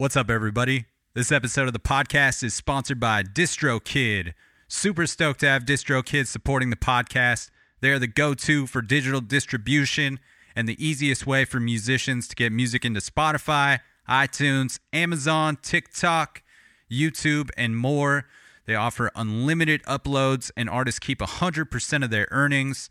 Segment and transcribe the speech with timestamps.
[0.00, 0.84] What's up, everybody?
[1.14, 4.32] This episode of the podcast is sponsored by DistroKid.
[4.68, 7.50] Super stoked to have DistroKid supporting the podcast.
[7.80, 10.20] They're the go to for digital distribution
[10.54, 16.44] and the easiest way for musicians to get music into Spotify, iTunes, Amazon, TikTok,
[16.88, 18.28] YouTube, and more.
[18.66, 22.88] They offer unlimited uploads, and artists keep 100% of their earnings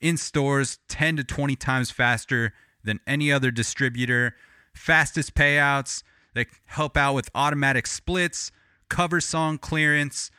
[0.00, 4.34] in stores 10 to 20 times faster than any other distributor.
[4.72, 6.02] Fastest payouts.
[6.36, 8.52] They help out with automatic splits,
[8.90, 10.30] cover song clearance.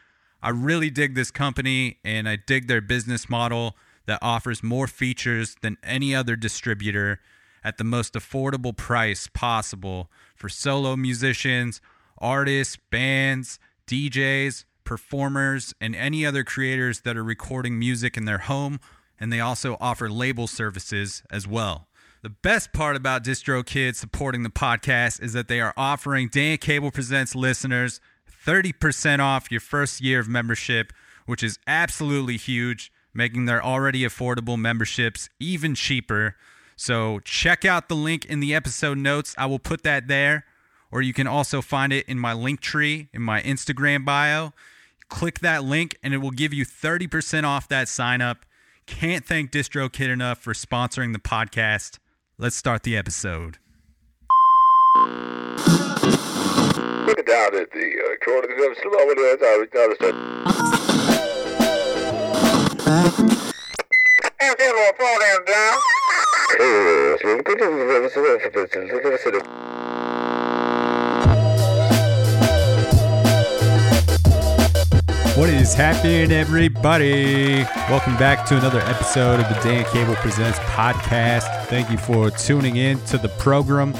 [0.44, 3.76] I really dig this company and I dig their business model
[4.06, 7.20] that offers more features than any other distributor
[7.64, 11.82] at the most affordable price possible for solo musicians,
[12.20, 18.80] artists, bands, DJs, performers, and any other creators that are recording music in their home.
[19.20, 21.87] And they also offer label services as well.
[22.28, 26.92] The best part about DistroKid supporting the podcast is that they are offering Dan Cable
[26.92, 28.02] Presents listeners
[28.46, 30.92] 30% off your first year of membership,
[31.26, 36.36] which is absolutely huge, making their already affordable memberships even cheaper.
[36.76, 39.34] So check out the link in the episode notes.
[39.38, 40.44] I will put that there,
[40.92, 44.52] or you can also find it in my link tree in my Instagram bio.
[45.08, 48.46] Click that link and it will give you 30% off that sign up.
[48.86, 52.00] Can't thank DistroKid enough for sponsoring the podcast.
[52.40, 53.58] Let's start the episode.
[57.08, 58.14] Looking down at the uh,
[58.62, 59.18] of slow and
[75.38, 77.62] What is happening, everybody?
[77.88, 81.66] Welcome back to another episode of the Dan Cable Presents podcast.
[81.66, 83.94] Thank you for tuning in to the program.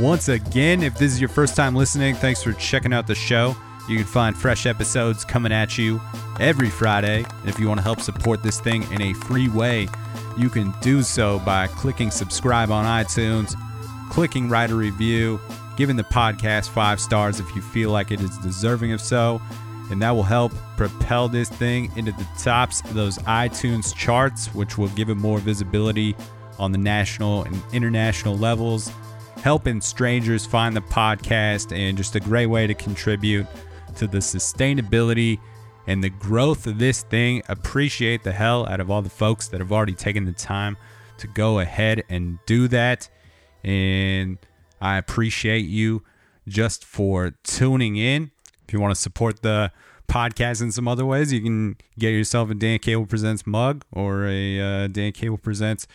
[0.00, 3.54] Once again, if this is your first time listening, thanks for checking out the show.
[3.86, 6.00] You can find fresh episodes coming at you
[6.40, 7.26] every Friday.
[7.40, 9.90] And if you want to help support this thing in a free way,
[10.38, 13.54] you can do so by clicking subscribe on iTunes,
[14.08, 15.38] clicking write a review,
[15.76, 19.42] giving the podcast five stars if you feel like it is deserving of so
[19.90, 24.76] and that will help propel this thing into the tops of those iTunes charts, which
[24.76, 26.14] will give it more visibility
[26.58, 28.90] on the national and international levels,
[29.42, 33.46] helping strangers find the podcast, and just a great way to contribute
[33.96, 35.38] to the sustainability
[35.86, 37.42] and the growth of this thing.
[37.48, 40.76] Appreciate the hell out of all the folks that have already taken the time
[41.18, 43.08] to go ahead and do that.
[43.64, 44.38] And
[44.80, 46.04] I appreciate you
[46.46, 48.30] just for tuning in.
[48.68, 49.72] If you want to support the
[50.10, 54.26] podcast in some other ways, you can get yourself a Dan Cable Presents mug or
[54.26, 55.86] a uh, Dan Cable Presents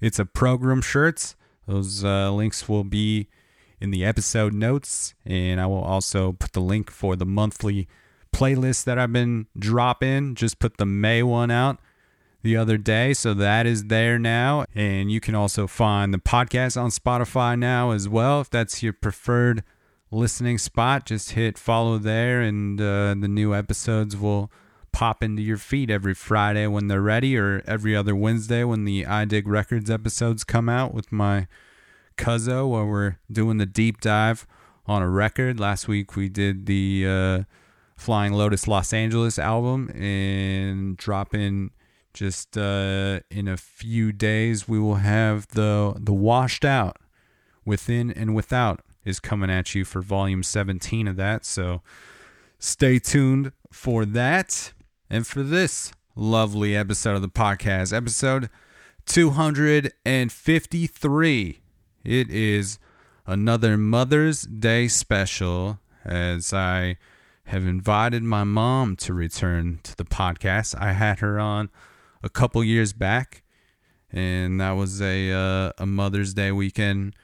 [0.00, 1.34] It's a Program shirts.
[1.66, 3.26] Those uh, links will be
[3.80, 7.88] in the episode notes, and I will also put the link for the monthly
[8.32, 10.36] playlist that I've been dropping.
[10.36, 11.80] Just put the May one out
[12.44, 14.64] the other day, so that is there now.
[14.76, 18.92] And you can also find the podcast on Spotify now as well if that's your
[18.92, 19.64] preferred
[20.12, 21.06] listening spot.
[21.06, 24.50] Just hit follow there, and uh, the new episodes will
[24.92, 29.06] pop into your feed every Friday when they're ready, or every other Wednesday when the
[29.06, 31.48] I Dig Records episodes come out with my
[32.16, 34.46] Cuzzo, where we're doing the deep dive
[34.86, 35.58] on a record.
[35.58, 37.42] Last week we did the uh,
[37.96, 41.70] Flying Lotus Los Angeles album, and dropping
[42.12, 46.98] just uh, in a few days we will have the the washed out
[47.64, 51.44] within and without is coming at you for volume 17 of that.
[51.44, 51.82] So
[52.58, 54.72] stay tuned for that.
[55.10, 58.48] And for this lovely episode of the podcast, episode
[59.06, 61.60] 253,
[62.04, 62.78] it is
[63.26, 66.98] another Mother's Day special as I
[67.44, 70.80] have invited my mom to return to the podcast.
[70.80, 71.70] I had her on
[72.22, 73.42] a couple years back,
[74.10, 77.14] and that was a uh, a Mother's Day weekend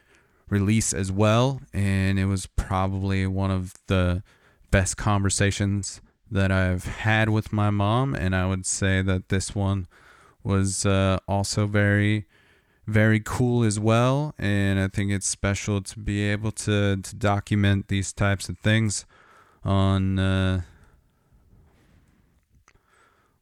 [0.50, 4.22] release as well and it was probably one of the
[4.70, 6.00] best conversations
[6.30, 9.86] that I've had with my mom and I would say that this one
[10.42, 12.26] was uh, also very
[12.86, 17.88] very cool as well and I think it's special to be able to to document
[17.88, 19.04] these types of things
[19.64, 20.62] on uh,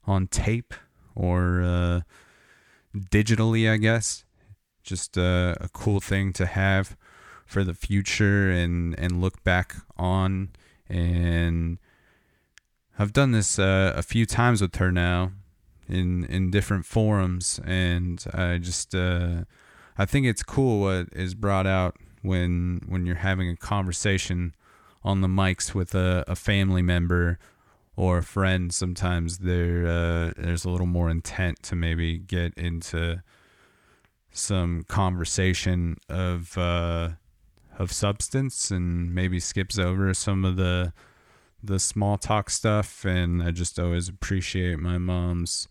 [0.06, 0.74] on tape
[1.14, 2.00] or uh,
[2.96, 4.25] digitally I guess
[4.86, 6.96] just a, a cool thing to have
[7.44, 10.50] for the future and and look back on
[10.88, 11.78] and
[12.98, 15.32] I've done this uh, a few times with her now
[15.88, 19.44] in in different forums and I just uh,
[19.98, 24.54] I think it's cool what is brought out when when you're having a conversation
[25.04, 27.38] on the mics with a, a family member
[27.96, 28.74] or a friend.
[28.74, 33.22] Sometimes there uh, there's a little more intent to maybe get into
[34.36, 37.10] some conversation of uh,
[37.78, 40.92] of substance and maybe skips over some of the
[41.62, 43.04] the small talk stuff.
[43.04, 45.68] And I just always appreciate my mom's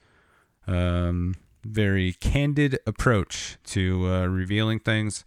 [0.67, 5.23] um, very candid approach to uh, revealing things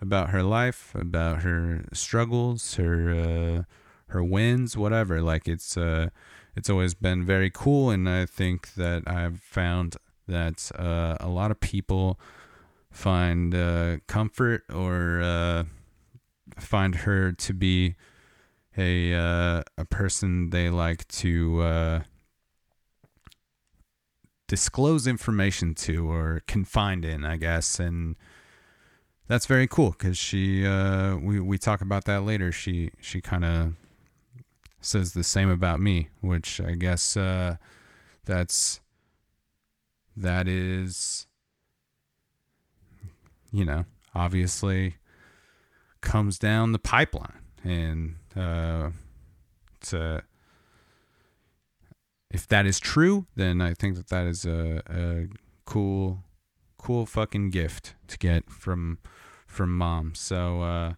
[0.00, 3.62] about her life, about her struggles, her uh,
[4.12, 5.20] her wins, whatever.
[5.20, 6.08] Like it's uh,
[6.56, 9.96] it's always been very cool, and I think that I've found
[10.26, 12.18] that uh, a lot of people
[12.98, 15.62] find uh, comfort or uh,
[16.58, 17.94] find her to be
[18.76, 22.00] a uh, a person they like to uh,
[24.48, 28.16] disclose information to or confide in, I guess, and
[29.28, 32.50] that's very cool because she uh, we we talk about that later.
[32.50, 33.74] She she kind of
[34.80, 37.58] says the same about me, which I guess uh,
[38.24, 38.80] that's
[40.16, 41.27] that is
[43.50, 43.84] you know
[44.14, 44.96] obviously
[46.00, 48.90] comes down the pipeline and uh,
[49.80, 50.22] to
[52.30, 55.26] if that is true, then I think that that is a, a
[55.64, 56.24] cool,
[56.76, 58.98] cool fucking gift to get from
[59.46, 60.14] from mom.
[60.14, 60.92] So uh,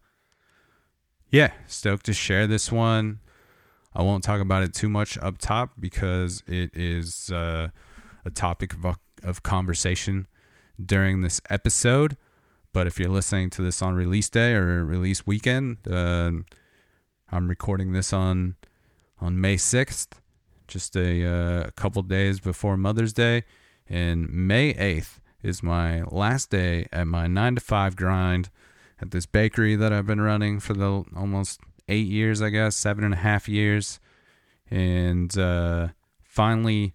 [1.30, 3.20] yeah, stoked to share this one.
[3.94, 7.68] I won't talk about it too much up top because it is uh,
[8.24, 10.26] a topic of, of conversation
[10.84, 12.16] during this episode.
[12.72, 16.30] But if you're listening to this on release day or release weekend, uh,
[17.32, 18.56] I'm recording this on
[19.20, 20.08] on May 6th,
[20.66, 23.44] just a, uh, couple days before Mother's Day,
[23.86, 28.48] and May 8th is my last day at my nine to five grind
[29.00, 33.04] at this bakery that I've been running for the almost eight years, I guess, seven
[33.04, 34.00] and a half years,
[34.70, 35.88] and uh,
[36.22, 36.94] finally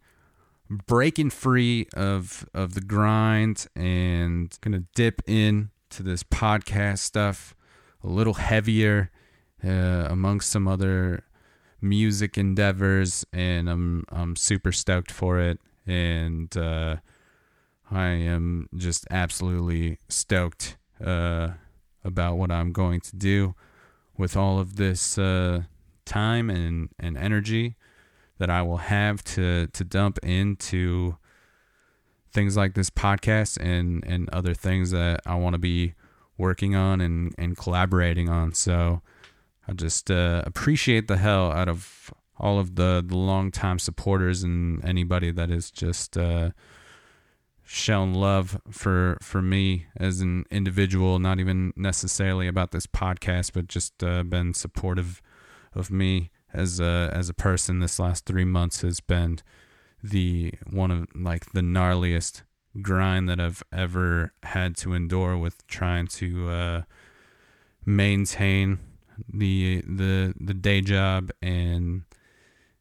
[0.69, 7.56] breaking free of of the grind and gonna dip in to this podcast stuff
[8.03, 9.12] a little heavier
[9.63, 11.23] uh, amongst some other
[11.81, 15.59] music endeavors and I'm I'm super stoked for it.
[15.88, 16.97] And uh,
[17.91, 21.50] I am just absolutely stoked uh,
[22.03, 23.56] about what I'm going to do
[24.18, 25.63] with all of this uh,
[26.06, 27.75] time and, and energy
[28.37, 31.17] that I will have to, to dump into
[32.31, 35.93] things like this podcast and, and other things that I want to be
[36.37, 38.53] working on and, and collaborating on.
[38.53, 39.01] So
[39.67, 44.83] I just uh, appreciate the hell out of all of the, the longtime supporters and
[44.83, 46.51] anybody that is just uh,
[47.63, 53.67] shown love for for me as an individual, not even necessarily about this podcast, but
[53.67, 55.21] just uh, been supportive
[55.73, 57.80] of me as a as a person.
[57.80, 59.40] This last three months has been
[60.04, 62.44] the one of like the gnarliest
[62.81, 66.81] grind that I've ever had to endure with trying to uh,
[67.86, 68.80] maintain
[69.31, 72.04] the the the day job and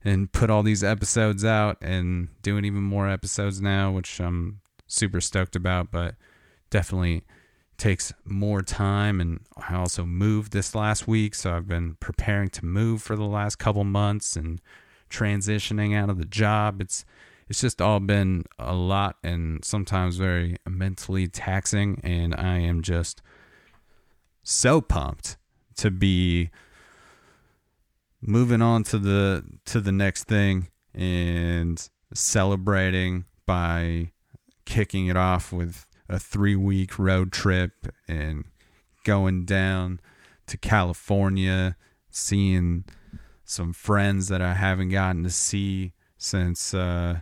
[0.05, 5.21] and put all these episodes out and doing even more episodes now, which I'm super
[5.21, 6.17] stoked about, but
[6.69, 7.25] definitely
[7.77, 12.65] takes more time and I also moved this last week, so I've been preparing to
[12.65, 14.61] move for the last couple months and
[15.11, 16.81] transitioning out of the job.
[16.81, 17.05] It's
[17.49, 23.21] it's just all been a lot and sometimes very mentally taxing and I am just
[24.43, 25.37] so pumped
[25.77, 26.51] to be
[28.23, 34.13] moving on to the to the next thing and celebrating by
[34.65, 38.45] kicking it off with a three week road trip and
[39.05, 40.01] going down
[40.47, 41.77] to California,
[42.11, 42.85] seeing
[43.45, 47.21] some friends that I haven't gotten to see since uh,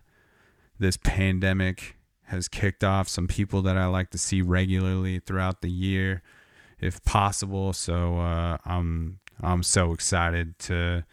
[0.78, 5.70] this pandemic has kicked off, some people that I like to see regularly throughout the
[5.70, 6.22] year,
[6.80, 7.72] if possible.
[7.72, 11.04] So uh, I'm I'm so excited to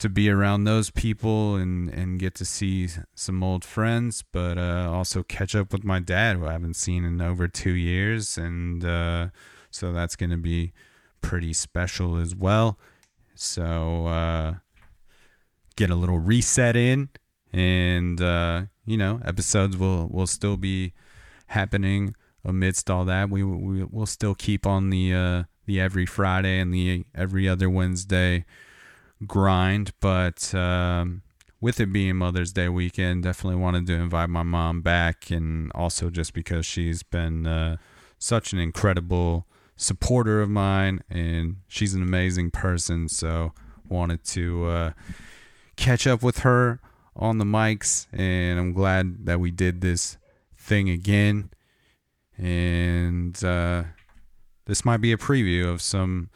[0.00, 4.90] to be around those people and, and get to see some old friends, but uh,
[4.90, 8.38] also catch up with my dad, who I haven't seen in over two years.
[8.38, 9.28] And uh,
[9.70, 10.72] so that's going to be
[11.20, 12.78] pretty special as well.
[13.34, 14.54] So uh,
[15.76, 17.10] get a little reset in,
[17.52, 20.94] and uh, you know, episodes will, will still be
[21.48, 23.28] happening amidst all that.
[23.28, 27.68] We, we will still keep on the uh, the every Friday and the every other
[27.68, 28.46] Wednesday
[29.26, 31.22] grind, but um,
[31.60, 36.10] with it being Mother's Day weekend, definitely wanted to invite my mom back, and also
[36.10, 37.76] just because she's been uh,
[38.18, 39.46] such an incredible
[39.76, 43.08] supporter of mine, and she's an amazing person.
[43.08, 43.52] So
[43.88, 44.92] wanted to uh,
[45.76, 46.80] catch up with her
[47.16, 50.16] on the mics, and I'm glad that we did this
[50.56, 51.50] thing again.
[52.38, 53.84] And uh,
[54.64, 56.30] this might be a preview of some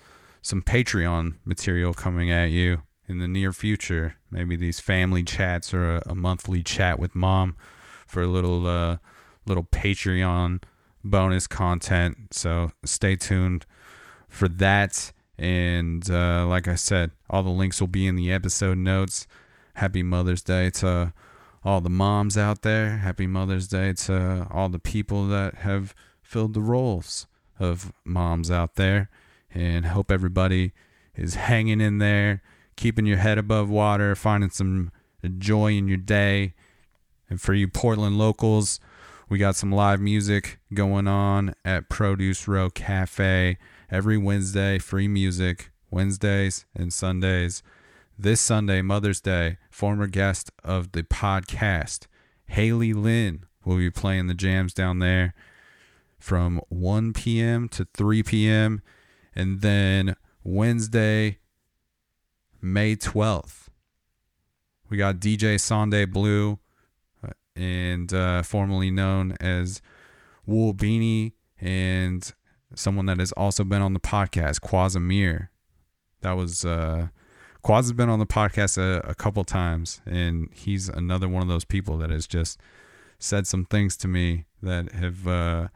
[0.45, 4.17] some Patreon material coming at you in the near future.
[4.31, 7.57] Maybe these family chats or a, a monthly chat with mom
[8.07, 8.99] for a little uh,
[9.47, 10.63] little Patreon
[11.03, 12.35] bonus content.
[12.35, 13.65] So stay tuned
[14.29, 15.13] for that.
[15.39, 19.27] And uh, like I said, all the links will be in the episode notes.
[19.77, 21.15] Happy Mother's Day to
[21.65, 22.99] all the moms out there.
[22.99, 27.27] Happy Mother's Day to all the people that have filled the roles
[27.59, 29.09] of moms out there.
[29.55, 30.73] And hope everybody
[31.15, 32.43] is hanging in there,
[32.77, 34.91] keeping your head above water, finding some
[35.39, 36.55] joy in your day.
[37.31, 38.81] And for you Portland locals,
[39.29, 43.57] we got some live music going on at Produce Row Cafe
[43.91, 47.63] every Wednesday, free music, Wednesdays and Sundays.
[48.19, 52.07] This Sunday, Mother's Day, former guest of the podcast,
[52.47, 55.35] Haley Lynn, will be playing the jams down there
[56.19, 57.69] from 1 p.m.
[57.71, 58.83] to 3 p.m.
[59.35, 61.39] And then Wednesday,
[62.61, 63.69] May 12th,
[64.89, 66.59] we got DJ Sunday Blue
[67.57, 69.81] and uh, formerly known as
[70.47, 72.33] Wool Beanie, and
[72.75, 75.49] someone that has also been on the podcast, Quasamir.
[76.21, 77.09] That was uh,
[77.63, 81.49] Quaz has been on the podcast a, a couple times, and he's another one of
[81.49, 82.59] those people that has just
[83.19, 85.69] said some things to me that have uh,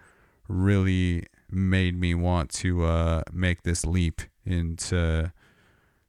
[0.49, 5.33] really made me want to uh, make this leap into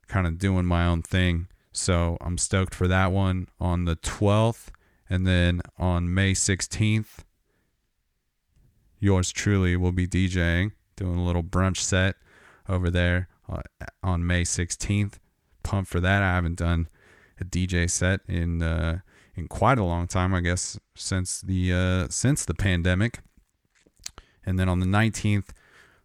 [0.07, 1.47] kind of doing my own thing.
[1.71, 4.69] So I'm stoked for that one on the 12th.
[5.09, 7.19] And then on May 16th,
[8.99, 12.15] yours truly will be DJing, doing a little brunch set
[12.67, 13.61] over there uh,
[14.03, 15.13] on May 16th.
[15.63, 16.21] Pumped for that.
[16.21, 16.89] I haven't done
[17.39, 18.99] a DJ set in uh,
[19.35, 23.19] in quite a long time, I guess, since the uh, since the pandemic.
[24.49, 25.49] And then on the 19th,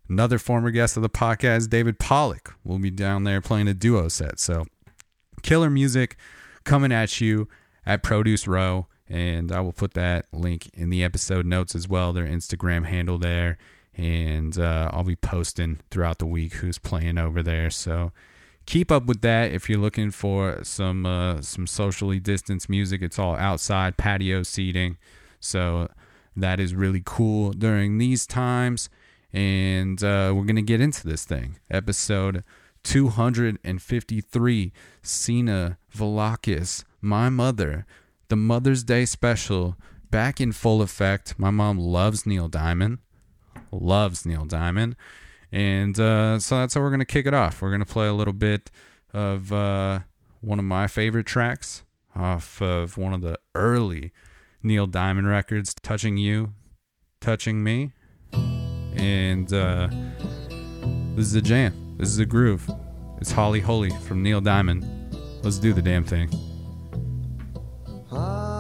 [0.09, 4.09] another former guest of the podcast, David Pollock, will be down there playing a duo
[4.09, 4.39] set.
[4.39, 4.67] So,
[5.43, 6.17] killer music
[6.65, 7.49] coming at you
[7.87, 12.13] at Produce Row and I will put that link in the episode notes as well.
[12.13, 13.59] Their Instagram handle there,
[13.97, 17.71] and uh, I'll be posting throughout the week who's playing over there.
[17.71, 18.13] So
[18.67, 23.03] keep up with that if you're looking for some uh, some socially distanced music.
[23.03, 24.97] It's all outside patio seating,
[25.39, 25.89] so
[26.37, 28.89] that is really cool during these times.
[29.33, 32.45] And uh, we're gonna get into this thing, episode
[32.85, 34.73] 253.
[35.03, 37.87] Sina Velakis, my mother
[38.29, 39.77] the Mother's Day special
[40.11, 41.39] back in full effect.
[41.39, 42.99] My mom loves Neil Diamond,
[43.71, 44.97] loves Neil Diamond.
[45.53, 47.63] And uh, so that's how we're going to kick it off.
[47.63, 48.71] We're going to play a little bit
[49.13, 50.01] of uh,
[50.41, 51.85] one of my favorite tracks
[52.17, 54.13] off of one of the early
[54.65, 56.55] Neil Diamond records, Touching You,
[57.21, 57.93] Touching Me.
[58.97, 59.89] And uh,
[61.15, 61.97] this is a jam.
[61.99, 62.69] This is a groove.
[63.21, 64.85] It's Holly Holy from Neil Diamond.
[65.43, 66.31] Let's do the damn thing.
[68.11, 68.54] All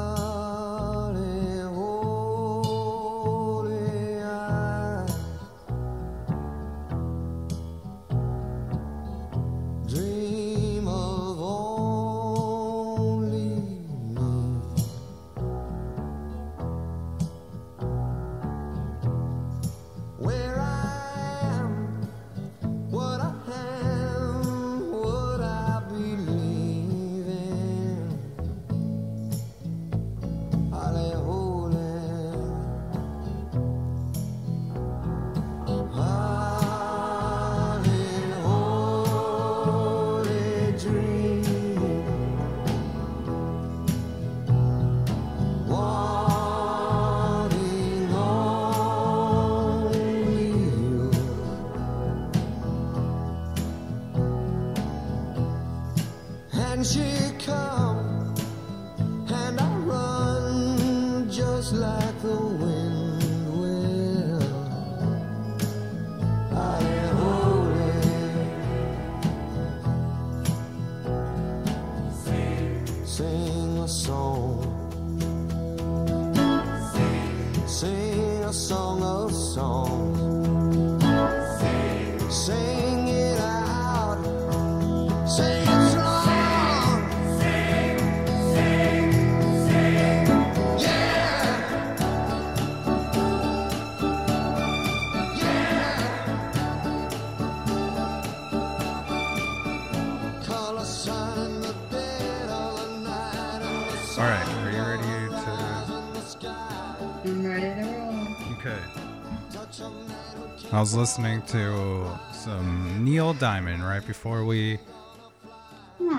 [110.84, 114.78] was listening to some Neil Diamond right before we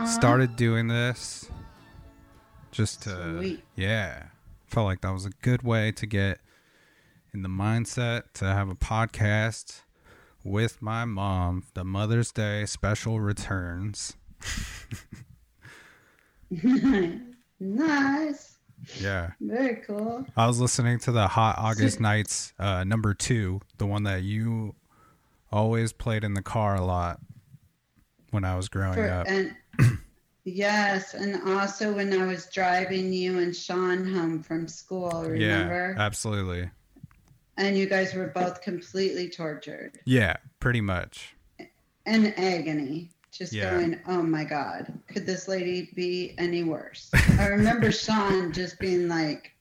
[0.07, 1.51] started doing this.
[2.71, 3.63] Just to, Sweet.
[3.75, 4.23] yeah,
[4.65, 6.39] felt like that was a good way to get
[7.31, 9.81] in the mindset to have a podcast
[10.43, 11.65] with my mom.
[11.75, 14.17] The Mother's Day special returns.
[17.59, 18.54] nice.
[18.99, 19.31] Yeah.
[19.41, 20.25] Very cool.
[20.37, 24.75] I was listening to the Hot August Nights uh, number two, the one that you
[25.51, 27.19] always played in the car a lot
[28.31, 29.27] when I was growing For, up.
[29.27, 29.55] and
[30.43, 35.93] yes, and also when I was driving you and Sean home from school, remember?
[35.97, 36.69] Yeah, absolutely.
[37.57, 41.35] and you guys were both completely tortured Yeah, pretty much.
[42.05, 43.11] and agony.
[43.37, 43.71] Just Yeah.
[43.71, 47.11] going, oh my God, could this lady be any worse?
[47.37, 49.51] I remember Sean just being like,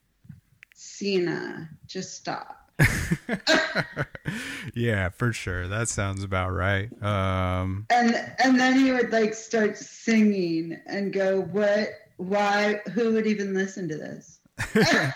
[0.73, 2.71] Cena, just stop.
[4.73, 5.67] yeah, for sure.
[5.67, 6.89] That sounds about right.
[7.03, 13.27] Um, and and then he would like start singing and go what why who would
[13.27, 14.39] even listen to this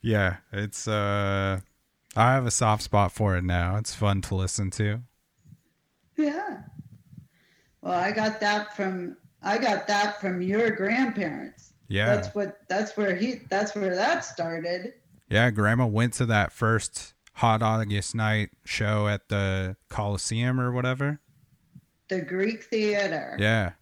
[0.00, 1.60] yeah, it's uh
[2.16, 3.76] I have a soft spot for it now.
[3.76, 5.00] It's fun to listen to.
[6.16, 6.58] Yeah
[7.82, 12.14] well i got that from i got that from your grandparents Yeah.
[12.14, 14.94] that's what that's where he that's where that started
[15.28, 21.20] Yeah, grandma went to that first Hot August night show at the Coliseum or whatever.
[22.08, 23.72] the greek theater Yeah,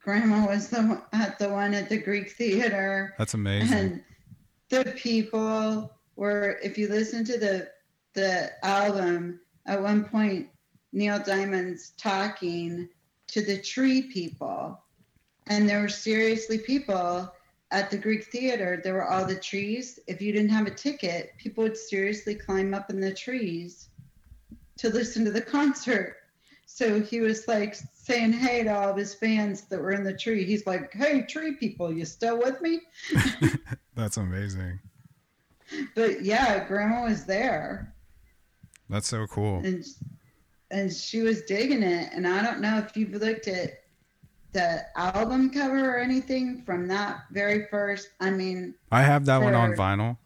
[0.00, 3.78] grandma was the one, at the one at the greek theater that's amazing.
[3.78, 4.04] and
[4.70, 7.68] the people were if you listen to the
[8.14, 10.48] the album at one point
[10.92, 12.88] neil diamond's talking
[13.28, 14.78] to the tree people.
[15.46, 17.32] And there were seriously people
[17.70, 18.80] at the greek theater.
[18.82, 19.98] There were all the trees.
[20.06, 23.88] If you didn't have a ticket people would seriously climb up in the trees
[24.78, 26.16] to listen to the concert.
[26.66, 30.16] So he was like saying hey to all of his fans that were in the
[30.16, 30.44] tree.
[30.44, 32.80] He's like hey tree people you still with me?
[33.94, 34.78] That's amazing.
[35.94, 37.94] but yeah, grandma was there.
[38.88, 39.62] That's so cool.
[39.64, 39.84] and
[40.72, 42.10] and she was digging it.
[42.12, 43.82] And I don't know if you've looked at
[44.52, 48.08] the album cover or anything from that very first.
[48.20, 50.16] I mean, I have that one on vinyl.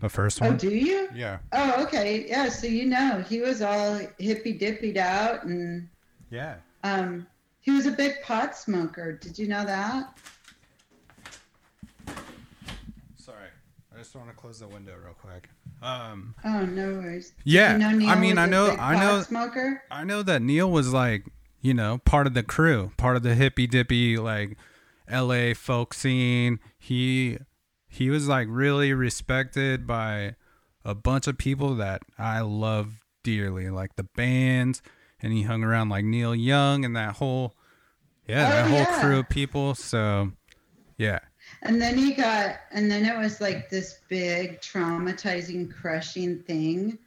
[0.00, 0.56] The first oh, one.
[0.56, 1.08] do you?
[1.14, 1.38] Yeah.
[1.52, 2.26] Oh, okay.
[2.28, 5.88] Yeah, so you know, he was all hippy dippyed out and
[6.30, 6.56] Yeah.
[6.84, 7.26] um
[7.60, 9.12] he was a big pot smoker.
[9.12, 10.16] Did you know that?
[13.98, 15.48] I just want to close the window real quick.
[15.82, 17.32] Um Oh, no worries.
[17.44, 19.82] Yeah, You know I mean, I know- I know- smoker.
[19.90, 21.24] I know that Neil was like,
[21.60, 24.56] you know, part of the crew, part of the hippy dippy like
[25.10, 26.60] LA folk scene.
[26.78, 27.38] He
[27.88, 30.36] he was like really respected by
[30.84, 34.80] a bunch of people that I love dearly, like the bands,
[35.20, 37.56] and he hung around like Neil Young and that whole
[38.28, 39.00] yeah, Oh, that whole yeah.
[39.00, 39.74] crew of people.
[39.74, 40.30] So
[40.96, 41.18] yeah.
[41.62, 46.98] And then he got, and then it was like this big traumatizing, crushing thing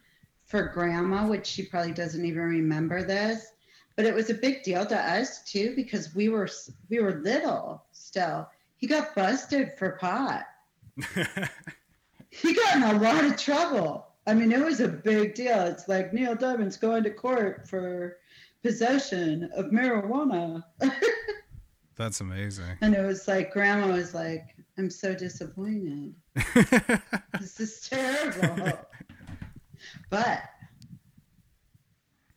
[0.44, 3.52] for grandma, which she probably doesn't even remember this.
[3.96, 6.48] But it was a big deal to us too because we were
[6.88, 8.48] we were little still.
[8.76, 10.44] He got busted for pot.
[12.32, 14.06] He got in a lot of trouble.
[14.26, 15.60] I mean, it was a big deal.
[15.66, 18.16] It's like Neil Diamond's going to court for
[18.62, 20.64] possession of marijuana.
[21.96, 22.76] That's amazing.
[22.80, 26.14] And it was like, Grandma was like, I'm so disappointed.
[27.40, 28.78] This is terrible.
[30.10, 30.42] but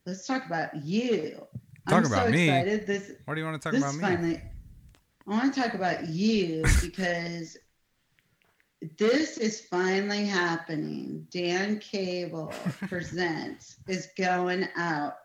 [0.05, 1.45] let's talk about you.
[1.87, 2.49] Talk I'm about so me?
[2.49, 2.87] excited.
[2.87, 4.01] This, what do you want to talk about me?
[4.01, 4.41] finally,
[5.27, 7.57] I want to talk about you because
[8.97, 11.27] this is finally happening.
[11.31, 12.51] Dan Cable
[12.87, 15.15] Presents is going out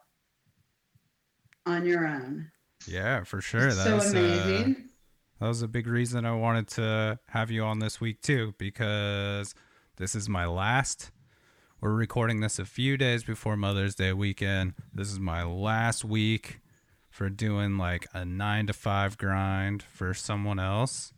[1.67, 2.51] on your own.
[2.87, 3.69] Yeah, for sure.
[3.69, 4.75] It's That so was, uh.
[5.41, 9.55] That was a big reason I wanted to have you on this week too, because
[9.97, 11.11] this is my last.
[11.81, 14.75] We're recording this a few days before Mother's Day weekend.
[14.93, 16.61] This is my last week
[17.09, 21.15] for doing like a nine to five grind for someone else.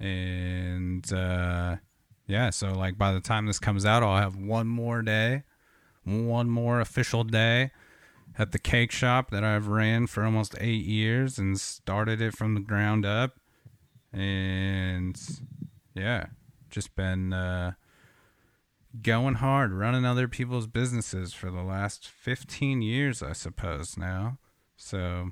[0.00, 1.76] And uh,
[2.26, 5.44] yeah, so like by the time this comes out, I'll have one more day,
[6.02, 7.70] one more official day
[8.38, 12.54] at the cake shop that I've ran for almost eight years and started it from
[12.54, 13.38] the ground up.
[14.12, 15.20] And
[15.94, 16.26] yeah,
[16.70, 17.72] just been uh,
[19.02, 24.38] going hard, running other people's businesses for the last 15 years, I suppose, now.
[24.76, 25.30] So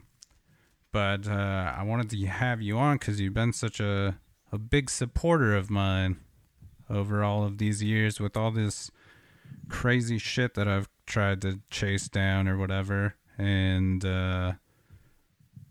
[0.92, 4.18] but uh, I wanted to have you on because you've been such a
[4.52, 6.18] a big supporter of mine
[6.90, 8.90] over all of these years with all this
[9.70, 14.52] crazy shit that I've tried to chase down or whatever, and uh,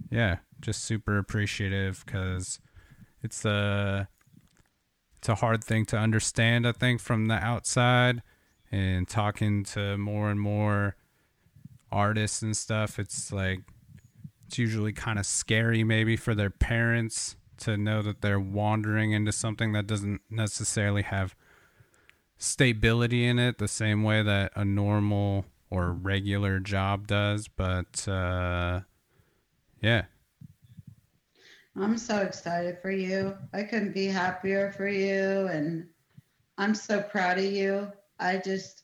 [0.09, 2.59] yeah, just super appreciative because
[3.21, 4.07] it's a
[5.17, 6.67] it's a hard thing to understand.
[6.67, 8.23] I think from the outside
[8.71, 10.95] and talking to more and more
[11.91, 13.61] artists and stuff, it's like
[14.47, 19.31] it's usually kind of scary maybe for their parents to know that they're wandering into
[19.31, 21.35] something that doesn't necessarily have
[22.41, 28.81] stability in it the same way that a normal or regular job does but uh
[29.81, 30.03] yeah
[31.75, 33.37] I'm so excited for you.
[33.53, 35.47] I couldn't be happier for you.
[35.47, 35.87] And
[36.57, 37.91] I'm so proud of you.
[38.19, 38.83] I just,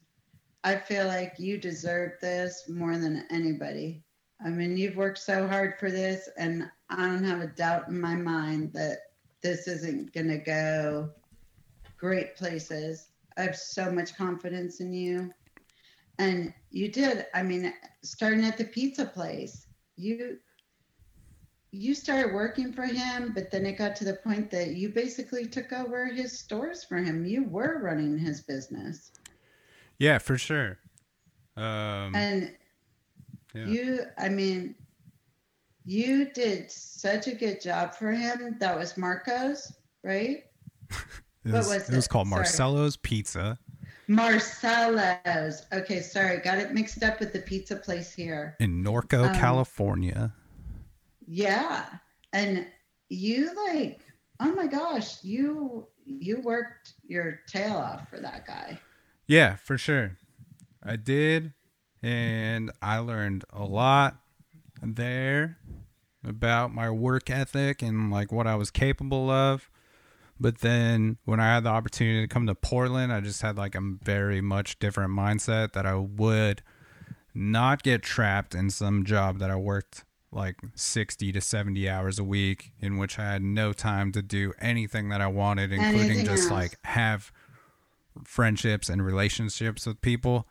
[0.63, 4.03] I feel like you deserve this more than anybody.
[4.43, 7.99] I mean, you've worked so hard for this, and I don't have a doubt in
[7.99, 8.99] my mind that
[9.41, 11.09] this isn't going to go
[11.97, 13.07] great places.
[13.37, 15.31] I have so much confidence in you.
[16.19, 17.73] And you did, I mean,
[18.03, 20.39] starting at the pizza place, you
[21.71, 25.45] you started working for him, but then it got to the point that you basically
[25.45, 27.25] took over his stores for him.
[27.25, 29.11] You were running his business.
[29.99, 30.79] Yeah, for sure.
[31.57, 32.55] Um, and
[33.53, 33.65] yeah.
[33.65, 34.75] you, I mean,
[35.83, 38.57] you did such a good job for him.
[38.59, 39.71] That was Marco's,
[40.03, 40.43] right?
[41.49, 41.93] it, was, was it?
[41.93, 42.39] it was called sorry.
[42.41, 43.57] Marcello's Pizza.
[44.07, 45.65] Marcello's.
[45.73, 46.37] Okay, sorry.
[46.37, 48.55] Got it mixed up with the pizza place here.
[48.59, 50.33] In Norco, um, California.
[51.27, 51.85] Yeah.
[52.33, 52.65] And
[53.09, 54.01] you like,
[54.39, 58.79] oh my gosh, you you worked your tail off for that guy.
[59.27, 60.17] Yeah, for sure.
[60.81, 61.53] I did
[62.01, 64.17] and I learned a lot
[64.81, 65.57] there
[66.23, 69.69] about my work ethic and like what I was capable of.
[70.39, 73.75] But then when I had the opportunity to come to Portland, I just had like
[73.75, 76.61] a very much different mindset that I would
[77.33, 82.23] not get trapped in some job that I worked like 60 to 70 hours a
[82.23, 86.25] week in which I had no time to do anything that I wanted, including anything
[86.25, 86.51] just else.
[86.51, 87.31] like have
[88.23, 90.47] friendships and relationships with people.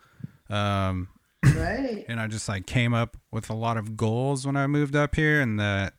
[0.48, 1.08] Um,
[1.44, 2.04] right.
[2.08, 5.14] And I just like came up with a lot of goals when I moved up
[5.14, 5.94] here and that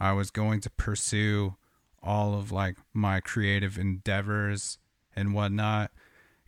[0.00, 1.56] I was going to pursue
[2.04, 4.78] all of like my creative endeavors
[5.16, 5.90] and whatnot.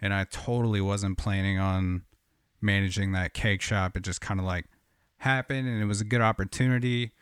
[0.01, 2.03] And I totally wasn't planning on
[2.61, 3.97] managing that cake shop.
[3.97, 4.67] It just kind of like
[5.19, 7.13] happened and it was a good opportunity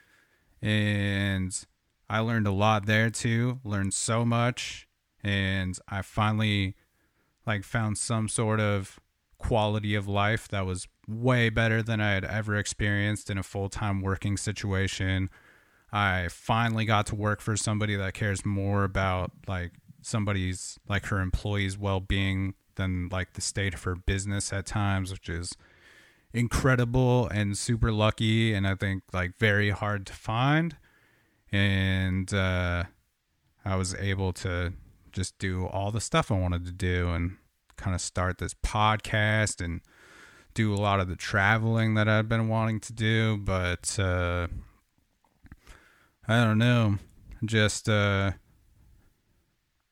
[0.60, 1.64] and
[2.08, 4.88] I learned a lot there too learned so much
[5.22, 6.74] and I finally
[7.46, 8.98] like found some sort of
[9.38, 14.00] quality of life that was way better than I had ever experienced in a full-time
[14.00, 15.28] working situation.
[15.94, 21.20] I finally got to work for somebody that cares more about like somebody's like her
[21.20, 25.56] employees' well-being than like the state of her business at times, which is
[26.32, 30.76] incredible and super lucky and I think like very hard to find.
[31.52, 32.84] And uh,
[33.64, 34.72] I was able to
[35.12, 37.36] just do all the stuff I wanted to do and
[37.76, 39.80] kind of start this podcast and
[40.54, 43.36] do a lot of the traveling that I've been wanting to do.
[43.36, 44.48] But uh,
[46.26, 46.98] I don't know.
[47.44, 48.32] Just, uh,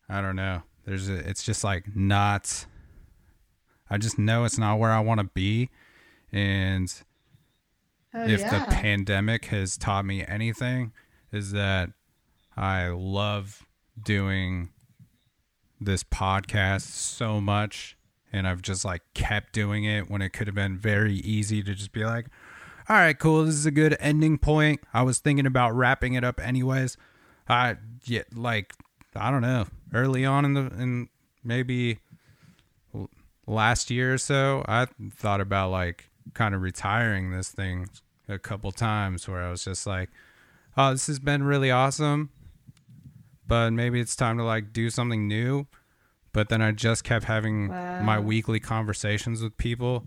[0.09, 0.62] I don't know.
[0.85, 2.66] There's a, it's just like not,
[3.90, 5.71] I just know it's not where I want to be
[6.33, 6.92] and
[8.14, 8.64] oh, if yeah.
[8.64, 10.92] the pandemic has taught me anything,
[11.31, 11.90] is that
[12.57, 13.66] I love
[14.03, 14.71] doing
[15.81, 17.97] this podcast so much.
[18.33, 21.75] And I've just like kept doing it when it could have been very easy to
[21.75, 22.27] just be like,
[22.93, 23.47] all right, cool.
[23.47, 24.83] This is a good ending point.
[24.93, 26.99] I was thinking about wrapping it up anyways.
[27.49, 28.75] I yeah, like
[29.17, 29.65] I don't know.
[29.95, 31.09] Early on in the in
[31.43, 32.01] maybe
[33.47, 37.89] last year or so, I thought about like kind of retiring this thing
[38.29, 40.11] a couple times where I was just like,
[40.77, 42.29] oh, this has been really awesome,
[43.49, 45.67] but maybe it's time to like do something new.
[46.35, 48.03] But then I just kept having wow.
[48.03, 50.07] my weekly conversations with people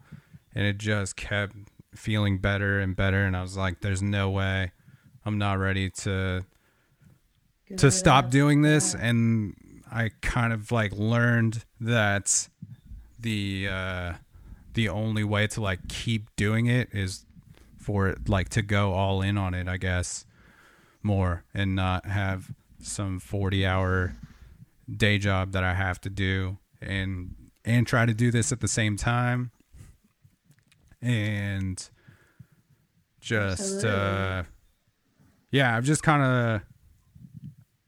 [0.54, 1.56] and it just kept
[1.96, 3.26] feeling better and better.
[3.26, 4.72] And I was like, there's no way
[5.26, 6.46] I'm not ready to
[7.78, 8.94] to stop doing this.
[8.94, 9.08] Yeah.
[9.08, 9.56] And
[9.92, 12.48] I kind of like learned that
[13.20, 14.14] the uh,
[14.74, 17.26] the only way to like keep doing it is
[17.78, 20.26] for it like to go all in on it, I guess,
[21.02, 24.16] more and not have some 40 hour
[24.94, 28.68] day job that I have to do and and try to do this at the
[28.68, 29.52] same time
[31.06, 31.90] and
[33.22, 34.44] just uh
[35.52, 36.62] yeah, I'm just kind of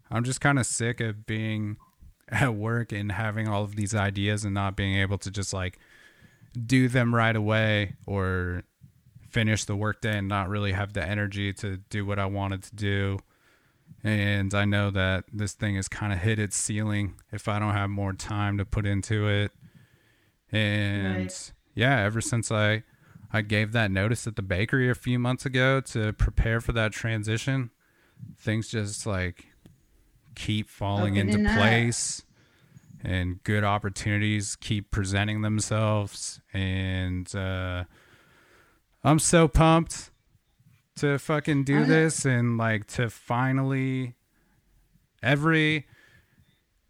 [0.10, 1.78] I'm just kind of sick of being
[2.30, 5.80] at work and having all of these ideas and not being able to just like
[6.66, 8.64] do them right away or
[9.30, 12.76] finish the workday and not really have the energy to do what I wanted to
[12.76, 13.20] do.
[14.04, 17.74] And I know that this thing has kind of hit its ceiling if I don't
[17.74, 19.52] have more time to put into it.
[20.52, 21.52] And Right.
[21.76, 22.84] yeah, ever since I
[23.32, 26.94] I gave that notice at the bakery a few months ago to prepare for that
[26.94, 27.72] transition,
[28.38, 29.48] things just like
[30.36, 31.58] keep falling into Opening up.
[31.58, 32.24] place
[33.04, 37.84] and good opportunities keep presenting themselves and uh
[39.04, 40.12] I'm so pumped
[40.98, 44.16] to fucking do I this and like to finally
[45.24, 45.88] every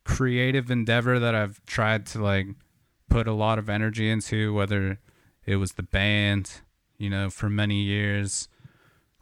[0.03, 2.47] creative endeavor that I've tried to like
[3.09, 4.99] put a lot of energy into whether
[5.47, 6.61] it was the band,
[6.99, 8.47] you know, for many years.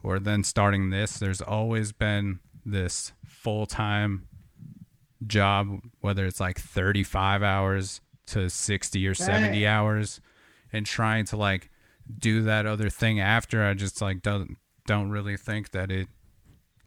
[0.02, 4.28] Or then starting this, there's always been this full-time
[5.26, 9.66] job whether it's like 35 hours to 60 or 70 Right.
[9.66, 10.20] hours
[10.72, 11.70] and trying to like
[12.18, 13.64] do that other thing after.
[13.64, 16.08] I just like don't don't really think that it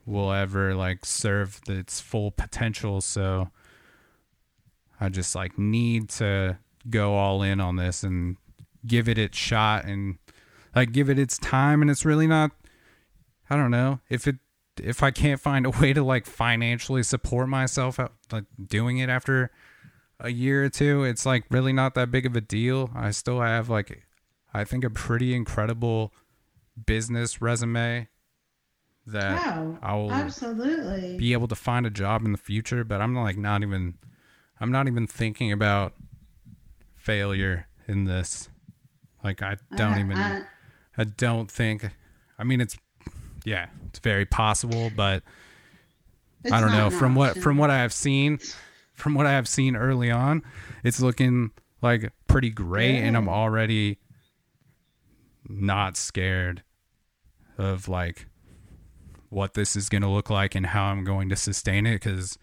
[0.06, 3.02] will ever like serve its full potential.
[3.02, 3.50] So
[5.02, 6.58] i just like need to
[6.90, 8.36] go all in on this and
[8.86, 10.18] give it its shot and
[10.76, 12.52] like give it its time and it's really not
[13.50, 14.38] i don't know if it
[14.82, 19.10] if i can't find a way to like financially support myself out- like doing it
[19.10, 19.52] after
[20.20, 23.42] a year or two it's like really not that big of a deal i still
[23.42, 24.04] have like
[24.54, 26.14] i think a pretty incredible
[26.86, 28.08] business resume
[29.08, 29.80] that.
[29.82, 31.18] I'll Absolutely.
[31.18, 33.96] be able to find a job in the future but i'm like not even
[34.60, 35.94] i'm not even thinking about
[36.96, 38.50] failure in this
[39.24, 40.44] like i don't I- even I-
[40.98, 41.86] I don't think.
[42.38, 42.78] I mean, it's
[43.46, 45.24] yeah, it's very possible, but
[46.52, 46.90] I don't know.
[46.90, 48.40] From what from what I have seen,
[48.96, 50.44] from what I have seen early on,
[50.84, 51.52] it's looking
[51.82, 54.00] like pretty great, and I'm already
[55.48, 56.64] not scared
[57.58, 58.28] of like
[59.30, 62.38] what this is going to look like and how I'm going to sustain it because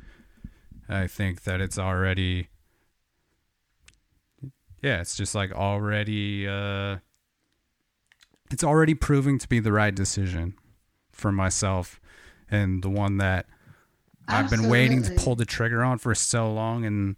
[0.89, 2.49] I think that it's already
[4.87, 6.99] yeah, it's just like already uh
[8.53, 10.55] it's already proving to be the right decision
[11.11, 12.01] for myself
[12.49, 13.47] and the one that
[14.29, 17.17] I've been waiting to pull the trigger on for so long and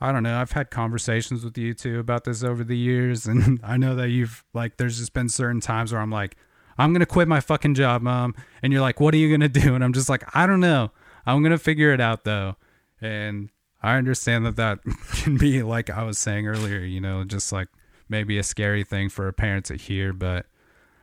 [0.00, 3.60] I don't know, I've had conversations with you two about this over the years and
[3.62, 6.36] I know that you've like there's just been certain times where I'm like
[6.78, 9.52] I'm going to quit my fucking job, mom, and you're like what are you going
[9.52, 9.74] to do?
[9.74, 10.90] And I'm just like I don't know.
[11.26, 12.56] I'm going to figure it out though.
[13.02, 13.50] And
[13.82, 14.80] I understand that that
[15.12, 17.68] can be like I was saying earlier, you know, just like
[18.08, 20.46] maybe a scary thing for a parent to hear, but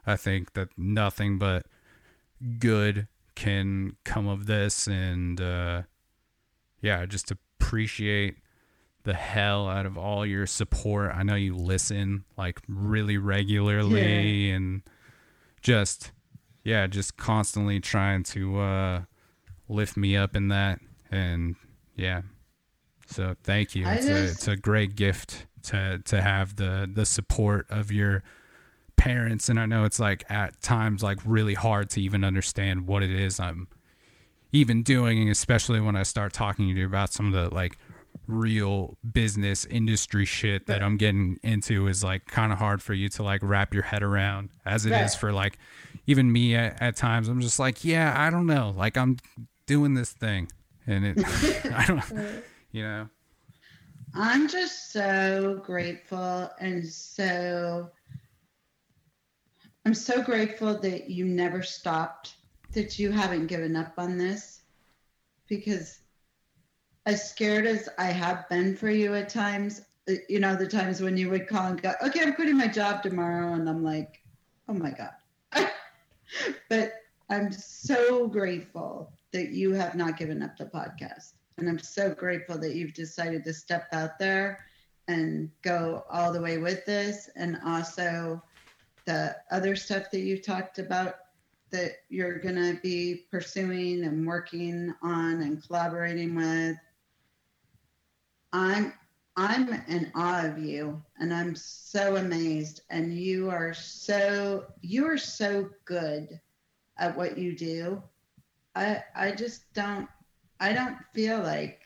[0.05, 1.65] I think that nothing but
[2.59, 5.81] good can come of this and uh
[6.81, 8.37] yeah, just appreciate
[9.03, 11.11] the hell out of all your support.
[11.13, 14.81] I know you listen like really regularly and
[15.61, 16.11] just
[16.63, 19.01] yeah, just constantly trying to uh
[19.67, 21.55] lift me up in that and
[21.95, 22.21] yeah.
[23.05, 23.85] So thank you.
[23.87, 28.23] It's a it's a great gift to to have the the support of your
[28.97, 29.49] parents.
[29.49, 33.11] And I know it's like at times like really hard to even understand what it
[33.11, 33.67] is I'm
[34.51, 37.77] even doing especially when I start talking to you about some of the like
[38.25, 43.09] real business industry shit that I'm getting into is like kind of hard for you
[43.09, 45.11] to like wrap your head around as it is Right.
[45.13, 45.57] for like
[46.07, 47.27] even me at, at times.
[47.27, 48.73] I'm just like yeah I don't know.
[48.75, 49.17] Like I'm
[49.67, 50.47] doing this thing.
[50.87, 51.17] And it
[51.73, 52.43] I don't
[52.75, 53.07] you know
[54.13, 57.89] I'm just so grateful and so
[59.85, 62.35] I'm so grateful that you never stopped,
[62.73, 64.61] that you haven't given up on this
[65.47, 65.99] because
[67.05, 71.01] as scared as I have been for you at times, uh, you know, the times
[71.01, 73.53] when you would call and go, okay, I'm quitting my job tomorrow.
[73.53, 74.21] And I'm like,
[74.67, 75.11] oh my God.
[76.69, 76.93] but
[77.29, 81.34] I'm so grateful that you have not given up the podcast.
[81.57, 84.65] And I'm so grateful that you've decided to step out there
[85.07, 87.29] and go all the way with this.
[87.35, 88.41] And also
[89.05, 91.15] the other stuff that you've talked about
[91.71, 96.77] that you're going to be pursuing and working on and collaborating with.
[98.53, 98.93] I'm
[99.37, 105.17] I'm in awe of you and I'm so amazed and you are so you are
[105.17, 106.39] so good
[106.97, 108.01] at what you do.
[108.75, 110.07] I I just don't
[110.59, 111.81] I don't feel like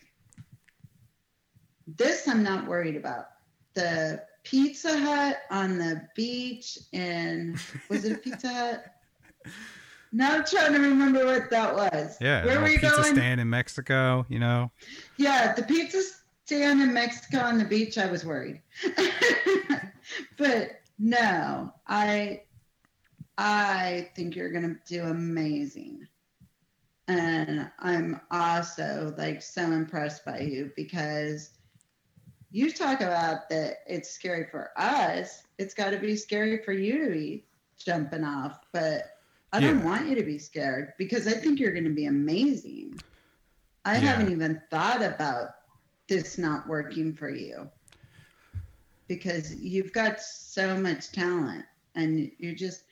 [1.88, 3.26] this I'm not worried about.
[3.74, 7.58] The Pizza Hut on the beach in
[7.90, 8.86] was it a Pizza Hut?
[10.12, 12.18] Now I'm trying to remember what that was.
[12.20, 13.14] Yeah, Where were you pizza going?
[13.16, 14.26] stand in Mexico.
[14.28, 14.72] You know.
[15.18, 16.02] Yeah, the pizza
[16.46, 18.62] stand in Mexico on the beach, I was worried.
[20.38, 22.42] but no, I
[23.38, 26.08] I think you're gonna do amazing.
[27.10, 31.52] And I'm also like so impressed by you because
[32.52, 35.44] you talk about that it's scary for us.
[35.58, 39.06] It's got to be scary for you to be jumping off, but
[39.54, 43.02] I don't want you to be scared because I think you're going to be amazing.
[43.86, 44.02] I Yeah.
[44.02, 45.50] haven't even thought about
[46.08, 47.70] this not working for you
[49.08, 52.84] because you've got so much talent and you're just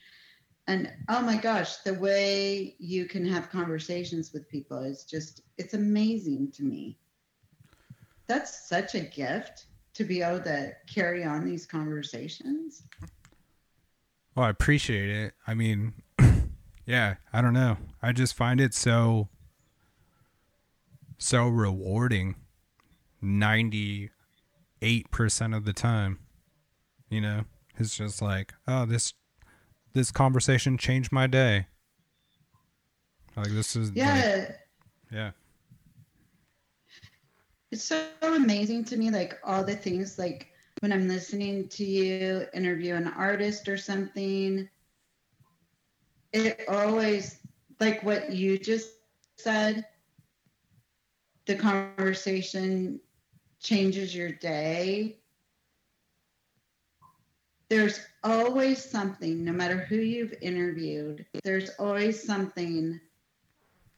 [0.67, 5.73] and oh my gosh the way you can have conversations with people is just it's
[5.73, 6.97] amazing to me
[8.27, 12.84] that's such a gift to be able to carry on these conversations
[14.36, 15.34] Well, I appreciate it.
[15.47, 15.93] I mean,
[16.86, 17.77] yeah, I don't know.
[18.03, 19.30] I just find it so
[21.17, 22.36] so rewarding
[23.23, 24.12] 98%
[25.56, 26.19] of the time.
[27.10, 27.45] You know,
[27.77, 29.15] it's just like, oh, this
[29.97, 31.65] this conversation changed my day.
[33.36, 34.51] Like this is like- yeah
[35.12, 35.31] yeah.
[37.71, 40.47] it's so amazing to me like all the things like
[40.81, 44.67] when i'm listening to you interview an artist or something
[46.33, 47.39] it always
[47.79, 48.89] like what you just
[49.38, 49.86] said
[51.45, 52.99] the conversation
[53.60, 55.17] changes your day
[57.69, 62.99] there's always something no matter who you've interviewed there's always something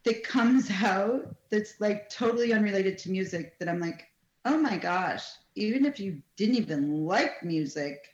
[0.04, 4.08] that comes out that's like totally unrelated to music that I'm like,
[4.46, 5.24] oh my gosh,
[5.56, 8.08] even if you didn't even like music,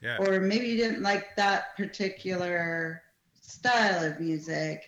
[0.00, 0.18] Yeah.
[0.18, 3.02] or maybe you didn't like that particular
[3.40, 4.84] style of music,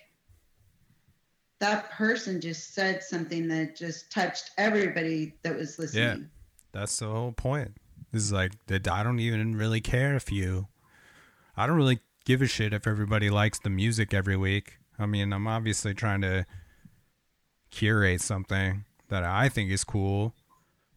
[1.58, 6.20] that person just said something that just touched everybody that was listening.
[6.20, 6.26] Yeah.
[6.72, 7.76] That's the whole point.
[8.12, 10.68] This is like that I don't even really care if you
[11.58, 14.78] I don't really give a shit if everybody likes the music every week.
[14.96, 16.46] I mean, I'm obviously trying to
[17.70, 20.34] curate something that I think is cool,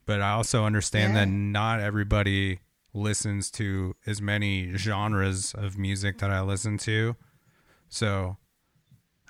[0.06, 2.60] but I also understand that not everybody
[2.94, 7.16] listens to as many genres of music that I listen to.
[7.90, 8.38] So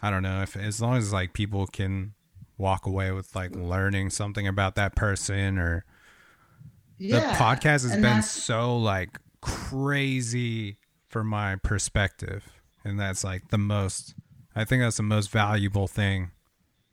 [0.02, 2.14] I don't know if as long as like people can
[2.58, 5.86] walk away with like learning something about that person or
[7.10, 12.52] the podcast has and been so like crazy for my perspective
[12.84, 14.14] and that's like the most
[14.56, 16.32] i think that's the most valuable thing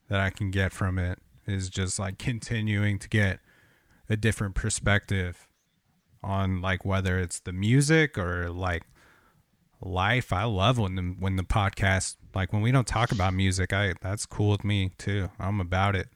[0.08, 3.40] that i can get from it is just like continuing to get
[4.08, 5.48] a different perspective
[6.22, 8.82] on like whether it's the music or like
[9.80, 10.32] life.
[10.32, 13.94] I love when the when the podcast like when we don't talk about music i
[14.00, 15.30] that's cool with me too.
[15.38, 16.08] I'm about it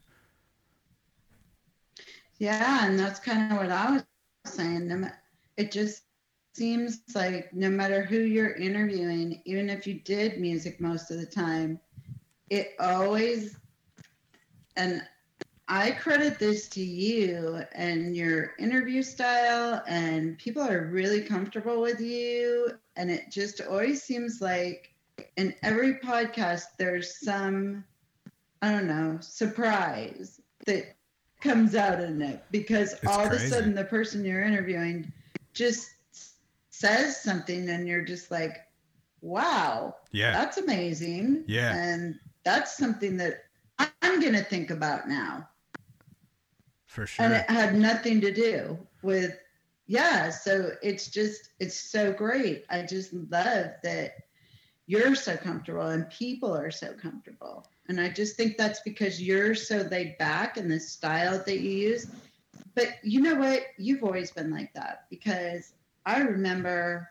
[2.43, 4.05] Yeah, and that's kind of what I was
[4.47, 5.09] saying.
[5.57, 6.03] It just
[6.57, 11.27] seems like no matter who you're interviewing, even if you did music most of the
[11.27, 11.79] time,
[12.51, 13.57] it always,
[14.77, 15.07] and
[15.69, 22.01] I credit this to you and your interview style, and people are really comfortable with
[22.01, 22.73] you.
[22.97, 24.93] And it just always seems like
[25.37, 27.85] in every podcast, there's some,
[28.63, 30.97] I don't know, surprise that
[31.43, 33.47] comes out in it because It's all crazy.
[33.47, 35.13] of a sudden the person you're interviewing
[35.53, 35.91] just
[36.71, 38.59] says something and you're just like
[39.21, 40.33] wow yeah.
[40.33, 41.45] that's amazing.
[41.47, 41.75] Yeah.
[41.75, 43.45] and that's something that
[43.79, 45.49] i'm going to think about now.
[46.87, 47.25] For sure.
[47.25, 49.37] And it had nothing to do with
[49.87, 52.65] yeah so it's just it's so great.
[52.71, 54.15] I just love that
[54.87, 59.55] you're so comfortable and people are so comfortable and i just think that's because you're
[59.55, 62.07] so laid back in the style that you use
[62.75, 65.75] but you know what you've always been like that because
[66.07, 67.09] i remember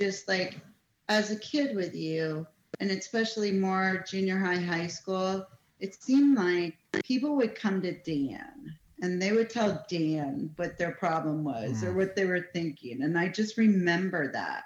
[0.00, 0.60] just like
[1.08, 2.46] as a kid with you
[2.80, 5.46] and especially more junior high high school
[5.80, 10.92] it seemed like people would come to dan and they would tell Dan what their
[10.92, 11.94] problem was or Mm.
[11.94, 13.02] what they were thinking.
[13.02, 14.64] And I just remember that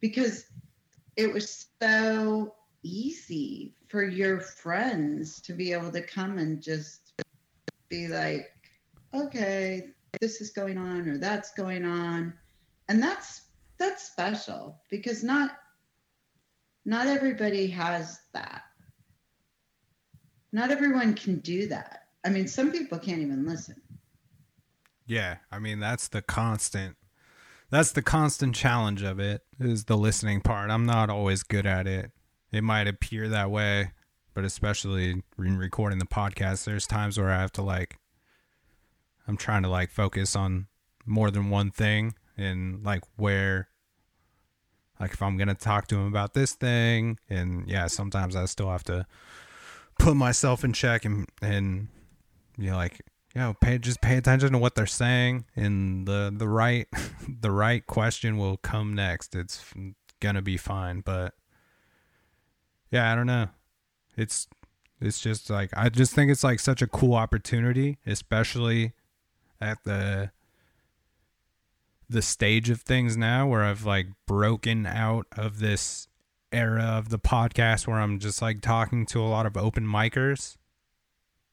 [0.00, 0.46] because
[1.16, 7.12] it was so easy for your friends to be able to come and just
[7.88, 8.52] be like,
[9.14, 9.88] okay,
[10.20, 12.34] this is going on or that's going on.
[12.88, 13.42] And that's
[13.78, 15.52] that's special because not
[16.84, 18.62] not everybody has that.
[20.52, 22.04] Not everyone can do that.
[22.24, 23.80] I mean, some people can't even listen.
[25.06, 26.96] Yeah, I mean that's the constant
[27.70, 30.70] that's the constant challenge of it is the listening part.
[30.70, 32.12] I'm not always good at it.
[32.50, 33.92] It might appear that way,
[34.34, 37.98] but especially in recording the podcast, there's times where I have to like
[39.26, 40.66] I'm trying to like focus on
[41.04, 43.68] more than one thing and like where
[44.98, 48.46] like if I'm going to talk to him about this thing and yeah, sometimes I
[48.46, 49.06] still have to
[49.98, 51.88] put myself in check and and
[52.56, 53.00] you know like
[53.34, 56.88] you know pay just pay attention to what they're saying and the the right
[57.40, 59.34] the right question will come next.
[59.34, 59.62] It's
[60.20, 61.34] gonna be fine but
[62.90, 63.48] yeah i don't know.
[64.16, 64.48] It's
[65.00, 68.92] it's just like i just think it's like such a cool opportunity especially
[69.60, 70.30] at the
[72.10, 76.08] the stage of things now where i've like broken out of this
[76.50, 80.56] era of the podcast where i'm just like talking to a lot of open micers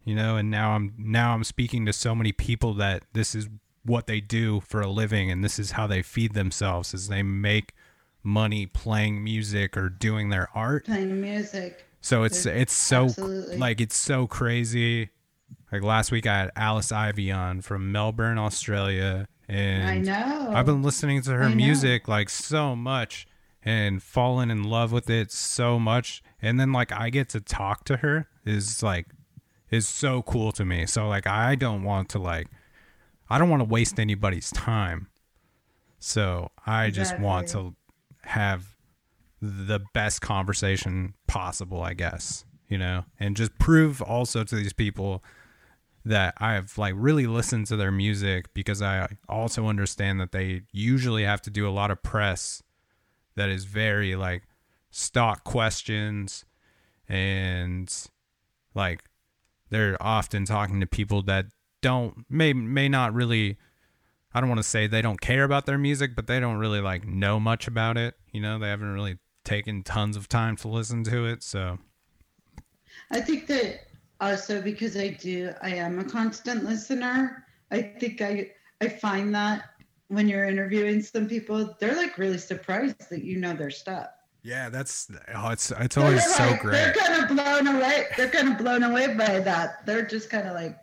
[0.04, 3.50] you know and now i'm now i'm speaking to so many people that this is
[3.84, 7.22] what they do for a living and this is how they feed themselves as they
[7.22, 7.74] make
[8.26, 11.86] money playing music or doing their art Playing music.
[12.02, 13.58] so it's it's so Absolutely.
[13.58, 15.10] like it's so crazy
[15.72, 20.52] like last week i had alice ivy on from melbourne australia and I know.
[20.56, 21.56] I've been listening to her I know.
[21.56, 23.28] music like so much
[23.64, 26.24] and fallen in love with it so much.
[26.42, 29.06] And then like I get to talk to her is like
[29.70, 30.88] is so cool to me.
[30.88, 32.48] So like I don't want to like
[33.30, 35.10] I don't want to waste anybody's time.
[36.00, 37.76] So I just want to
[38.26, 38.76] have
[39.42, 45.24] the best conversation possible, I guess, you know, and just prove also to these people
[46.06, 51.24] that I've like really listened to their music because I also understand that they usually
[51.24, 52.62] have to do a lot of press
[53.36, 54.44] that is very like
[54.92, 56.46] stock questions
[57.10, 57.92] and
[58.76, 59.04] like
[59.70, 61.48] they're often talking to people that
[61.82, 63.58] don't may may not really
[64.36, 66.82] I don't want to say they don't care about their music, but they don't really
[66.82, 68.16] like know much about it.
[68.34, 71.42] You know, they haven't really taken tons of time to listen to it.
[71.42, 71.80] So
[73.12, 73.82] I think that
[74.20, 77.46] also because I do, I am a constant listener.
[77.72, 79.70] I think I I find that
[80.10, 84.08] when you're interviewing some people, they're like really surprised that you know their stuff.
[84.44, 86.74] yeah, that's oh, it's it's They're always so like- great.
[86.74, 88.06] They're kind of blown away.
[88.18, 89.86] They're kind of blown away by that.
[89.86, 90.78] They're just kind of like,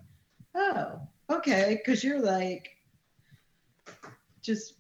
[0.55, 1.01] oh,
[1.31, 2.71] okay, because you're like
[4.43, 4.75] just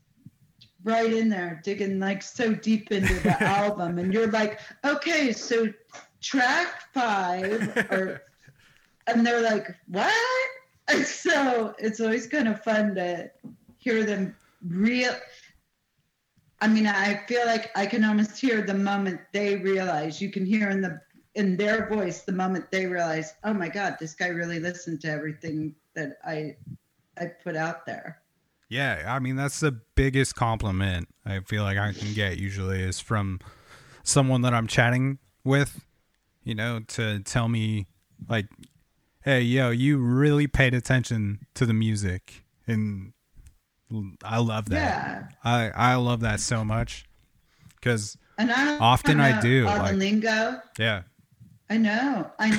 [0.84, 3.98] right in there digging like so deep into the album.
[3.98, 5.72] And you're like okay so
[6.20, 8.22] track five or
[9.06, 10.12] and they're like what?
[10.88, 13.30] And so it's always kind of fun to
[13.78, 14.36] hear them
[14.68, 15.12] real
[16.60, 20.22] i mean i feel like i can almost hear the moment they realize.
[20.22, 21.00] You can hear in the
[21.34, 25.10] in their voice the moment they realize oh my god this guy really listened to
[25.10, 26.54] everything that i
[27.18, 28.21] i put out there
[28.72, 33.00] Yeah, I mean that's the biggest compliment I feel like I can get usually is
[33.00, 33.38] from
[34.02, 35.84] someone that I'm chatting with,
[36.42, 37.86] you know, to tell me
[38.30, 38.46] like,
[39.24, 43.12] "Hey, yo, you really paid attention to the music." And
[44.24, 44.74] I love that.
[44.76, 47.04] yeah I I love that so much
[47.82, 51.02] cuz and i don't Often I do, all like- the lingo yeah.
[51.68, 52.30] I know.
[52.38, 52.58] I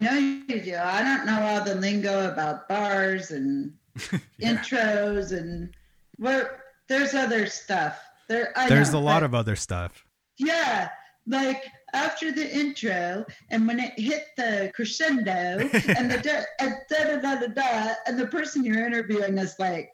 [0.00, 0.76] know you do.
[0.76, 3.74] I don't know all the lingo about bars and
[4.38, 4.54] Yeah.
[4.54, 5.74] intros and
[6.16, 6.58] what.
[6.88, 7.98] There's other stuff.
[8.28, 8.52] There.
[8.56, 10.04] I There's know, a lot but of other stuff.
[10.36, 10.90] yeah.
[11.26, 11.62] Like
[11.94, 15.30] after the intro, and when it hit the crescendo,
[15.96, 19.54] and the da, and da da da da da, and the person you're interviewing is
[19.60, 19.92] like,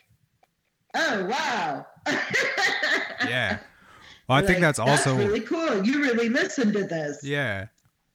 [0.94, 1.86] "Oh wow."
[3.28, 3.58] Yeah.
[4.28, 5.84] Well, I think that's also really cool.
[5.84, 7.22] You really listened to this.
[7.22, 7.66] Yeah.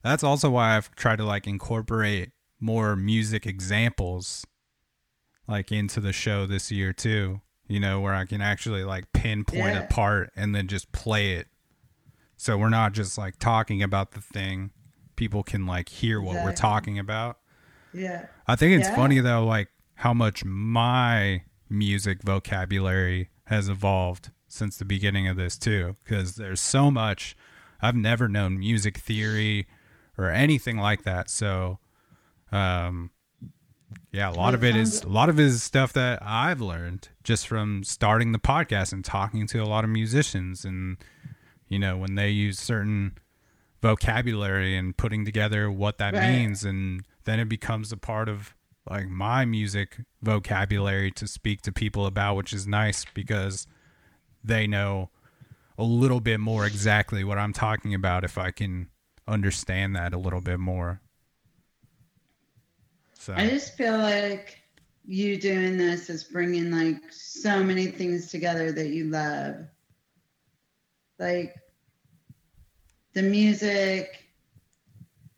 [0.03, 4.45] That's also why I've tried to like incorporate more music examples
[5.47, 7.41] like into the show this year too.
[7.67, 9.83] You know, where I can actually like pinpoint Yeah.
[9.83, 11.47] a part and then just play it.
[12.37, 14.71] So we're not just like talking about the thing.
[15.15, 17.37] People can like hear what we're talking about.
[17.93, 18.25] Yeah.
[18.47, 18.95] I think it's Yeah.
[18.95, 25.57] funny though, like how much my music vocabulary has evolved since the beginning of this
[25.57, 25.95] too.
[26.03, 27.35] Because there's so much
[27.81, 29.67] I've never known music theory
[30.17, 31.29] or anything like that.
[31.29, 31.79] So,
[32.51, 33.11] um,
[34.11, 37.09] yeah, a lot of it is a lot of it is stuff that I've learned
[37.23, 40.97] just from starting the podcast and talking to a lot of musicians and
[41.67, 43.17] you know when they use certain
[43.81, 46.29] vocabulary and putting together what that Right.
[46.31, 48.53] means and then it becomes a part of
[48.89, 53.67] like my music vocabulary to speak to people about which is nice because
[54.43, 55.09] they know
[55.77, 58.89] a little bit more exactly what I'm talking about if I can
[59.27, 61.01] understand that a little bit more.
[63.23, 64.61] So I just feel like
[65.05, 69.55] you doing this is bringing like so many things together that you love.
[71.19, 71.55] Like
[73.13, 74.25] the music,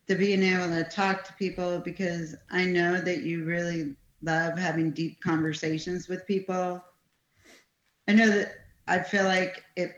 [0.07, 4.89] the being able to talk to people because I know that you really love having
[4.89, 6.83] deep conversations with people.
[8.07, 8.51] I know that
[8.87, 9.91] I feel like it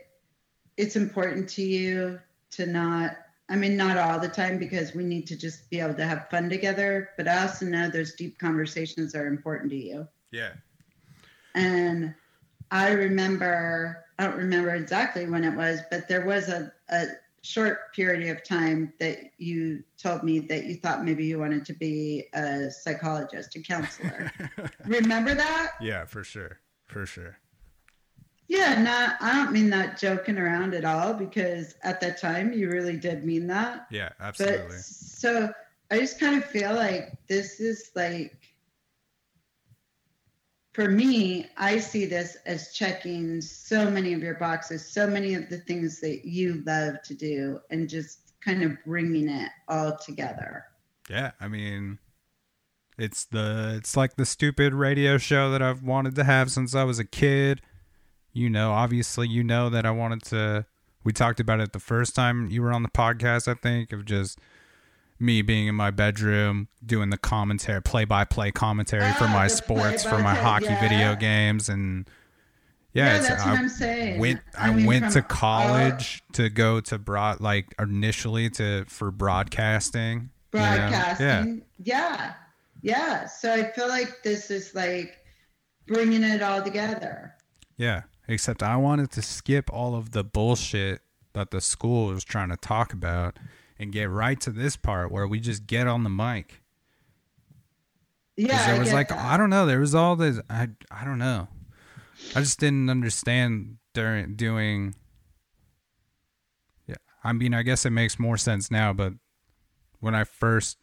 [0.76, 2.20] it's important to you
[2.50, 3.16] to not
[3.48, 6.28] I mean not all the time because we need to just be able to have
[6.30, 10.06] fun together, but I also know those deep conversations are important to you.
[10.30, 10.52] Yeah.
[11.54, 12.14] And
[12.70, 17.06] I remember I don't remember exactly when it was, but there was a, a
[17.42, 21.72] short period of time that you told me that you thought maybe you wanted to
[21.72, 24.30] be a psychologist, a counselor.
[24.84, 25.72] remember that?
[25.80, 26.58] Yeah, for sure.
[26.86, 27.38] For sure.
[28.48, 32.70] Yeah, not I don't mean that joking around at all because at that time you
[32.70, 33.86] really did mean that.
[33.90, 34.56] Yeah, absolutely.
[34.56, 34.82] But absolutely.
[34.82, 35.52] so
[35.90, 38.38] I just kind of feel like this is like
[40.78, 45.48] for me, I see this as checking so many of your boxes, so many of
[45.48, 50.66] the things that you love to do, and just kind of bringing it all together.
[51.10, 51.98] Yeah, I mean,
[52.96, 56.84] it's the it's like the stupid radio show that I've wanted to have since I
[56.84, 57.60] was a kid.
[58.32, 60.66] You know, obviously, you know that I wanted to.
[61.04, 63.48] We talked about it the first time you were on the podcast.
[63.48, 64.38] I think of just
[65.18, 70.18] me being in my bedroom doing the commentary, play-by-play commentary for Ah, my sports, for
[70.18, 72.08] my hockey video games, and
[72.92, 74.20] yeah, Yeah, that's I what I'm saying.
[74.20, 74.40] went.
[74.56, 80.30] I I, mean, went to college to go to broad, like initially to for broadcasting.
[80.52, 80.64] you know?
[80.64, 80.88] Yeah.
[80.88, 81.62] broadcasting.
[81.82, 82.32] Yeah.
[82.82, 83.26] yeah.
[83.26, 85.16] So I feel like this is like
[85.86, 87.34] bringing it all together.
[87.76, 91.00] Yeah, except I wanted to skip all of the bullshit
[91.32, 93.38] that the school was trying to talk about
[93.78, 96.62] and get right to this part where we just get on the mic.
[98.36, 98.48] Yeah.
[98.48, 99.18] Because there I was like that.
[99.18, 101.48] I don't know, there was all this I I don't know.
[102.34, 104.94] I just didn't understand during doing
[106.86, 109.14] Yeah, I mean I guess it makes more sense now, but
[110.00, 110.76] when I first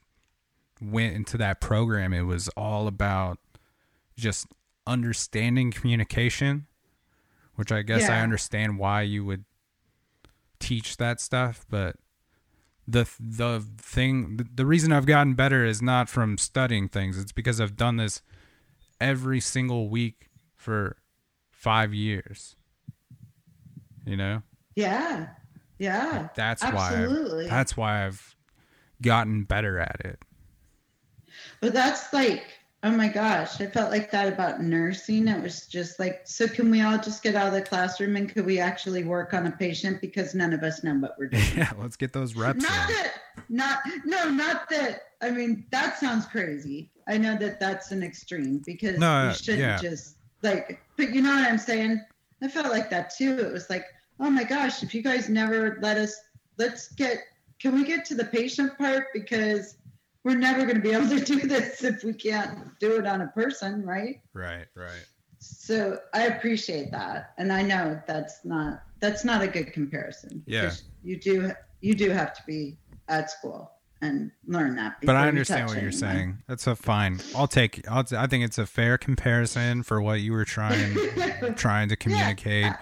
[0.82, 3.40] went into that program it was all about
[4.18, 4.48] just
[4.88, 6.68] understanding communication,
[7.56, 9.46] which I guess I understand why you would
[10.60, 11.96] teach that stuff, but
[12.88, 17.18] the the thing the, the reason I've gotten better is not from studying things.
[17.18, 18.22] It's because I've done this
[19.02, 20.98] every single week for
[21.52, 22.56] 5 years.
[24.06, 24.44] You know?
[24.76, 25.28] Yeah.
[25.80, 26.30] Yeah.
[26.36, 27.48] That's why Absolutely.
[27.48, 28.36] That's why I've
[29.02, 30.20] gotten better at it.
[31.60, 32.46] But that's like,
[32.84, 35.28] oh my gosh, I felt like that about nursing.
[35.28, 38.30] It was just like, so can we all just get out of the classroom and
[38.30, 41.44] could we actually work on a patient because none of us know what we're doing?
[41.56, 43.14] Yeah, let's get those reps not that,
[43.50, 45.02] not, no, not that.
[45.22, 46.92] I mean, that sounds crazy.
[47.08, 49.78] I know that that's an extreme because No, you shouldn't yeah.
[49.78, 52.02] just like, but you know what I'm saying?
[52.44, 53.40] I felt like that too.
[53.40, 53.86] It was like,
[54.20, 56.16] oh my gosh, if you guys never let us,
[56.58, 57.18] let's get,
[57.60, 59.08] can we get to the patient part?
[59.14, 59.78] Because
[60.26, 63.22] we're never going to be able to do this if we can't do it on
[63.22, 64.20] a person, right?
[64.34, 65.06] Right, right.
[65.38, 70.44] So I appreciate that, and I know that's not that's not a good comparison.
[70.48, 70.72] Yeah.
[71.04, 71.52] You do
[71.82, 73.72] you do have to be at school
[74.02, 74.98] and learn that.
[75.04, 76.00] But I understand what you're anyone.
[76.00, 76.38] saying.
[76.48, 77.20] That's a fine.
[77.36, 77.86] I'll take.
[77.90, 78.04] I'll.
[78.18, 80.98] I think it's a fair comparison for what you were trying
[81.56, 82.74] trying to communicate,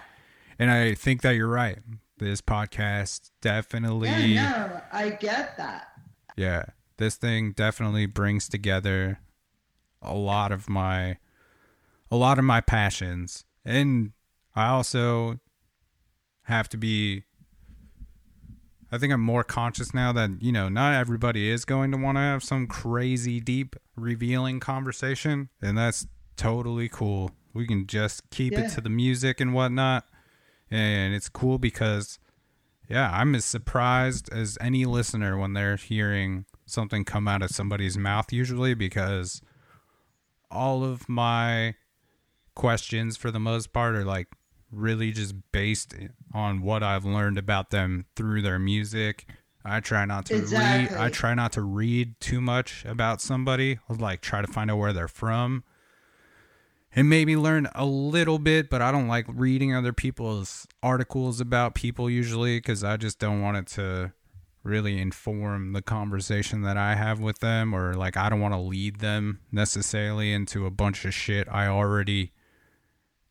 [0.58, 1.80] and I think that you're right.
[2.20, 4.10] This podcast definitely.
[4.10, 5.88] Yeah, no, I get that.
[6.38, 6.66] yeah,
[6.98, 9.20] this thing definitely brings together
[10.02, 11.18] a lot of my
[12.12, 14.12] a lot of my passions and
[14.56, 15.40] i also
[16.44, 17.24] have to be
[18.92, 22.18] i think i'm more conscious now that you know not everybody is going to want
[22.18, 28.54] to have some crazy deep revealing conversation and that's totally cool we can just keep
[28.54, 28.62] Yeah.
[28.62, 30.06] it to the music and whatnot
[30.70, 32.20] and it's cool because
[32.90, 37.98] yeah, I'm as surprised as any listener when they're hearing something come out of somebody's
[37.98, 39.42] mouth, usually because
[40.50, 41.76] all of my
[42.56, 44.28] questions, for the most part, are like
[44.72, 45.94] really just based
[46.34, 49.28] on what I've learned about them through their music.
[49.66, 50.92] I try not to read.
[50.92, 53.80] I try not to read too much about somebody.
[53.90, 55.64] I'll like try to find out where they're from
[56.96, 61.76] and maybe learn a little bit, but I don't like reading other people's articles about
[61.76, 64.14] people usually because I just don't want it to
[64.64, 68.60] really inform the conversation that I have with them, or like I don't want to
[68.60, 72.32] lead them necessarily into a bunch of shit I already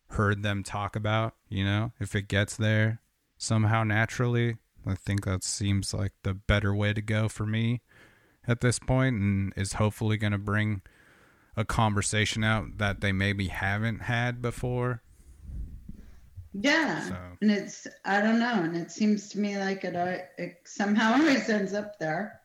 [0.09, 1.35] heard them talk about.
[1.49, 3.01] You know, if it gets there
[3.37, 7.81] somehow naturally, I think that seems like the better way to go for me
[8.47, 10.81] at this point and is hopefully going to bring
[11.55, 15.02] a conversation out that they maybe haven't had before.
[16.53, 20.17] Yeah, So- and it's I don't know, and it seems to me like it, uh,
[20.37, 22.39] it somehow always ends up there.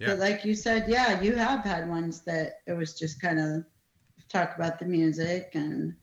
[0.00, 0.08] Yeah.
[0.08, 3.64] But like you said, yeah, you have had ones that it was just kind of
[4.28, 5.94] talk about the music and.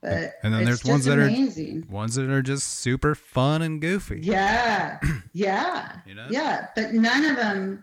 [0.00, 1.84] But And then there's ones that are- amazing.
[1.90, 4.20] Ones that are just super fun and goofy.
[4.22, 5.00] Yeah,
[5.32, 6.28] yeah, You know?
[6.30, 6.68] yeah.
[6.76, 7.82] But none of them,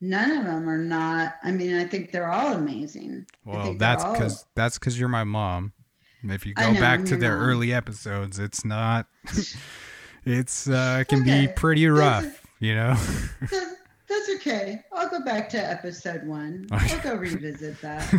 [0.00, 1.34] none of them are not.
[1.44, 3.26] I mean, I think they're all amazing.
[3.44, 5.74] Well, that's because that's because you're my mom.
[6.22, 7.46] If you go know, back to their mom.
[7.48, 9.06] early episodes, it's not.
[10.24, 11.52] it's uh, it can be Okay.
[11.56, 12.94] pretty That's rough, you know.
[13.50, 13.76] That-
[14.08, 14.82] That's okay.
[14.92, 16.66] I'll go back to episode one.
[16.72, 16.94] Okay.
[16.96, 18.12] I'll go revisit that.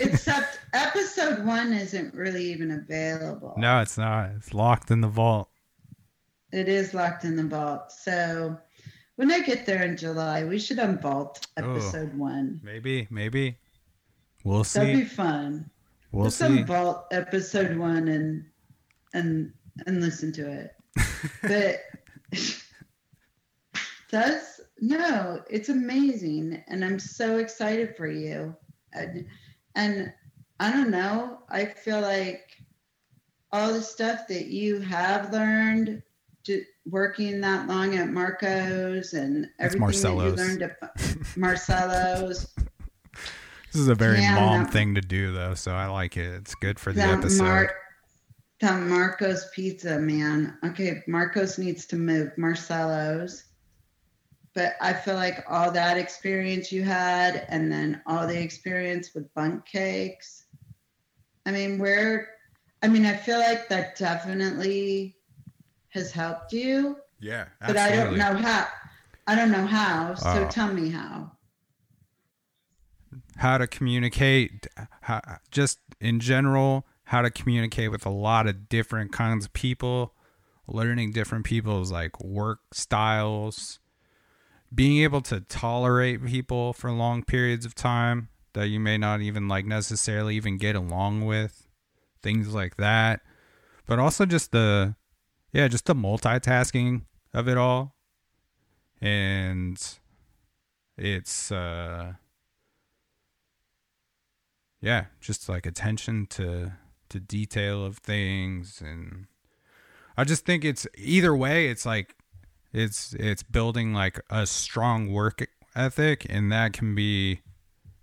[0.00, 3.54] Except episode one isn't really even available.
[3.58, 4.30] no, it's not.
[4.36, 5.50] It's locked in the vault.
[6.50, 7.92] It is locked in the vault.
[7.92, 8.56] So
[9.16, 11.72] when I get there in July, we should unvault Oh.
[11.74, 12.60] episode one.
[12.62, 13.58] Maybe, maybe.
[14.44, 14.78] We'll see.
[14.80, 15.68] That'd be fun.
[16.14, 16.44] We'll Let's see.
[16.44, 18.44] unvault episode one and
[19.14, 19.52] and
[19.84, 20.70] and listen to it.
[21.42, 21.80] But
[24.12, 28.54] that's no, it's amazing, and I'm so excited for you.
[28.92, 29.26] And,
[29.74, 30.12] and
[30.60, 32.62] I don't know, I feel like
[33.50, 36.00] all the stuff that you have learned
[36.44, 40.76] to, working that long at Marco's and everything that you learned at
[41.36, 42.53] Marcello's.
[43.74, 46.32] This is a very Yeah, mom that- thing to do, though, so I like it.
[46.34, 47.42] It's good for the episode.
[47.42, 47.74] Mar-
[48.60, 50.56] that Marco's pizza, man.
[50.64, 52.30] Okay, Marco's needs to move.
[52.38, 53.42] Marcelo's.
[54.54, 59.34] But I feel like all that experience you had, and then all the experience with
[59.34, 60.44] bunk cakes.
[61.44, 62.28] I mean, where?
[62.80, 65.16] I mean, I feel like that definitely
[65.88, 68.68] has helped you, yeah, but I don't know how.
[69.26, 70.14] I don't know how.
[70.14, 70.48] So Oh.
[70.48, 71.32] tell me how.
[73.36, 74.66] How to communicate
[75.02, 75.20] how,
[75.50, 80.14] just in general how to communicate with a lot of different kinds of people
[80.66, 83.78] learning different people's like work styles
[84.74, 89.46] being able to tolerate people for long periods of time that you may not even
[89.46, 91.68] like necessarily even get along with
[92.22, 93.20] things like that.
[93.86, 94.96] But also just the
[95.52, 97.94] yeah just the multitasking of it all.
[99.00, 99.78] And
[100.96, 102.14] it's uh
[104.84, 106.72] yeah, just like attention to
[107.08, 109.26] to detail of things and
[110.16, 112.14] I just think it's either way it's like
[112.72, 117.40] it's it's building like a strong work ethic and that can be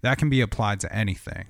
[0.01, 1.45] that can be applied to anything.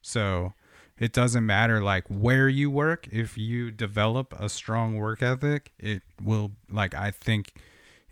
[0.00, 0.54] So
[0.98, 6.02] it doesn't matter like where you work if you develop a strong work ethic it
[6.22, 7.54] will like I think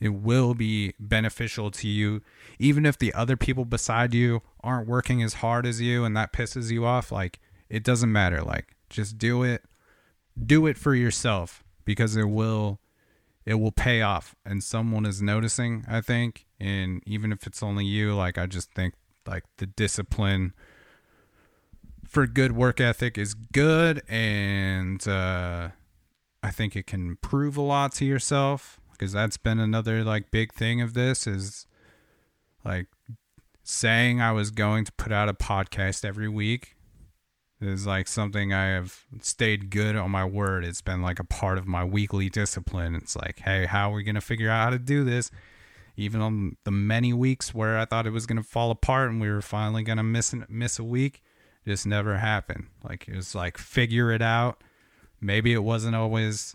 [0.02, 2.20] it will be beneficial to you
[2.58, 6.32] even if the other people beside you aren't working as hard as you and that
[6.32, 7.38] pisses you off like
[7.70, 9.64] it doesn't matter like just do it
[10.44, 12.80] do it for yourself because it will
[13.44, 14.36] it will pay off.
[14.44, 18.72] And someone is noticing i think and even if it's only you like i just
[18.74, 18.94] think
[19.26, 20.52] like the discipline
[22.06, 25.68] for good work ethic is good and uh
[26.42, 30.52] i think it can prove a lot to yourself because that's been another like big
[30.52, 31.66] thing of this is
[32.64, 32.86] like
[33.64, 36.76] saying I was going to put out a podcast every week
[37.60, 40.64] is like something I have stayed good on my word.
[40.64, 42.94] It's been like a part of my weekly discipline.
[42.94, 45.32] It's like, hey, how are we going to figure out how to do this?
[45.96, 49.20] Even on the many weeks where I thought it was going to fall apart and
[49.20, 51.24] we were finally going to miss miss a week,
[51.66, 52.68] just never happened.
[52.88, 54.62] Like it was like figure it out.
[55.20, 56.54] Maybe it wasn't always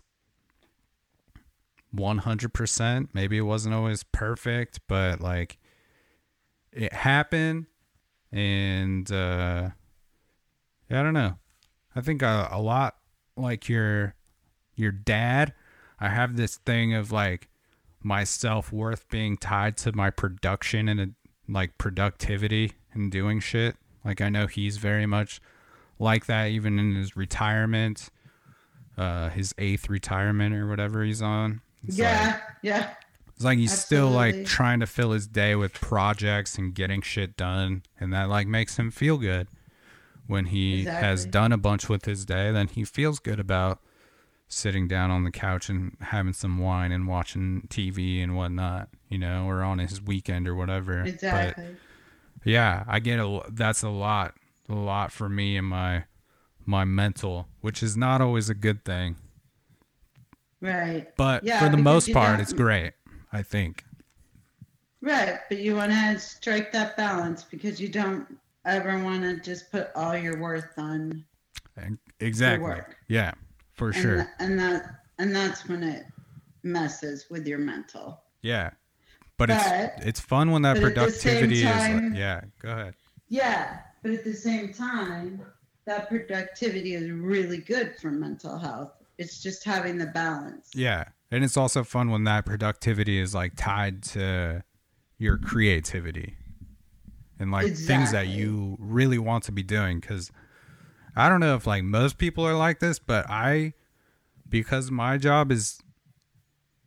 [1.94, 3.08] 100%.
[3.12, 5.58] Maybe it wasn't always perfect, but like
[6.72, 7.66] it happened
[8.30, 9.70] and uh
[10.90, 11.36] I don't know.
[11.94, 12.96] I think a, a lot
[13.36, 14.14] like your
[14.74, 15.54] your dad,
[15.98, 17.48] I have this thing of like
[18.02, 21.06] my self-worth being tied to my production and uh
[21.48, 23.76] like productivity and doing shit.
[24.04, 25.40] Like I know he's very much
[25.98, 28.10] like that even in his retirement,
[28.98, 31.62] uh his eighth retirement or whatever he's on.
[31.86, 32.94] It's like- yeah, yeah.
[33.34, 37.36] it's like he's still like trying to fill his day with projects and getting shit
[37.36, 39.48] done, and that like makes him feel good.
[40.26, 43.80] When he has done a bunch with his day, then he feels good about
[44.46, 49.16] sitting down on the couch and having some wine and watching TV and whatnot, you
[49.18, 51.00] know, or on his weekend or whatever.
[51.02, 51.76] Exactly.
[52.42, 54.34] But yeah, I get a that's a lot,
[54.68, 56.04] a lot for me and my
[56.66, 59.16] my mental, which is not always a good thing.
[60.60, 61.06] Right.
[61.16, 62.92] But Yeah, for the most part, it's great.
[63.32, 63.84] I think.
[65.00, 68.26] Right, but you want to strike that balance because you don't.
[68.64, 71.24] ever want to just put all your worth on
[72.20, 72.64] Exactly.
[72.68, 72.96] work.
[73.08, 73.32] Yeah,
[73.72, 74.16] for and, sure.
[74.18, 74.82] tha- and that
[75.18, 76.04] and that's when it
[76.64, 78.20] messes with your mental.
[78.42, 78.70] yeah.
[79.38, 82.18] But, But- it's it's fun when that but at the same productivity is uh, like,
[82.18, 82.94] yeah, go ahead.
[83.28, 85.40] Yeah, but at the same time,
[85.86, 88.92] that productivity is really good for mental health.
[89.18, 90.70] It's just having the balance.
[90.74, 91.04] Yeah.
[91.30, 94.62] And it's also fun when that productivity is like tied to
[95.18, 96.36] your creativity
[97.38, 100.00] and like things that you really want to be doing.
[100.00, 100.30] Cause
[101.16, 103.74] I don't know if like most people are like this, but I,
[104.48, 105.80] because my job is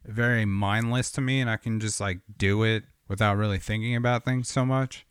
[0.06, 4.26] very mindless to me and I can just like do it without really thinking about
[4.26, 5.06] things so much.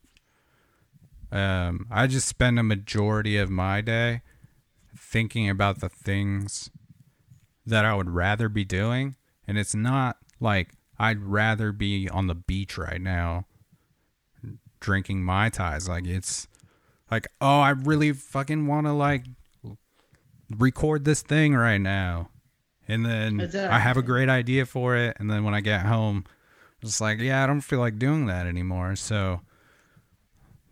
[1.30, 4.22] Um, I just spend a majority of my day
[4.96, 6.70] thinking about the things
[7.66, 9.16] that I would rather be doing.
[9.46, 13.46] And it's not like I'd rather be on the beach right now
[14.80, 15.88] drinking Mai Tais.
[15.88, 16.48] Like, it's
[17.10, 19.24] like, oh, I really fucking want to like
[20.50, 22.30] record this thing right now.
[22.88, 25.16] And then I have a great idea for it.
[25.20, 26.24] And then when I get home,
[26.82, 28.96] it's like, yeah, I don't feel like doing that anymore.
[28.96, 29.42] So,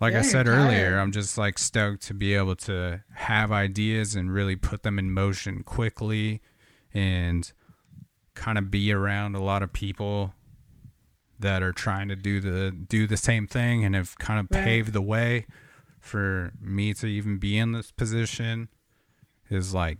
[0.00, 0.98] like Yeah, I said earlier.
[0.98, 5.12] I'm just like stoked to be able to have ideas and really put them in
[5.12, 6.40] motion quickly
[6.98, 7.52] and
[8.34, 10.34] kind of be around a lot of people
[11.40, 14.64] that are trying to do the do the same thing and have kind of Right.
[14.64, 15.46] paved the way
[16.00, 18.68] for me to even be in this position
[19.48, 19.98] is like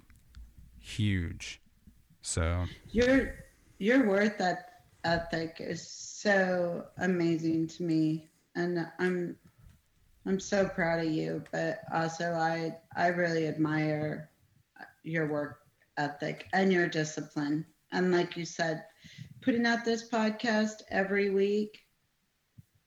[0.81, 1.61] huge.
[2.23, 3.35] So, Your
[3.79, 4.69] your worth et-
[5.05, 9.37] ethic is so amazing to me, and I'm
[10.27, 11.45] I'm so proud of you.
[11.53, 14.31] But also, I I really admire
[15.05, 15.61] your work
[15.99, 17.67] ethic and your discipline.
[17.93, 18.85] And like you said,
[19.43, 21.79] putting out this podcast every week,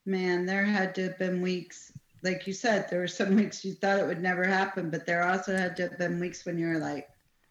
[0.05, 1.91] man, there had to have been weeks.
[2.23, 5.27] Like you said, there were some weeks you thought it would never happen, but there
[5.27, 7.07] also had to have been weeks when you were like,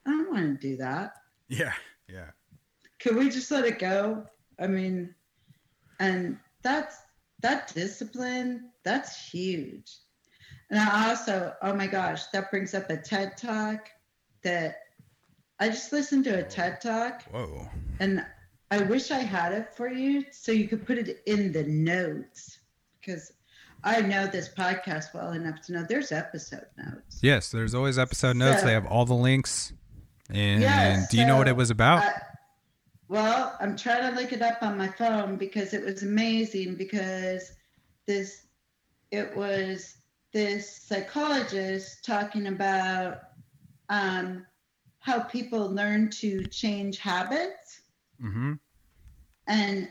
[0.07, 1.15] I don't want to do that
[1.51, 1.73] yeah.
[2.09, 2.31] Yeah.
[2.99, 4.25] can we just let it go
[4.59, 5.15] i mean
[6.01, 6.97] and that's
[7.41, 9.99] that discipline that's huge
[10.71, 13.89] and i also oh my gosh that brings up a ted talk
[14.43, 14.77] that
[15.61, 17.69] i just listened to a ted talk Whoa.
[18.01, 18.25] and
[18.71, 22.59] i wish i had it for you so you could put it in the notes
[23.01, 23.33] because
[23.85, 28.37] i know this podcast well enough to know there's episode notes Yes, there's always episode
[28.37, 28.61] notes.
[28.61, 29.73] So- they have all the links.
[30.33, 32.03] And Yes, do you know what it was about?
[32.03, 32.23] I-
[33.09, 37.51] well, I'm trying to look it up on my phone because it was amazing because
[38.07, 38.47] this
[39.11, 39.97] it was
[40.33, 43.19] this psychologist talking about
[43.89, 44.47] um,
[45.01, 47.81] how people learn to change habits.
[48.23, 48.53] Mm-hmm.
[49.47, 49.89] and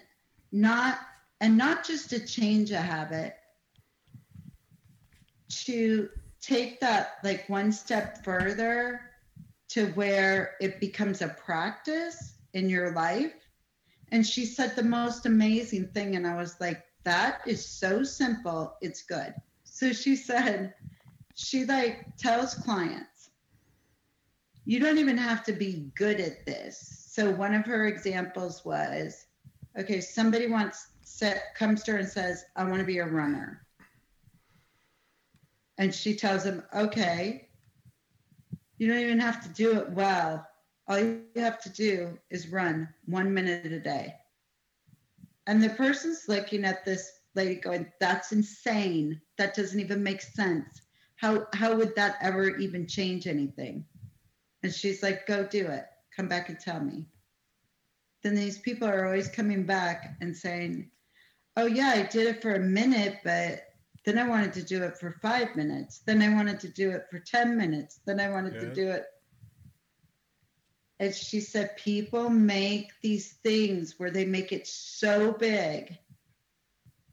[0.52, 1.00] not
[1.42, 3.36] and not just to change a habit
[5.50, 6.10] to
[6.42, 9.02] take that like one step further
[9.70, 13.34] to where it becomes a practice in your life.
[14.12, 18.76] And she said the most amazing thing and i was like that is so simple.
[18.82, 19.34] It's good.
[19.64, 20.74] So she said
[21.34, 23.09] she like tells clients
[24.70, 27.08] you don't even have to be good at this.
[27.10, 29.26] So one of her examples was
[29.80, 33.66] okay somebody wants set comes to her and says i want to be a runner.
[35.80, 37.50] And she tells them okay
[38.78, 40.46] you don't even have to do it well.
[40.88, 44.14] All you have to do is run one minute a day.
[45.48, 49.20] And the person's looking at this lady going that's insane.
[49.40, 50.84] That doesn't even make sense.
[51.16, 53.84] How how would that ever even change anything
[54.64, 55.86] and she's like go do it
[56.16, 57.06] come back and tell me
[58.22, 60.90] then these people are always coming back and saying,
[61.56, 63.64] Oh, yeah, I did it for a minute, but
[64.06, 66.00] then I wanted to do it for five minutes.
[66.06, 68.00] Then I wanted to do it for 10 minutes.
[68.06, 69.06] Then I wanted to do it.
[71.00, 75.98] And she said, People make these things where they make it so big,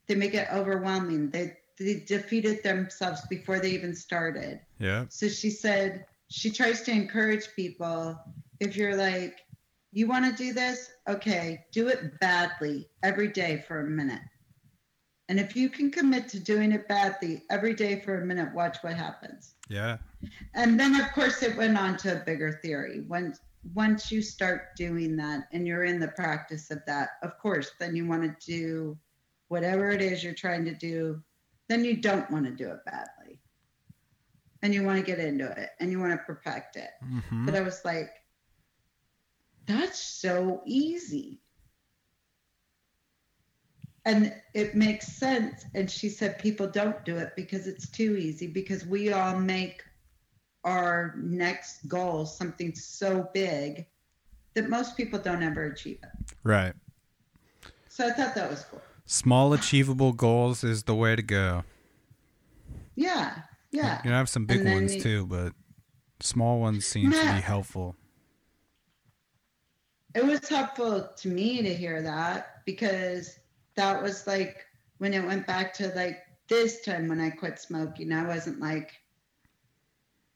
[0.07, 1.29] they make it overwhelming.
[1.29, 4.59] They, they defeated themselves before they even started.
[4.79, 5.05] Yeah.
[5.09, 8.19] So she said she tries to encourage people
[8.59, 9.39] if you're like,
[9.91, 10.91] you want to do this?
[11.07, 14.21] Okay, do it badly every day for a minute.
[15.29, 18.77] And if you can commit to doing it badly every day for a minute, watch
[18.81, 19.55] what happens.
[19.69, 19.97] Yeah.
[20.53, 23.01] And then, of course, it went on to a bigger theory.
[23.07, 23.39] Once
[23.73, 27.95] once you start doing that and you're in the practice of that, of course, then
[27.95, 28.97] you want to do
[29.49, 31.21] whatever it is you're trying to do.
[31.67, 33.16] Then you don't want to do it badly,
[34.61, 36.89] and you want to get into it and you want to perfect it.
[37.03, 37.45] Mm-hmm.
[37.45, 38.09] But I was like,
[39.65, 41.41] that's so easy.
[44.05, 45.65] and it makes sense.
[45.75, 49.83] And she said people don't do it because it's too easy because we all make
[50.63, 53.85] our next goal something so big
[54.53, 56.33] that most people don't ever achieve it.
[56.43, 56.73] Right.
[57.89, 58.81] So I thought that was cool.
[59.05, 61.65] Small achievable goals is the way to go.
[62.95, 63.39] Yeah.
[63.71, 63.97] Yeah.
[63.97, 65.53] You can have some big ones too, but
[66.21, 67.95] small ones seem to be helpful.
[70.15, 73.37] it was helpful to me to hear that because
[73.75, 74.65] that was like
[74.97, 78.93] when it went back to like this time when I quit smoking, I wasn't like,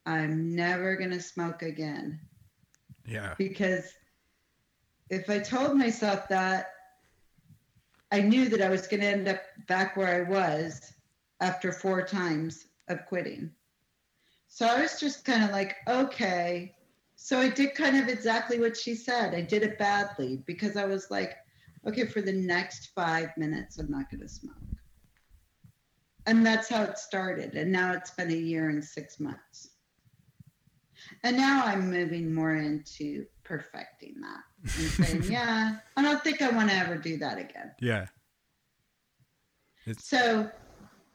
[0.06, 2.20] I'm never going to smoke again.
[3.06, 3.34] Yeah.
[3.38, 3.86] Because
[5.10, 6.68] if I told myself that,
[8.12, 10.94] I knew that I was going to end up back where I was
[11.40, 13.52] after four times of quitting.
[14.48, 16.76] So I was just kind of like, okay.
[17.16, 19.34] So I did kind of exactly what she said.
[19.34, 21.36] I did it badly because I was like,
[21.88, 24.56] okay, for the next five minutes, I'm not going to smoke.
[26.28, 27.56] And that's how it started.
[27.56, 29.70] And now it's been a year and six months.
[31.24, 36.50] And now I'm moving more into perfecting that and saying, yeah, I don't think I
[36.50, 37.72] want to ever do that again.
[37.80, 38.06] Yeah.
[39.86, 40.50] It's So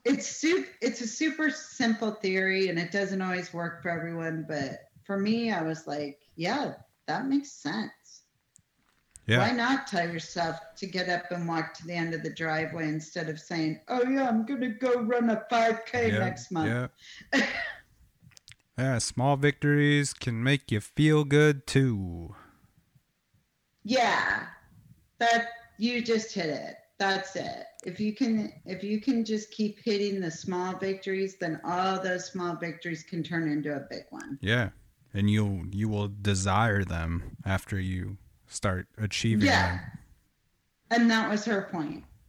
[0.07, 4.47] it's super, it's a super simple theory and it doesn't always work for everyone.
[4.49, 6.75] But for me, I was like, yeah,
[7.09, 8.23] that makes sense.
[9.27, 9.39] yeah.
[9.39, 12.89] Why not tell yourself to get up and walk to the end of the driveway
[12.89, 16.91] instead of saying, oh, yeah, I'm going to go run a 5K yeah, next month?
[17.35, 17.47] Yeah.
[18.79, 22.37] yeah, small victories can make you feel good too.
[23.83, 24.47] Yeah,
[25.19, 25.49] that
[25.79, 26.77] you just hit it.
[26.99, 27.65] That's it.
[27.85, 32.27] If you can, if you can just keep hitting the small victories, then all those
[32.27, 34.39] small victories can turn into a big one.
[34.41, 34.71] Yeah.
[35.13, 38.17] And you'll you will desire them after you
[38.47, 39.77] start achieving Yeah.
[39.77, 39.81] them.
[40.91, 41.69] And that was her.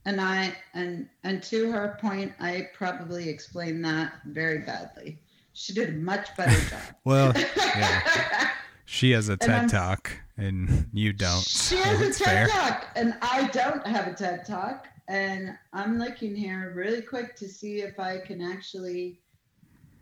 [0.05, 5.19] And I and and to her point, I probably explained that very badly.
[5.53, 6.81] She did a much better job.
[7.03, 8.49] Well, yeah.
[8.89, 11.43] She has a TED talk and you don't.
[11.43, 12.47] She has a TED fair.
[12.47, 14.87] Talk, and I don't have a TED Talk.
[15.09, 19.21] And I'm looking here really quick to see if I can actually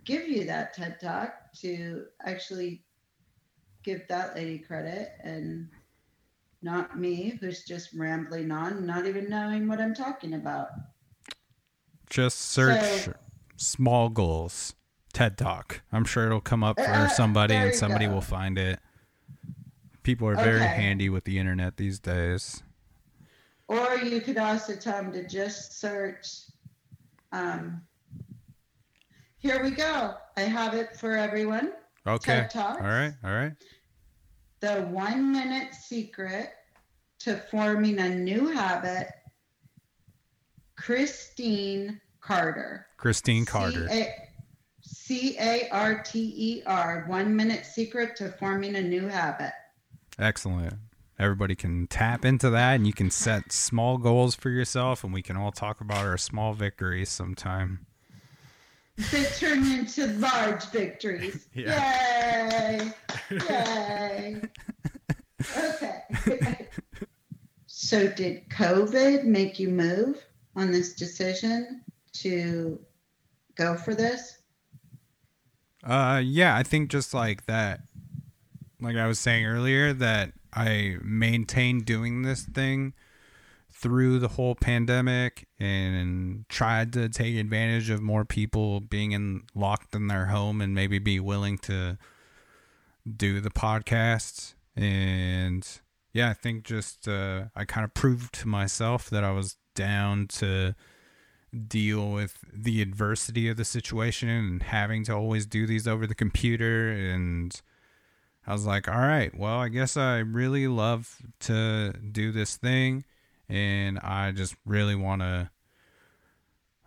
[0.04, 2.84] give you that TED Talk to actually
[3.84, 5.68] give that lady credit and
[6.64, 10.70] not me, who's just rambling on, not even knowing what I'm talking about.
[12.10, 13.14] Just search So-
[13.58, 14.74] small goals.
[15.14, 15.82] TED Talk.
[15.94, 18.14] I'm sure it'll come up for Uh, somebody and somebody go.
[18.16, 18.80] will find it.
[20.06, 20.68] People are very Okay.
[20.68, 22.62] handy with the internet these days.
[23.68, 26.28] Or you could also tell them to just search.
[27.32, 27.82] Um,
[29.40, 30.16] here we go.
[30.38, 31.74] I have it for everyone.
[32.06, 32.42] Okay.
[32.42, 32.82] TED Talks.
[32.82, 33.16] All right.
[33.24, 33.54] All right.
[34.60, 36.52] The one minute secret
[37.20, 39.08] to forming a new habit.
[40.76, 42.86] Christine Carter.
[42.98, 43.90] Christine Carter.
[44.84, 47.06] C A R T E R.
[47.08, 49.52] One minute secret to forming a new habit.
[50.18, 50.74] Excellent.
[51.18, 55.22] Everybody can tap into that and you can set small goals for yourself and we
[55.22, 57.86] can all talk about our small victories sometime.
[58.98, 61.48] That turn into large victories.
[61.54, 62.92] Yay!
[63.32, 64.42] Yay!
[65.58, 66.68] Okay.
[67.68, 72.80] so, did COVID make you move on this decision to
[73.56, 74.38] go for this?
[75.84, 77.82] Uh yeah, I think just like that
[78.82, 82.94] like I was saying earlier that I maintained doing this thing
[83.72, 89.94] through the whole pandemic and tried to take advantage of more people being in locked
[89.94, 91.98] in their home and maybe be willing to
[93.18, 95.82] do the podcast and
[96.14, 100.28] yeah, I think just uh, I kind of proved to myself that I was down
[100.28, 100.74] to
[101.68, 106.16] deal with the adversity of the situation and having to always do these over the
[106.16, 107.62] computer and
[108.48, 113.04] I was like, all right, well, I guess I really love to do this thing
[113.50, 115.50] and I just really want to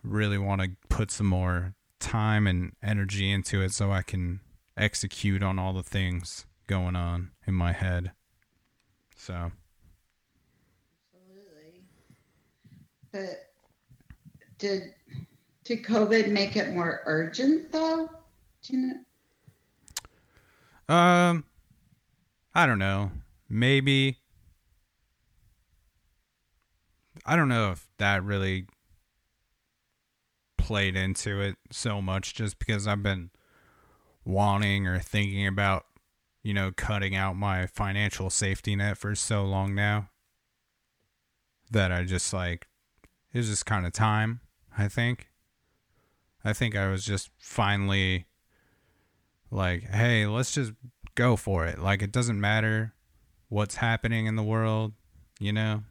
[0.03, 4.41] really want to put some more time and energy into it so I can
[4.77, 8.13] execute on all the things going on in my head.
[9.17, 9.51] So,
[11.13, 11.83] Absolutely.
[13.13, 13.51] But
[14.59, 14.95] did
[15.65, 18.09] did COVID make it more urgent though?
[18.63, 18.95] Do you know?
[20.89, 21.45] Um
[22.55, 23.11] I don't know.
[23.49, 24.19] Maybe
[27.27, 28.67] I don't know if that really
[30.57, 33.31] played into it so much just because I've been
[34.25, 35.87] wanting or thinking about,
[36.43, 40.11] you know, cutting out my financial safety net for so long now
[41.71, 42.67] that I just like
[43.33, 44.41] It was just kind of time,
[44.77, 45.29] I think.
[46.45, 48.28] I think I was just finally
[49.51, 50.73] like, hey, let's just
[51.15, 51.79] go for it.
[51.79, 52.95] Like, it doesn't matter
[53.49, 54.93] what's happening in the world,
[55.39, 55.83] you know?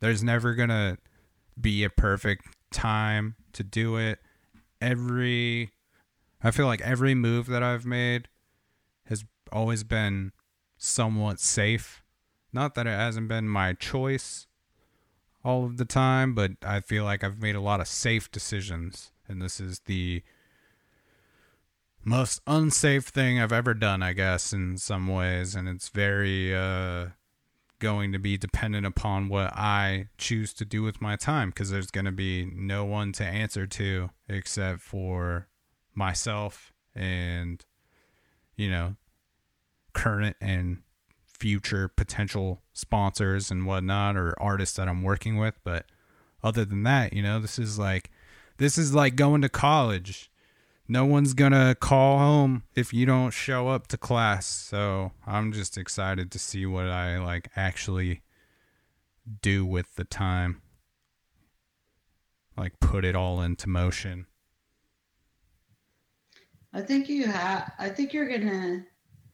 [0.00, 0.98] There's never going to
[1.60, 4.18] be a perfect time to do it.
[4.80, 5.70] Every,
[6.42, 8.28] I feel like every move that I've made
[9.06, 10.32] has always been
[10.76, 12.02] somewhat safe.
[12.52, 14.46] Not that it hasn't been my choice
[15.44, 19.12] all of the time, but I feel like I've made a lot of safe decisions.
[19.28, 20.22] And this is the
[22.06, 25.56] most unsafe thing I've ever done, I guess, in some ways.
[25.56, 27.06] And it's very uh,
[27.80, 31.90] going to be dependent upon what I choose to do with my time because there's
[31.90, 35.48] going to be no one to answer to except for
[35.96, 37.64] myself and,
[38.54, 38.94] you know,
[39.92, 40.82] current and
[41.24, 45.58] future potential sponsors and whatnot or artists that I'm working with.
[45.64, 45.86] But
[46.40, 48.12] other than that, you know, this is like
[48.58, 50.30] this is like going to college.
[50.88, 54.46] No one's gonna call home if you don't show up to class.
[54.46, 58.22] So I'm just excited to see what I like actually
[59.42, 60.62] do with the time.
[62.56, 64.26] Like put it all into motion.
[66.72, 67.72] I think you have.
[67.78, 68.84] I think you're gonna.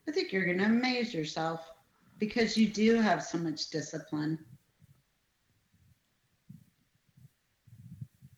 [0.08, 1.70] I think you're gonna amaze yourself
[2.18, 4.38] because you do have so much discipline.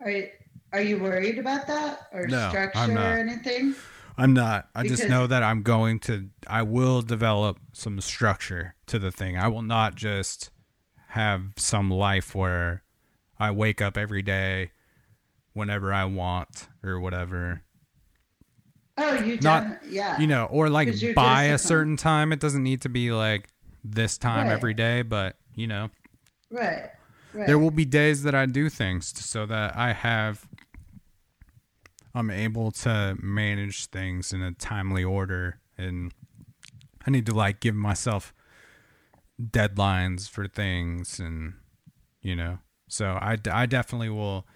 [0.00, 0.28] Are you,
[0.74, 3.74] are you worried about that or No, structure or anything?
[4.18, 4.68] I'm not.
[4.74, 9.36] I just know that I'm going to I will develop some structure to the thing.
[9.38, 10.50] I will not just
[11.08, 12.82] have some life where
[13.38, 14.72] I wake up every day
[15.52, 17.62] whenever I want or whatever.
[18.96, 19.92] Oh, you Not- don't.
[19.92, 20.18] Yeah.
[20.20, 22.32] You know, or like by a certain time.
[22.32, 23.48] It doesn't need to be like
[23.82, 24.52] this time Right.
[24.52, 25.90] every day, but you know,
[26.50, 26.90] right.
[27.32, 27.46] Right.
[27.48, 30.46] there will be days that I do things so that I have
[32.14, 36.12] I'm able to manage things in a timely order and
[37.06, 38.32] I need to like give myself
[39.42, 41.54] deadlines for things and
[42.22, 42.58] you know
[42.88, 44.46] so I, d- I definitely will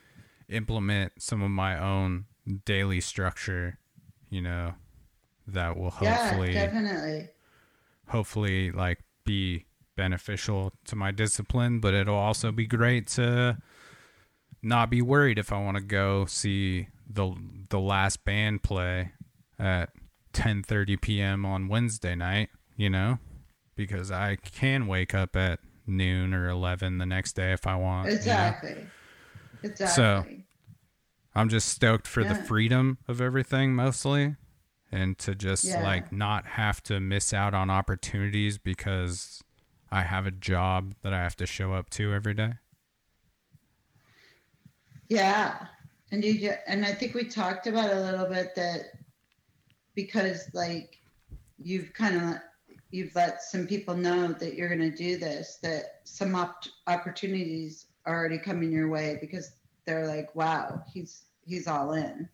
[0.49, 2.27] implement some of my own
[2.65, 3.79] daily structure
[4.31, 4.75] you know
[5.47, 7.29] that will yeah, hopefully definitely.
[8.09, 13.59] hopefully like be beneficial to my discipline but it'll also be great to
[14.63, 17.35] not be worried if i want to go see the
[17.71, 19.13] the last band play
[19.59, 19.91] at
[20.33, 21.45] 10:30 p.m.
[21.47, 23.19] on Wednesday night you know
[23.75, 28.09] because i can wake up at noon or 11 the next day if i want
[28.11, 28.55] you know?
[29.63, 29.87] Exactly.
[29.87, 30.25] So
[31.35, 34.37] i'm just stoked for the freedom of everything mostly
[34.93, 35.83] and to just Yeah.
[35.83, 39.43] like not have to miss out on opportunities because
[39.91, 42.55] I have a job that I have to show up to every day.
[45.09, 45.67] Yeah,
[46.13, 48.81] and you ju- and I think we talked about a little bit that
[49.95, 50.99] because like
[51.59, 52.37] you've kind of
[52.91, 57.87] you've let some people know that you're going to do this that some op- opportunities
[58.07, 59.53] are already coming your way because
[59.85, 62.29] they're like wow he's he's all in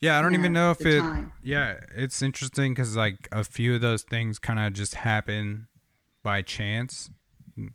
[0.00, 1.00] Yeah, I don't you even know, if it.
[1.00, 1.32] time.
[1.42, 5.68] Yeah, it's interesting because like a few of those things kind of just happen
[6.22, 7.10] by chance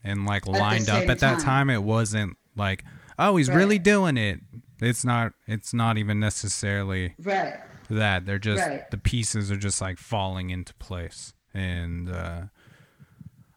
[0.03, 1.39] and like lined up at that time.
[1.39, 1.69] time.
[1.69, 2.83] It wasn't like,
[3.17, 3.55] oh, he's Right.
[3.57, 4.39] really doing it.
[4.81, 5.33] It's not.
[5.47, 7.59] It's not even necessarily right
[7.89, 8.89] that they're just Right.
[8.89, 12.43] the pieces are just like falling into place and uh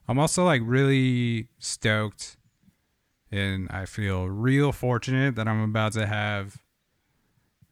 [0.09, 2.37] i'm also like really stoked
[3.31, 6.57] and i feel real fortunate that i'm about to have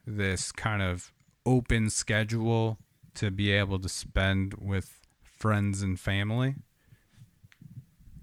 [0.07, 1.13] this kind of
[1.45, 2.79] open schedule
[3.15, 6.55] to be able to spend with friends and family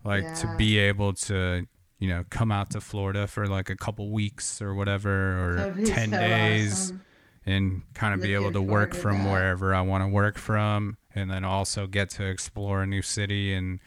[0.05, 1.67] like to be able to
[1.99, 6.09] you know come out to florida for like a couple weeks or whatever or 10
[6.11, 7.01] so days awesome.
[7.45, 10.97] and kind of be able to work to from wherever I want to work from,
[11.15, 13.79] and then also get to explore a new city and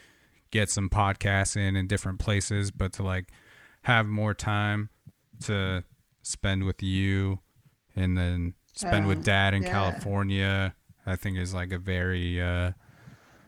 [0.51, 3.29] get some podcasts in in different places, but to like
[3.83, 4.91] have more time
[5.45, 5.83] to
[6.23, 7.39] spend with you
[7.97, 9.71] and then spend with Oh, dad in yeah.
[9.71, 10.75] California,
[11.07, 12.73] I think is like a very, uh,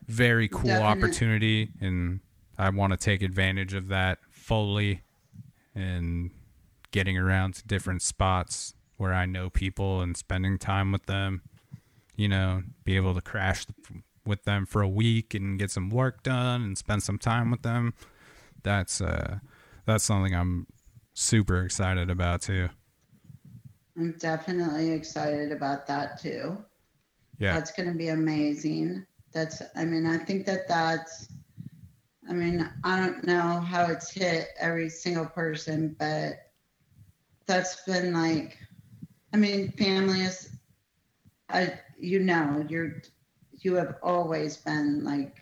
[0.07, 0.85] very cool Definite.
[0.85, 1.69] opportunity.
[1.81, 2.19] And
[2.57, 5.01] I want to take advantage of that fully
[5.73, 6.29] and
[6.91, 11.41] getting around to different spots where I know people and spending time with them.
[12.15, 13.65] You know, be able to crash
[14.25, 17.63] with them for a week and get some work done and spend some time with
[17.63, 17.93] them.
[18.63, 19.39] That's uh
[19.85, 20.67] that's something I'm
[21.13, 22.69] super excited about too.
[23.97, 26.57] i'm definitely excited about that too
[27.39, 27.53] Yeah.
[27.53, 31.29] that's going to be amazing that's i mean i think that that's
[32.27, 36.51] I mean, I don't know how it's hit every single person, but
[37.45, 38.57] that's been like,
[39.33, 40.49] I mean, family is,
[41.49, 43.01] I, you know, you're,
[43.59, 45.35] you have always been like,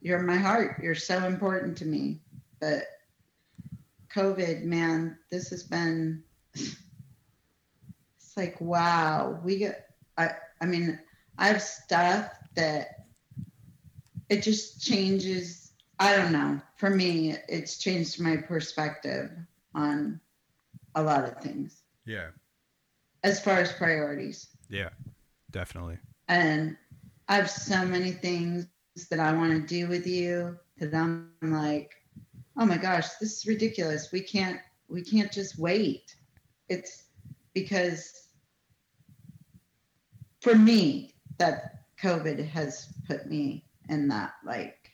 [0.00, 0.80] you're my heart.
[0.82, 2.20] You're so important to me.
[2.60, 2.84] But
[4.14, 6.22] COVID, man, this has been,
[6.54, 6.76] it's
[8.36, 9.86] like, wow, we get,
[10.18, 10.30] I,
[10.60, 10.98] I mean,
[11.38, 13.06] I have stuff that
[14.28, 15.65] it just changes
[15.98, 16.60] I don't know.
[16.76, 19.30] For me, it's changed my perspective
[19.74, 20.20] on
[20.94, 22.30] a lot of things Yeah.
[23.22, 24.48] as far as priorities.
[24.68, 24.90] Yeah.
[25.50, 25.98] Definitely.
[26.28, 26.76] And
[27.28, 28.66] I have so many things
[29.10, 31.92] that I want to do with you that I'm like,
[32.56, 34.12] oh my gosh, this is ridiculous.
[34.12, 36.14] We can't we can't just wait.
[36.68, 37.04] It's
[37.54, 38.28] because
[40.40, 44.85] for me that COVID has put me in that like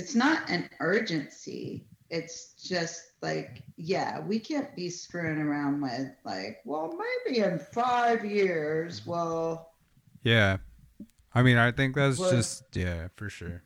[0.00, 1.84] it's not an urgency.
[2.08, 8.24] It's just like, yeah, we can't be screwing around with like, well, maybe in five
[8.24, 9.74] years, well,
[10.24, 10.56] Yeah.
[11.34, 13.62] I mean, I think that's Well- just yeah, for sure.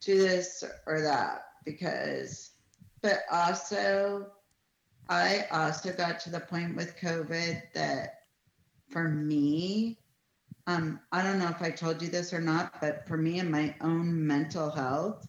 [0.00, 2.50] do this or that because
[3.02, 4.30] but also
[5.08, 8.20] i also got to the point with covid that
[8.90, 9.98] for me
[10.66, 13.50] um i don't know if i told you this or not but for me and
[13.50, 15.26] my own mental health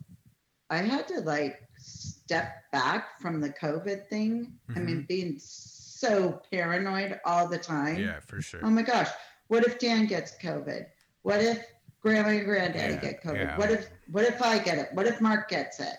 [0.70, 7.20] i had to like step back from the covid thing i mean being so paranoid
[7.26, 8.60] all the time Yeah, for sure.
[8.64, 9.10] Oh my gosh,
[9.48, 10.86] what if Dan gets COVID?
[11.24, 11.66] What if
[12.02, 13.36] grandma and granddaddy Yeah, get COVID?
[13.36, 13.58] yeah.
[13.58, 14.90] What if what if I get it?
[14.94, 15.96] What if Mark gets it?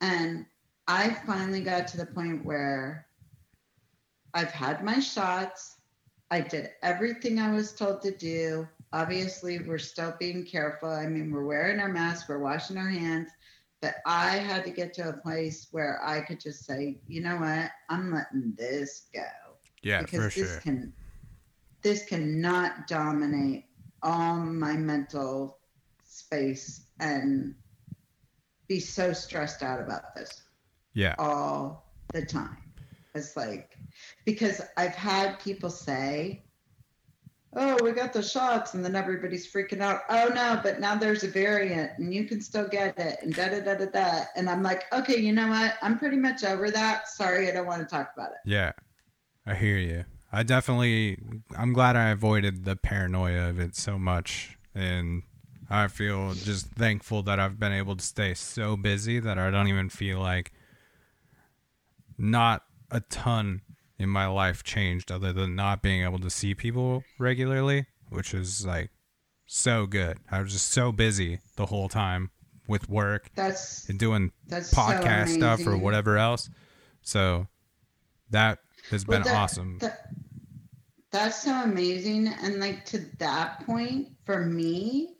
[0.00, 0.46] And
[0.88, 3.06] I finally got to the point where
[4.34, 5.76] I've had my shots.
[6.32, 8.66] I did everything I was told to do.
[8.96, 10.88] Obviously, we're still being careful.
[10.88, 13.28] I mean, we're wearing our masks, we're washing our hands,
[13.82, 17.36] but I had to get to a place where I could just say, you know
[17.36, 17.70] what?
[17.90, 19.20] I'm letting this go
[19.82, 20.60] yeah, because for this sure.
[20.60, 20.92] can
[21.82, 23.66] this cannot dominate
[24.02, 25.58] all my mental
[26.04, 27.54] space and
[28.66, 30.42] be so stressed out about this
[30.94, 31.14] Yeah.
[31.18, 32.58] all the time
[33.14, 33.76] it's like
[34.24, 36.45] because i've had people say
[37.56, 41.24] oh we got the shots and then everybody's freaking out oh no but now there's
[41.24, 44.48] a variant and you can still get it and da da da da da and
[44.48, 47.80] i'm like okay you know what i'm pretty much over that sorry i don't want
[47.80, 48.72] to talk about it Yeah.
[49.48, 50.04] I hear you.
[50.32, 51.18] I definitely
[51.56, 55.22] I'm glad I avoided the paranoia of it so much and
[55.70, 59.68] I feel just thankful that I've been able to stay so busy that I don't
[59.68, 60.52] even feel like
[62.18, 63.62] not a ton
[63.98, 68.66] in my life changed other than not being able to see people regularly, which is
[68.66, 68.90] like
[69.46, 70.18] so good.
[70.30, 72.30] I was just so busy the whole time
[72.68, 76.50] with work that's and doing that's so podcast stuff or whatever else.
[77.02, 77.46] So
[78.30, 78.58] that
[78.90, 79.78] has been that- awesome.
[79.78, 80.08] that-
[81.12, 82.28] that's so amazing.
[82.28, 85.14] And like to that point, for me,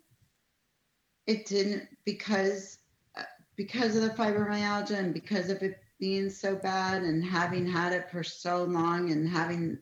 [1.26, 2.78] it didn't because
[3.16, 3.22] uh,
[3.56, 8.10] because of the fibromyalgia and because of it being so bad and having had it
[8.10, 9.78] for so long and having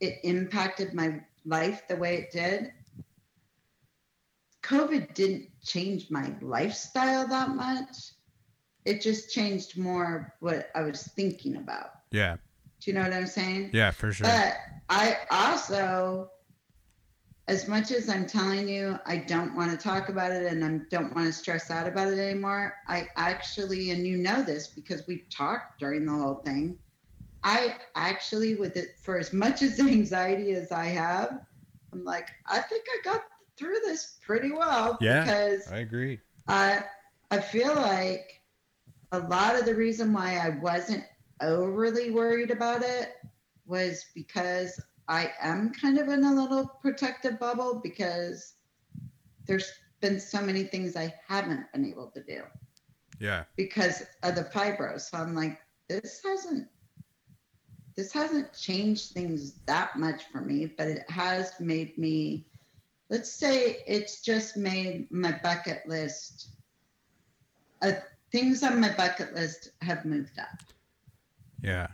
[0.00, 2.72] it impacted my life the way it did.
[4.62, 8.12] COVID didn't change my lifestyle that much.
[8.84, 11.90] It just changed more what I was thinking about.
[12.10, 12.36] yeah.
[12.80, 13.70] Do you know what I'm saying?
[13.72, 14.26] Yeah, for sure.
[14.26, 14.56] But
[14.90, 16.28] I also,
[17.46, 20.80] as much as I'm telling you, I don't want to talk about it and I
[20.88, 22.74] don't want to stress out about it anymore.
[22.88, 26.78] I actually, and you know this because we talked during the whole thing.
[27.42, 31.40] I actually, with it, for as much as anxiety as I have,
[31.92, 33.24] I'm like, I think I got
[33.56, 34.96] through this pretty well.
[35.00, 35.24] Yeah.
[35.24, 36.20] Because I agree.
[36.48, 36.82] I
[37.30, 38.40] I feel like
[39.12, 41.04] a lot of the reason why I wasn't
[41.40, 43.12] overly worried about it
[43.66, 48.54] was because I am kind of in a little protective bubble because
[49.46, 49.70] there's
[50.00, 52.42] been so many things I haven't been able to do
[53.18, 53.44] Yeah.
[53.56, 55.00] because of the fibro.
[55.00, 56.68] So I'm like, this hasn't
[57.96, 62.46] this hasn't changed things that much for me, but it has made me
[63.10, 66.48] let's say it's just made my bucket list
[67.82, 67.92] uh,
[68.32, 70.58] things on my bucket list have moved up.
[71.62, 71.88] Yeah.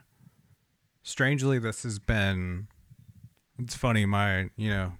[1.02, 2.68] Strangely, this has been.
[3.62, 4.92] It's funny, my, you know,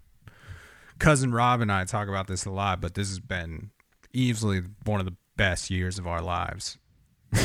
[0.98, 3.70] cousin Rob and I talk about this a lot, but this has been
[4.12, 6.78] easily one of the best years of our lives.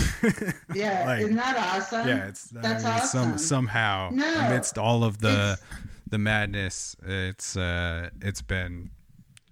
[0.74, 2.08] Yeah, Like, isn't that awesome?
[2.08, 3.30] yeah, it's I that's mean, awesome.
[3.30, 5.58] Some, somehow No, amidst all of the
[6.10, 8.90] the madness, it's uh it's been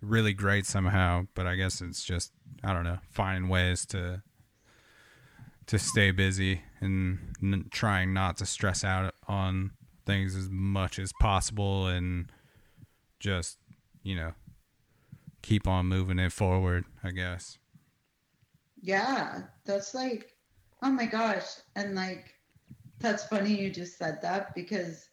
[0.02, 1.28] really great somehow.
[1.36, 2.32] But I guess it's just
[2.64, 4.24] I don't know, finding ways to
[5.68, 9.72] to stay busy and n- trying not to stress out on
[10.06, 12.32] things as much as possible and
[13.20, 13.58] just,
[14.04, 14.34] you know,
[15.42, 17.58] keep on moving it forward, I guess.
[18.82, 20.34] Yeah, that's like,
[20.82, 21.46] oh my gosh.
[21.76, 22.34] And like,
[23.00, 25.10] that's funny you just said that because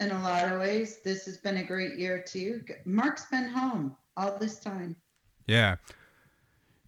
[0.00, 2.62] in a lot of ways, this has been a great year too.
[2.84, 4.96] Mark's been home all this time.
[5.46, 5.76] Yeah.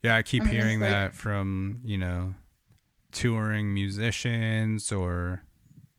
[0.02, 2.34] Yeah, I keep I mean, it's hearing like- that from, you know,
[3.12, 5.42] touring musicians or,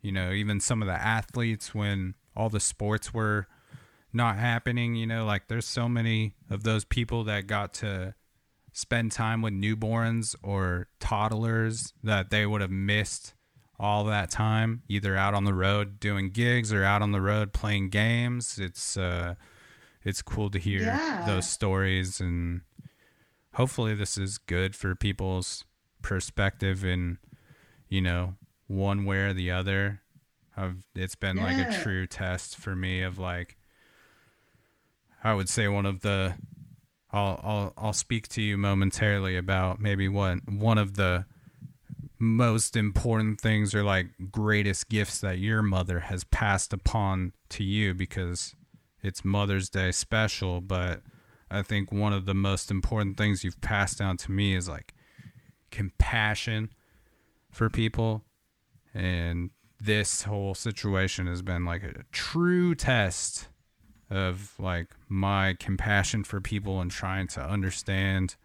[0.01, 3.47] you know, even some of the athletes when all the sports were
[4.13, 8.13] not happening, you know, like there's so many of those people that got to
[8.73, 13.33] spend time with newborns or toddlers that they would have missed
[13.79, 17.51] all that time either out on the road doing gigs or out on the road
[17.53, 18.57] playing games.
[18.59, 19.35] It's uh
[20.03, 21.23] it's cool to hear Yeah.
[21.25, 22.61] those stories and
[23.55, 25.65] hopefully this is good for people's
[26.01, 27.17] perspective and
[27.89, 28.35] you know
[28.71, 30.01] one way or the other
[30.55, 33.57] I've, it's been like a true test for me of like
[35.23, 36.35] i would say one of the
[37.11, 41.25] i'll i'll i'll speak to you momentarily about maybe what one of the
[42.21, 47.95] most important things or like greatest gifts that your mother has passed upon to you
[47.95, 48.55] because
[49.01, 51.01] it's Mother's Day special, but
[51.49, 54.93] I think one of the most important things you've passed down to me is like
[55.71, 56.69] compassion
[57.49, 58.23] for people.
[58.93, 59.49] And
[59.79, 63.47] this whole situation has been like a true test
[64.09, 68.35] of like my compassion for people and trying to understand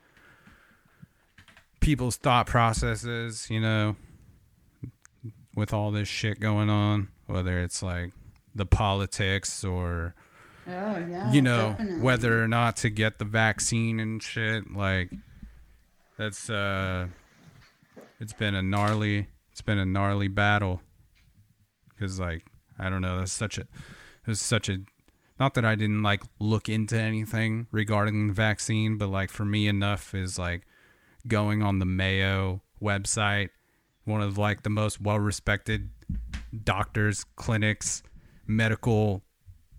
[1.81, 3.97] people's thought processes, you know,
[5.55, 8.12] with all this shit going on, whether it's like
[8.55, 10.14] the politics or
[10.68, 11.31] Oh yeah.
[11.32, 12.01] you know definitely.
[12.01, 15.12] whether or not to get the vaccine and shit like
[16.18, 17.06] that's uh
[18.18, 20.82] it's been a gnarly it's been a gnarly battle.
[21.88, 22.44] Because like
[22.78, 23.66] i don't know that's such a
[24.26, 24.80] it's such a
[25.40, 29.66] not that i didn't like look into anything regarding the vaccine but like for me
[29.66, 30.66] enough is like
[31.26, 33.48] going on the mayo website
[34.04, 35.88] one of like the most well respected
[36.64, 38.02] doctors clinics
[38.46, 39.22] medical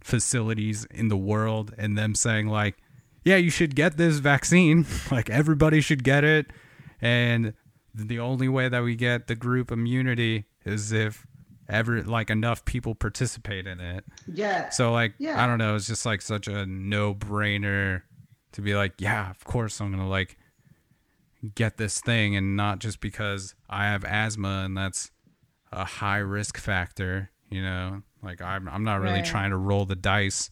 [0.01, 2.77] facilities in the world and them saying like
[3.27, 4.85] yeah you should get this vaccine.
[5.11, 6.47] Like everybody should get it.
[7.01, 7.53] And
[7.97, 11.25] the only way that we get the group immunity is if
[11.69, 14.69] ever like enough people participate in it Yeah.
[14.69, 15.43] so like Yeah.
[15.43, 18.03] i don't know it's just like such a no-brainer
[18.53, 20.37] to be like yeah of course i'm gonna like
[21.55, 25.11] get this thing and not just because i have asthma and that's
[25.71, 29.25] a high risk factor you know like i'm, I'm not really Right.
[29.25, 30.49] trying to roll the dice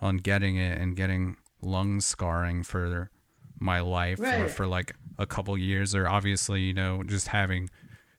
[0.00, 3.10] on getting it and getting lung scarring for
[3.60, 4.50] my life or Right.
[4.50, 7.68] for like a couple years or obviously you know just having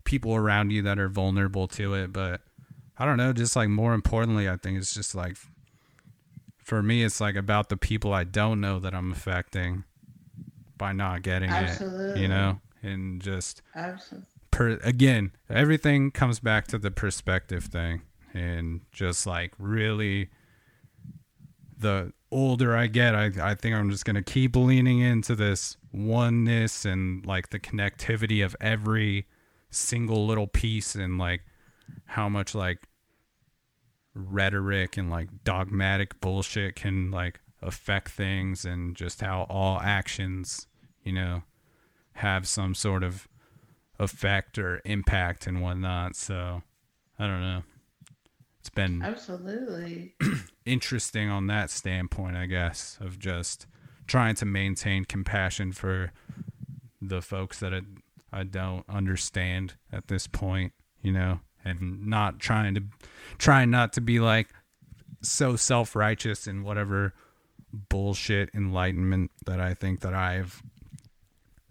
[0.04, 2.42] people around you that are vulnerable to it but
[2.98, 5.38] i don't know just like more importantly i think it's just like
[6.58, 9.84] for me it's like about the people i don't know that i'm affecting
[10.78, 11.80] by not getting it
[12.18, 14.28] you know and just Absolutely.
[14.52, 18.02] per again everything comes back to the perspective thing
[18.34, 20.30] and just like really
[21.80, 25.78] the older i get i, I think i'm just going to keep leaning into this
[25.92, 29.26] oneness and like the connectivity of every
[29.72, 31.42] single little piece and like
[32.06, 32.80] how much like
[34.14, 40.68] rhetoric and like dogmatic bullshit can like affect things and just how all actions
[41.04, 41.44] you know
[42.20, 43.28] have some sort of
[43.98, 46.16] effect or impact and whatnot.
[46.16, 46.64] So
[47.18, 47.64] I don't know.
[48.60, 50.16] It's been Absolutely.
[50.66, 53.68] interesting on that standpoint, I guess, of just
[54.08, 56.12] trying to maintain compassion for
[57.02, 57.82] the folks that I,
[58.34, 62.84] I don't understand at this point, you know, and not trying to
[63.38, 64.50] trying not to be like
[65.22, 67.14] so self-righteous in whatever
[67.72, 70.62] bullshit enlightenment that I think that I've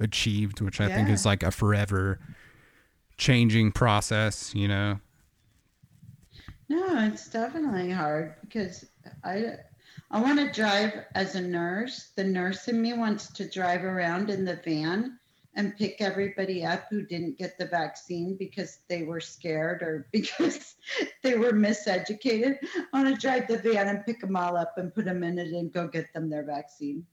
[0.01, 2.19] achieved, which I think is like a forever
[3.17, 5.01] changing process, you know.
[6.69, 8.85] No, it's definitely hard because
[9.25, 9.57] I
[10.11, 12.13] I want to drive as a nurse.
[12.17, 15.19] The nurse in me wants to drive around in the van
[15.55, 20.77] and pick everybody up who didn't get the vaccine because they were scared or because
[21.23, 22.59] they were miseducated.
[22.93, 25.39] I want to drive the van and pick them all up and put them in
[25.39, 27.05] it and go get them their vaccine.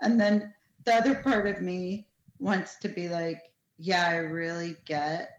[0.00, 0.52] And then
[0.84, 2.06] the other part of me
[2.38, 3.42] wants to be like,
[3.78, 5.38] yeah, I really get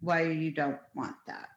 [0.00, 1.48] why you don't want that.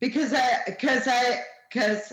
[0.00, 2.12] Because I because I because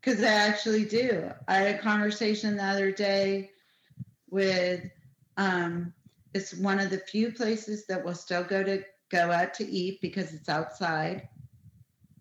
[0.00, 1.30] Because I actually do.
[1.46, 3.50] I had a conversation the other day
[4.30, 4.84] with
[5.36, 5.92] um
[6.34, 10.00] it's one of the few places that will still go to go out to eat
[10.00, 11.28] because it's outside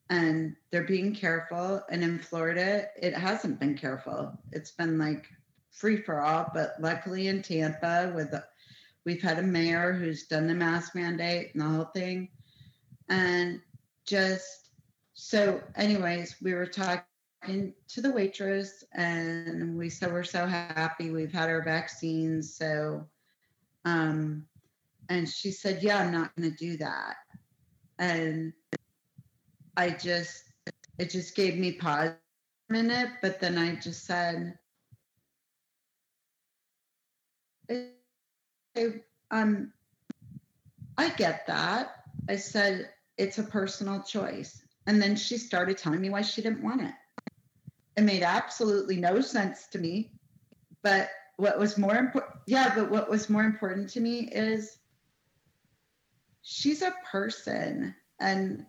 [0.10, 4.38] and they're being careful and in Florida it hasn't been careful.
[4.52, 5.26] It's been like
[5.72, 8.44] free for all, but luckily in Tampa with the,
[9.06, 12.30] we've had a mayor who's done the mask mandate and the whole thing.
[13.08, 13.62] And
[14.06, 14.61] just
[15.14, 21.34] so anyways, we were talking to the waitress and we said we're so happy we've
[21.34, 23.04] had our vaccines so
[23.86, 24.46] um
[25.10, 27.16] and she said yeah i'm not going to do that.
[27.98, 28.54] And
[29.76, 30.44] i just
[31.00, 32.12] it just gave me pause
[32.70, 34.58] a minute but then i just said
[39.32, 39.74] um
[40.98, 42.04] i get that.
[42.30, 46.64] I said it's a personal choice and then she started telling me why she didn't
[46.64, 46.94] want it.
[47.98, 50.12] It made absolutely no sense to me.
[50.82, 51.10] But
[51.42, 54.78] what was more important yeah but what was more important to me is
[56.44, 57.96] she's a person.
[58.20, 58.66] And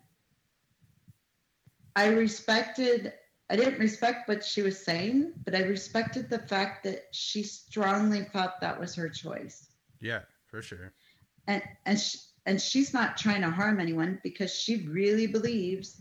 [1.94, 3.12] i respected
[3.50, 8.24] i didn't respect what she was saying but i respected the fact that she strongly
[8.32, 9.68] felt that was her choice.
[10.00, 10.94] Yeah, for sure.
[11.46, 16.00] and and she, and she's not trying to harm anyone because she really believes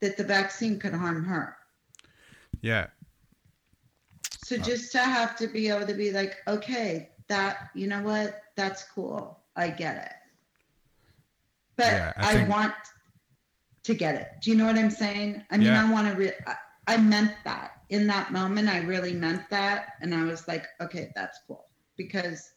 [0.00, 1.56] that the vaccine could harm her
[2.62, 2.86] Yeah.
[4.44, 8.42] So just to have to be able to be like, okay, that you know what,
[8.56, 9.40] that's cool.
[9.56, 10.12] I get it.
[11.76, 12.74] But Yeah, I I, think- want
[13.84, 14.28] to get it.
[14.42, 15.42] Do you know what I'm saying?
[15.50, 15.84] I mean, Yeah.
[15.84, 16.14] I want to.
[16.16, 16.54] Re- I,
[16.86, 18.68] I meant that in that moment.
[18.68, 21.66] I really meant that, and I was like, okay, that's cool
[21.96, 22.52] because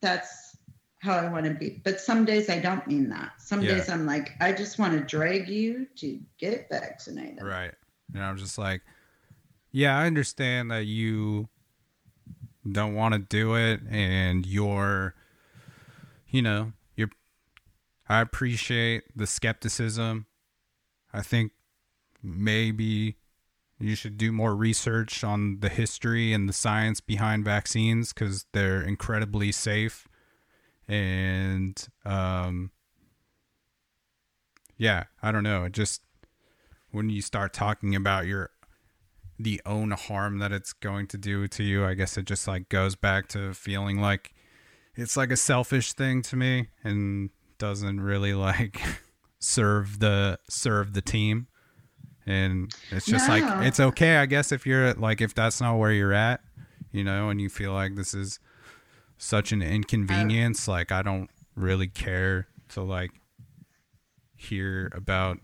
[0.00, 0.45] that's
[1.06, 1.80] how I want to be.
[1.84, 3.40] But some days I don't mean that.
[3.40, 3.76] Some Yeah.
[3.76, 7.42] days I'm like, I just want to drag you to get vaccinated.
[7.42, 7.72] Right.
[8.12, 8.82] And I'm just like,
[9.70, 11.48] yeah, I understand that you
[12.70, 15.14] don't want to do it and you're,
[16.28, 17.10] you know, you're,
[18.08, 20.26] I appreciate the skepticism.
[21.12, 21.52] I think
[22.22, 23.16] maybe
[23.78, 28.82] you should do more research on the history and the science behind vaccines because they're
[28.82, 30.08] incredibly safe.
[30.88, 32.70] And, um,
[34.76, 35.64] yeah, I don't know.
[35.64, 36.02] It just,
[36.90, 38.50] when you start talking about your
[39.38, 42.70] the own harm that it's going to do to you i guess it just like
[42.70, 44.32] goes back to feeling like
[44.94, 48.80] it's like a selfish thing to me and doesn't really like
[49.38, 51.46] serve the serve the team
[52.24, 53.34] and it's just No.
[53.34, 56.40] like it's okay i guess if you're like if that's not where you're at
[56.90, 58.40] you know and you feel like this is
[59.18, 59.66] such an oh.
[59.66, 63.10] inconvenience like i don't really care to like
[64.36, 65.38] hear about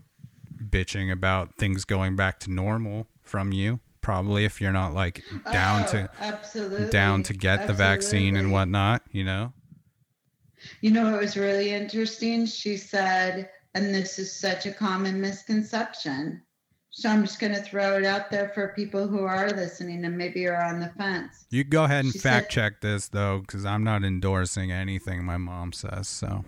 [0.69, 5.83] bitching about things going back to normal from you probably if you're not like down
[5.83, 9.53] Oh, to absolutely down to get the vaccine and whatnot you know
[10.81, 12.45] You know what was really interesting?
[12.45, 16.41] She said, and this is such a common misconception.
[16.95, 20.15] So I'm just going to throw it out there for people who are listening and
[20.15, 21.45] maybe are on the fence.
[21.49, 25.23] you go ahead and She fact said- check this though because i'm not endorsing anything
[25.23, 26.45] my mom says so.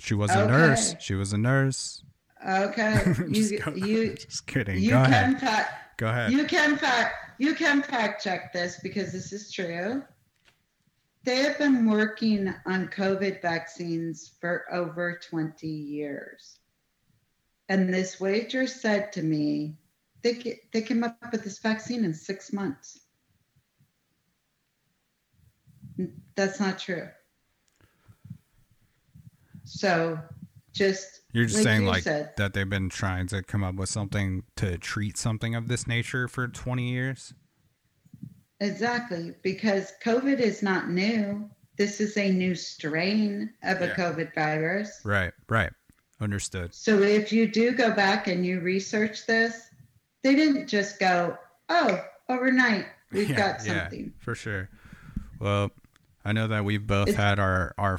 [0.00, 0.96] She was a nurse.
[0.98, 2.02] She was a nurse.
[2.48, 4.78] Okay, just, you go- you just kidding.
[4.82, 5.40] you go can ahead.
[5.40, 6.32] fact go ahead.
[6.32, 10.02] you can fact you can fact check this because this is true.
[11.22, 16.59] They have been working on COVID vaccines for over 20 years.
[17.70, 19.76] And this waitress said to me,
[20.22, 22.98] they, they came up with this vaccine in six months.
[26.34, 27.08] That's not true.
[29.64, 30.18] So
[30.72, 32.32] just you're just like saying you like said.
[32.36, 36.26] that they've been trying to come up with something to treat something of this nature
[36.26, 37.34] for 20 years
[38.62, 41.48] Exactly, because COVID is not new.
[41.78, 43.94] This is a new strain of a Yeah.
[43.94, 45.00] COVID virus.
[45.04, 45.72] right right
[46.20, 49.68] understood So if you do go back and you research this,
[50.22, 51.36] they didn't just go,
[51.68, 51.98] oh,
[52.28, 53.82] overnight, we've Yeah, got yeah.
[53.82, 54.12] something.
[54.20, 54.68] for sure.
[55.38, 55.70] Well,
[56.24, 57.98] I know that we've both It's- had our our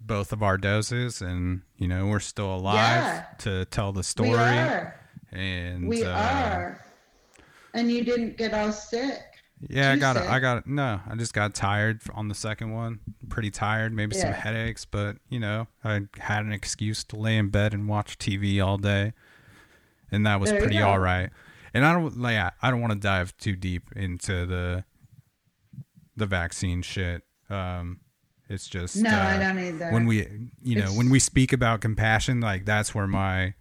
[0.00, 3.24] both of our doses, and you know we're still alive Yeah.
[3.40, 4.30] to tell the story.
[4.30, 4.94] We are.
[5.30, 6.84] And We uh, are.
[7.74, 9.20] And you didn't get all sick.
[9.68, 10.22] Yeah, I got it.
[10.22, 10.66] I got it.
[10.66, 13.00] No, I just got tired on the second one.
[13.28, 17.48] Pretty tired, maybe some headaches, but you know, I had an excuse to lay in
[17.50, 19.12] bed and watch TV all day,
[20.10, 21.30] and that was There pretty all right.
[21.74, 24.84] And I don't, like, yeah, I don't want to dive too deep into the
[26.16, 27.22] the vaccine shit.
[27.48, 28.00] Um,
[28.48, 29.90] it's just No, uh, I don't either.
[29.90, 33.54] when we you know It's- when we speak about compassion like that's where my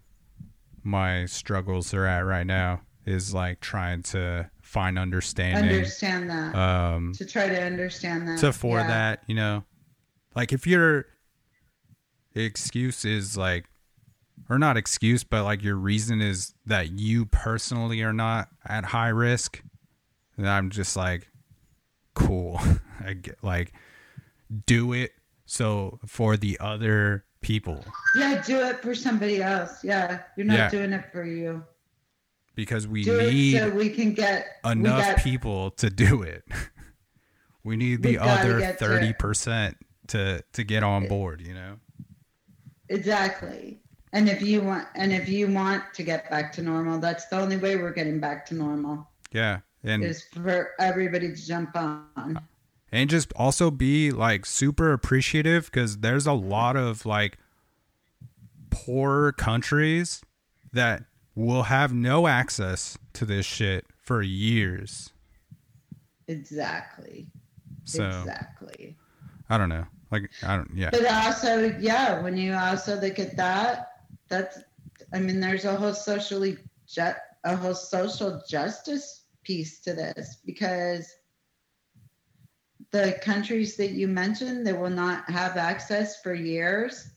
[0.84, 6.56] my struggles are at right now is like trying to find understanding Understand that.
[6.56, 8.38] um to try to understand that.
[8.40, 8.88] to for yeah.
[8.88, 9.64] that, you know.
[10.36, 11.08] Like if your
[12.36, 13.66] excuse is like
[14.48, 19.10] or not excuse, but like your reason is that you personally are not at high
[19.10, 19.62] risk,
[20.38, 21.28] then I'm just like
[22.14, 22.60] cool.
[23.04, 23.74] I get like
[24.68, 25.14] do it
[25.46, 27.84] so for the other people
[28.16, 29.84] Yeah, do it for somebody else.
[29.84, 30.70] Yeah, you're not Yeah.
[30.70, 31.64] doing it for you.
[32.60, 36.44] Because we Do need so we can get enough got- people to do it.
[37.64, 38.88] we need the other get to it.
[38.88, 39.78] thirty percent
[40.08, 41.40] to to get on board.
[41.42, 41.76] You know.
[42.90, 43.80] Exactly.
[44.12, 47.40] And if you want, and if you want to get back to normal, that's the
[47.40, 52.42] only way we're getting back to normal Yeah, and is for everybody to jump on.
[52.92, 57.38] and just also be like super appreciative because there's a lot of like
[58.72, 60.22] poor countries
[60.74, 61.04] that
[61.46, 65.12] will have no access to this shit for years.
[66.28, 67.28] Exactly.
[67.86, 68.98] So Exactly.
[69.50, 69.86] I don't know.
[70.12, 70.70] Like I don't.
[70.76, 70.90] Yeah.
[70.92, 73.92] But also, yeah, when you also look at that,
[74.28, 74.60] that's,
[75.14, 76.58] I mean, there's a whole socially,
[76.88, 77.14] ju-
[77.44, 81.10] a whole social justice piece to this because
[82.92, 87.12] the countries that you mentioned that will not have access for years,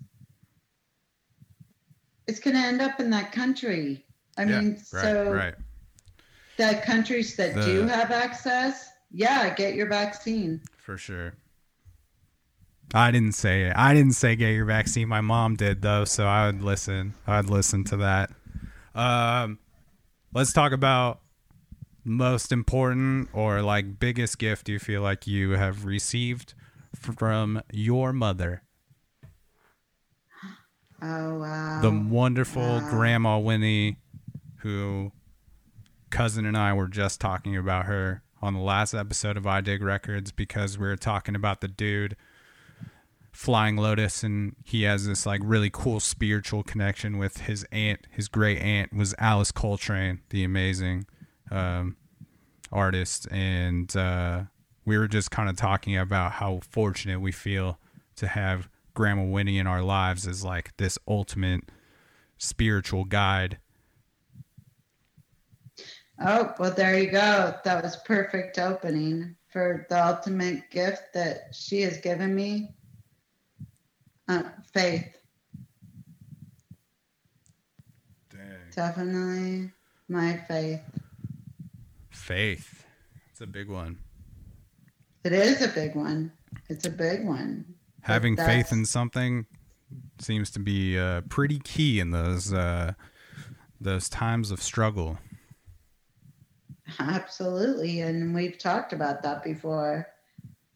[2.28, 4.04] it's going to end up in that country.
[4.42, 4.60] I yeah.
[4.60, 5.02] mean, right.
[5.02, 5.54] so right.
[6.56, 10.60] the countries that do have access, yeah, get your vaccine.
[10.76, 11.34] For sure.
[12.94, 13.72] I didn't say it.
[13.74, 15.08] I didn't say get your vaccine.
[15.08, 17.14] My mom did though, so I would listen.
[17.26, 18.30] I'd listen to that.
[18.94, 19.58] Um,
[20.34, 21.20] let's talk about
[22.04, 26.54] most important or like biggest gift you feel like you have received
[26.94, 28.62] from your mother.
[31.04, 31.80] Oh, wow.
[31.82, 32.88] The wonderful wow.
[32.88, 33.96] Grandma Winnie,
[34.62, 35.12] who
[36.10, 39.82] cousin and I were just talking about her on the last episode of I Dig
[39.82, 42.16] Records because we were talking about the dude
[43.32, 48.06] Flying Lotus and he has this like really cool spiritual connection with his aunt.
[48.10, 51.06] His great aunt was Alice Coltrane, the amazing
[51.50, 51.96] um,
[52.70, 54.42] artist, and uh,
[54.84, 57.78] we were just kind of talking about how fortunate we feel
[58.16, 61.62] to have Grandma Winnie in our lives as like this ultimate
[62.36, 63.58] spiritual guide.
[66.20, 67.54] Oh, well, there you go.
[67.64, 72.74] That was perfect opening for the ultimate gift that she has given me
[74.28, 75.16] uh, faith.
[78.30, 78.40] Dang.
[78.74, 79.70] Definitely
[80.08, 80.80] my faith.
[82.10, 82.84] Faith.
[83.30, 83.98] It's a big one.
[85.24, 86.32] It is a big one.
[86.68, 87.64] It's a big one.
[88.02, 89.46] Having faith in something
[90.18, 92.92] seems to be uh, pretty key in those uh,
[93.80, 95.18] those times of struggle.
[97.00, 98.00] Absolutely.
[98.00, 100.06] And we've talked about that before.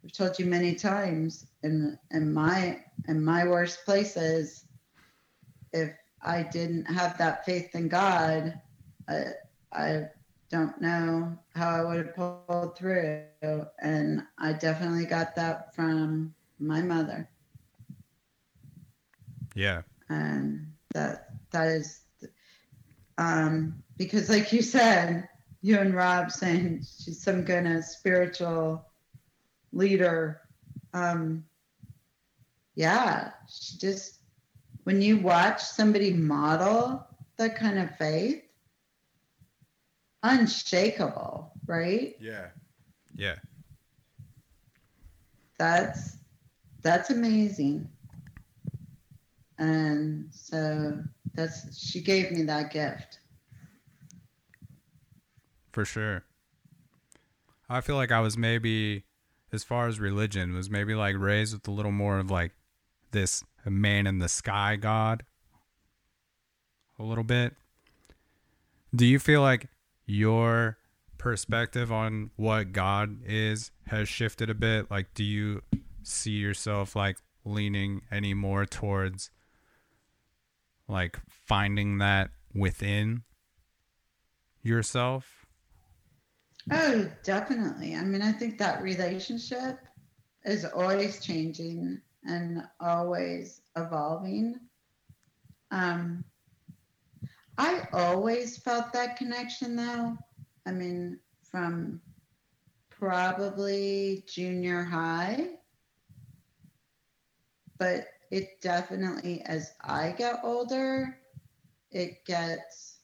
[0.05, 4.65] I've told you many times in in my in my worst places,
[5.73, 5.91] if
[6.23, 8.61] I didn't have that faith in God,
[9.09, 9.25] I,
[9.73, 10.07] I
[10.51, 13.23] don't know how I would have pulled through.
[13.37, 17.29] And I definitely got that from my mother.
[19.55, 19.83] Yeah.
[20.09, 22.01] and that that is
[23.19, 25.29] um because like you said
[25.67, 28.87] you and rob saying she's some kind of spiritual
[29.73, 30.41] leader
[30.95, 31.45] um
[32.77, 34.21] yeah she just
[34.85, 37.05] when you watch somebody model
[37.37, 38.45] that kind of faith
[40.23, 42.47] unshakable right Yeah.
[43.17, 43.35] Yeah.
[45.59, 46.19] that's
[46.83, 47.89] that's amazing
[49.59, 51.03] and so
[51.35, 53.19] that's she gave me that gift
[55.77, 56.25] For sure.
[57.69, 59.05] I feel like I was maybe,
[59.53, 62.53] as far as religion, was maybe like raised with a little more of like
[63.11, 65.25] this man in the sky God.
[66.99, 67.57] A little bit.
[68.95, 69.69] Do you feel like
[70.07, 70.79] your
[71.19, 74.91] perspective on what God is has shifted a bit?
[74.91, 75.61] Like, do you
[76.03, 79.29] see yourself like leaning any more towards
[80.89, 83.25] like finding that within
[84.63, 85.36] yourself?
[86.73, 87.95] Oh definitely.
[87.95, 89.79] I mean i think that relationship
[90.45, 94.61] is always changing and always evolving.
[95.71, 96.25] Um
[97.59, 100.17] i always felt that connection though.
[100.67, 102.01] I mean from
[102.91, 105.51] probably junior high.
[107.79, 111.19] But it definitely as i get older
[111.91, 112.99] it gets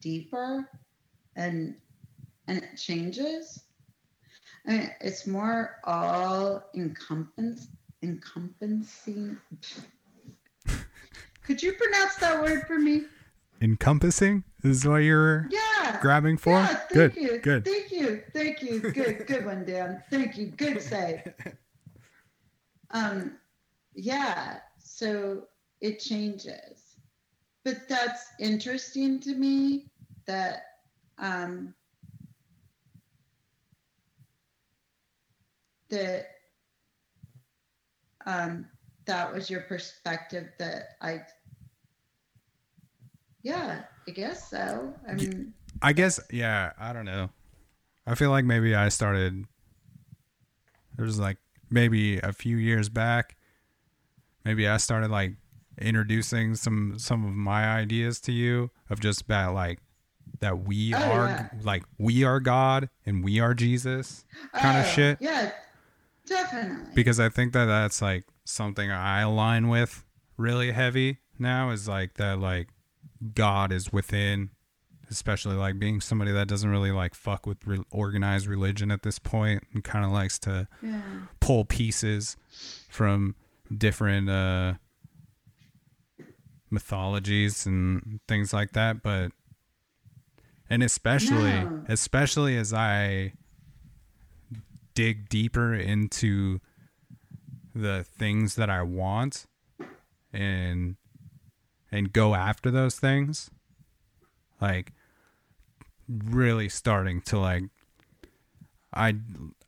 [0.00, 0.68] deeper
[1.36, 1.76] and
[2.48, 3.62] and it changes.
[4.66, 7.68] I mean, it's more all encompass
[8.02, 9.36] encompassing.
[11.44, 13.04] Could you pronounce that word for me?
[13.60, 15.98] Encompassing is what you're Yeah.
[16.02, 16.50] grabbing for?
[16.50, 17.16] Yeah, thank good.
[17.16, 17.38] you.
[17.38, 17.64] Good.
[17.64, 18.22] Thank you.
[18.32, 18.80] Thank you.
[18.80, 19.26] Good.
[19.26, 20.02] Good one, Dan.
[20.10, 20.46] Thank you.
[20.48, 21.32] Good save.
[22.92, 23.38] Um,
[23.94, 24.60] yeah.
[24.78, 25.48] So
[25.80, 26.96] it changes,
[27.64, 29.90] but that's interesting to me.
[30.26, 30.62] That
[31.18, 31.74] um,
[35.90, 36.26] that
[38.26, 38.66] um,
[39.06, 40.48] that was your perspective.
[40.58, 41.20] That I.
[43.42, 44.92] Yeah, I guess so.
[45.08, 45.52] I mean.
[45.82, 47.30] I guess yeah, I don't know.
[48.06, 49.44] I feel like maybe I started
[50.96, 51.36] there's like
[51.68, 53.36] maybe a few years back
[54.46, 55.34] maybe I started like
[55.78, 59.80] introducing some some of my ideas to you of just about like
[60.40, 61.48] that we Oh, are yeah.
[61.62, 65.50] like we are God and we are Jesus kind of Oh, shit Yeah,
[66.26, 66.92] definitely.
[66.94, 70.04] because I think that that's like something I align with
[70.36, 72.68] really heavy now is like that like
[73.34, 74.50] God is within
[75.08, 79.18] especially like being somebody that doesn't really like fuck with re- organized religion at this
[79.20, 81.00] point and kind of likes to yeah.
[81.40, 82.36] pull pieces
[82.88, 83.34] from
[83.78, 84.74] different uh
[86.70, 89.30] mythologies and things like that but
[90.68, 91.84] and especially No.
[91.88, 93.34] especially as I
[94.96, 96.58] dig deeper into
[97.74, 99.46] the things that I want
[100.32, 100.96] and
[101.92, 103.50] and go after those things
[104.60, 104.92] like
[106.08, 107.64] really starting to like
[108.92, 109.16] I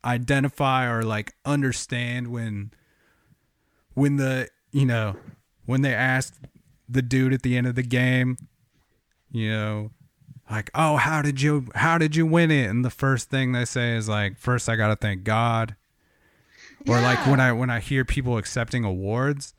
[0.03, 2.71] identify or like understand when
[3.93, 5.15] when the you know
[5.65, 6.39] when they asked
[6.89, 8.37] the dude at the end of the game
[9.31, 9.91] you know
[10.49, 12.69] like oh how did you how did you win it?
[12.69, 15.75] And the first thing they say is like first I got to thank God.
[16.87, 19.53] Or like when I when I hear people accepting awards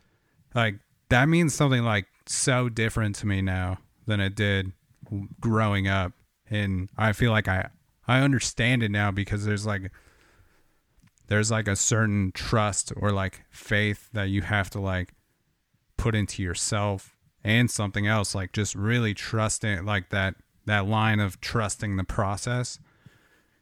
[0.55, 0.77] like
[1.11, 4.73] that means something like so different to me now than it did
[5.41, 6.13] growing up.
[6.49, 7.69] And I feel like I
[8.09, 9.93] I understand it now because there's like
[11.29, 15.15] there's like a certain trust or like faith that you have to like
[15.97, 20.35] put into yourself and something else like just really trusting like that
[20.71, 22.79] that line of trusting the process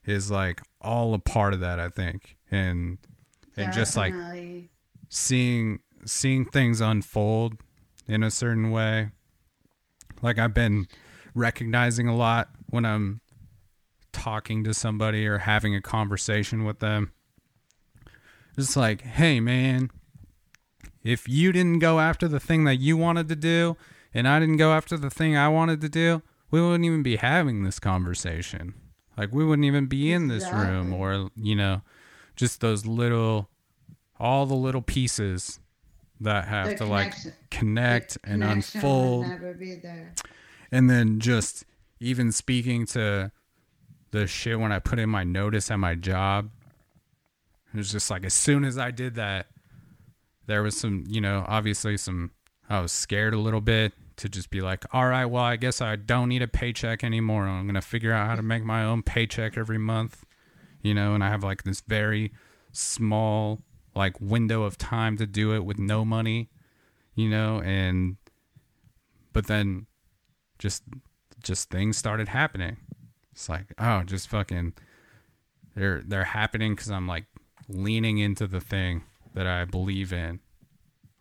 [0.04, 2.36] is like all a part of that I think.
[2.50, 2.98] And
[3.56, 4.12] and just like
[5.08, 7.54] seeing seeing things unfold
[8.06, 9.10] in a certain way.
[10.20, 10.86] Like i've been
[11.34, 13.20] recognizing a lot when i'm
[14.12, 17.12] talking to somebody or having a conversation with them.
[18.58, 19.90] It's like hey man
[21.02, 23.78] if you didn't go after the thing that you wanted to do
[24.12, 27.16] and i didn't go after the thing i wanted to do we wouldn't even be
[27.16, 28.74] having this conversation.
[29.16, 31.82] Like we wouldn't even be in this room or you know
[32.36, 33.48] just those little
[34.20, 35.60] all the little pieces
[36.20, 37.14] that have The to like
[37.50, 39.26] connect the and unfold.
[39.28, 40.14] never be there.
[40.72, 41.64] and then just
[42.00, 43.30] even speaking to
[44.10, 46.50] the shit when I put in my notice at my job,
[47.74, 49.46] it was just like as soon as I did that,
[50.46, 52.30] there was some, you know, obviously some,
[52.70, 55.80] I was scared a little bit to just be like, all right, well, I guess
[55.80, 57.46] I don't need a paycheck anymore.
[57.46, 60.24] I'm going to figure out how to make my own paycheck every month,
[60.82, 62.32] you know, and I have like this very
[62.72, 63.62] small,
[63.94, 66.50] like window of time to do it with no money,
[67.14, 68.16] you know, and,
[69.32, 69.86] but then
[70.58, 70.82] just
[71.42, 72.76] just things started happening.
[73.32, 74.74] It's like, oh, just fucking
[75.76, 77.26] they're they're happening cuz I'm like
[77.68, 79.04] leaning into the thing
[79.34, 80.40] that I believe in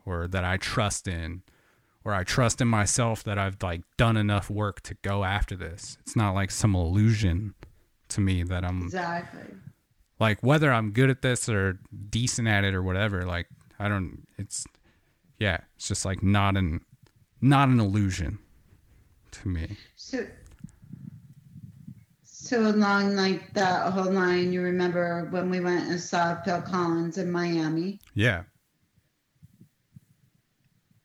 [0.05, 1.43] or that I trust in
[2.07, 5.97] or I trust in myself that I've like done enough work to go after this.
[5.99, 7.53] It's not like some illusion
[8.07, 9.41] to me that I'm Exactly.
[10.17, 11.79] like whether I'm good at this or
[12.09, 13.47] decent at it or whatever, like
[13.77, 14.65] I don't it's
[15.37, 16.79] yeah, it's just like not an
[17.41, 18.39] not an illusion
[19.31, 19.75] to me.
[19.97, 20.25] So,
[22.23, 27.17] so along like that whole line, you remember when we went and saw Phil Collins
[27.17, 27.99] in Miami?
[28.13, 28.43] Yeah.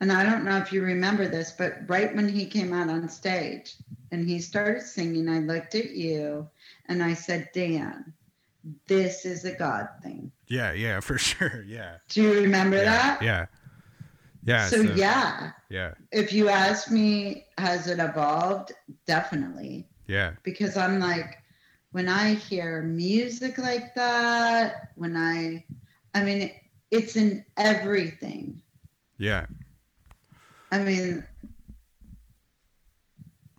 [0.02, 3.08] And I don't know if you remember this, but right when he came out on
[3.08, 3.76] stage
[4.10, 6.50] and he started singing, I looked at you
[6.86, 8.12] and I said, Dan,
[8.88, 10.32] this is a God thing.
[10.48, 11.62] Yeah, yeah, for sure.
[11.68, 11.98] Yeah.
[12.08, 13.22] Do you remember yeah, that?
[13.22, 13.46] Yeah.
[14.44, 14.66] Yeah.
[14.66, 15.94] so, yeah, Yeah.
[16.10, 18.72] if you ask me, has it evolved?
[19.06, 19.86] Definitely.
[20.08, 20.32] Yeah.
[20.42, 21.38] Because I'm like,
[21.92, 25.64] when I hear music like that, when I,
[26.12, 26.50] I mean,
[26.90, 28.60] it's in everything.
[29.16, 29.46] Yeah.
[30.72, 31.22] I mean,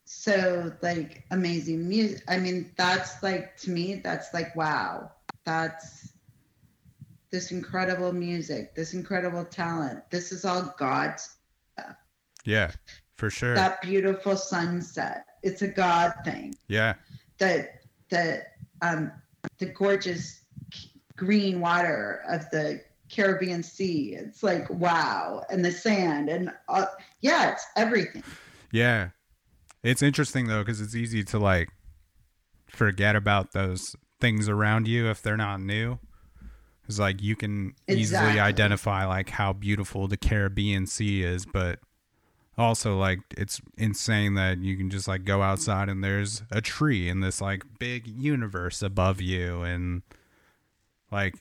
[0.06, 2.24] so like amazing music.
[2.28, 5.12] I mean, that's like to me, that's like wow.
[5.46, 6.14] That's
[7.30, 10.10] this incredible music, this incredible talent.
[10.10, 11.38] This is all God's
[12.46, 12.72] Yeah,
[13.18, 13.54] for sure.
[13.54, 15.26] that beautiful sunset.
[15.44, 16.56] It's a God thing.
[16.68, 16.96] yeah.
[17.38, 17.68] The
[18.10, 18.44] the
[18.82, 19.12] um
[19.60, 20.42] the gorgeous
[21.16, 22.82] green water of the
[23.14, 24.16] Caribbean Sea.
[24.18, 26.86] It's like wow, and the sand and uh,
[27.22, 28.24] yeah, it's everything.
[28.72, 29.10] Yeah.
[29.84, 31.70] It's interesting though cuz it's easy to like
[32.68, 36.00] forget about those things around you if they're not new.
[36.88, 41.80] It's like you can easily identify like how beautiful the Caribbean Sea is, but
[42.58, 47.10] also like it's insane that you can just like go outside and there's a tree
[47.10, 50.04] in this like big universe above you and
[51.12, 51.36] like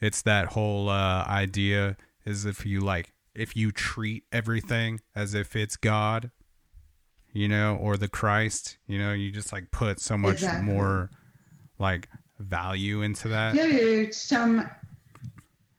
[0.00, 5.54] it's that whole uh idea is if you like if you treat everything as if
[5.54, 6.30] it's god
[7.32, 10.62] you know or the christ you know you just like put so much Exactly.
[10.64, 11.10] more
[11.78, 12.08] like
[12.38, 14.64] value into that Yeah, you're so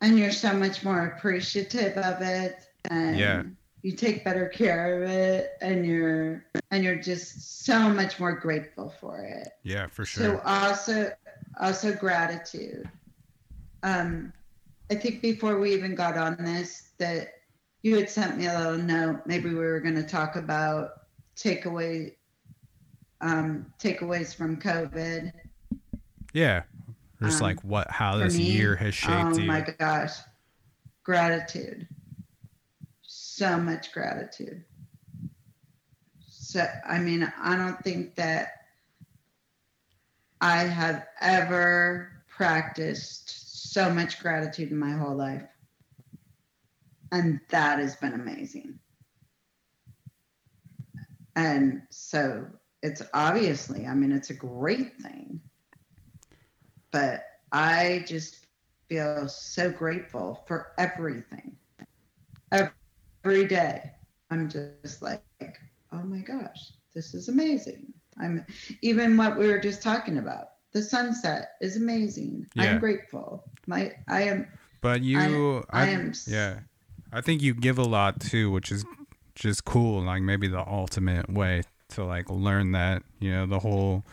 [0.01, 2.55] and you're so much more appreciative of it,
[2.89, 3.43] and Yeah.
[3.83, 8.89] you take better care of it, and you're and you're just so much more grateful
[8.99, 9.49] for it.
[9.63, 10.23] yeah for sure.
[10.23, 11.11] So also
[11.59, 12.89] also gratitude.
[13.83, 14.33] Um,
[14.89, 17.33] I think before we even got on this, that
[17.81, 19.21] you had sent me a little note.
[19.25, 20.91] Maybe we were going to talk about
[21.35, 22.13] takeaway
[23.21, 25.31] um, takeaways from COVID.
[26.33, 26.63] yeah
[27.21, 30.13] just um, like what how this me, year has shaped oh you my gosh,
[31.03, 31.87] gratitude.
[33.03, 34.63] So much gratitude.
[36.27, 38.53] So I mean, I don't think that
[40.39, 43.40] I have ever practiced
[43.71, 45.47] so much gratitude in my whole life.
[47.13, 48.77] And that has been amazing.
[51.37, 52.47] And so
[52.83, 55.39] it's obviously, I mean, it's a great thing.
[56.91, 57.23] But
[57.53, 58.45] I just
[58.89, 61.55] feel so grateful for everything.
[62.51, 63.89] Every day.
[64.31, 65.23] I'm just like,
[65.93, 67.93] oh my gosh, this is amazing.
[68.19, 68.45] I'm
[68.81, 70.50] even what we were just talking about.
[70.71, 72.47] The sunset is amazing.
[72.55, 72.73] Yeah.
[72.73, 73.43] I'm grateful.
[73.67, 74.47] My I am
[74.81, 76.59] but you I am yeah
[77.13, 78.83] i think you give a lot too which is
[79.35, 84.03] just cool like maybe the ultimate way to like learn that you know the whole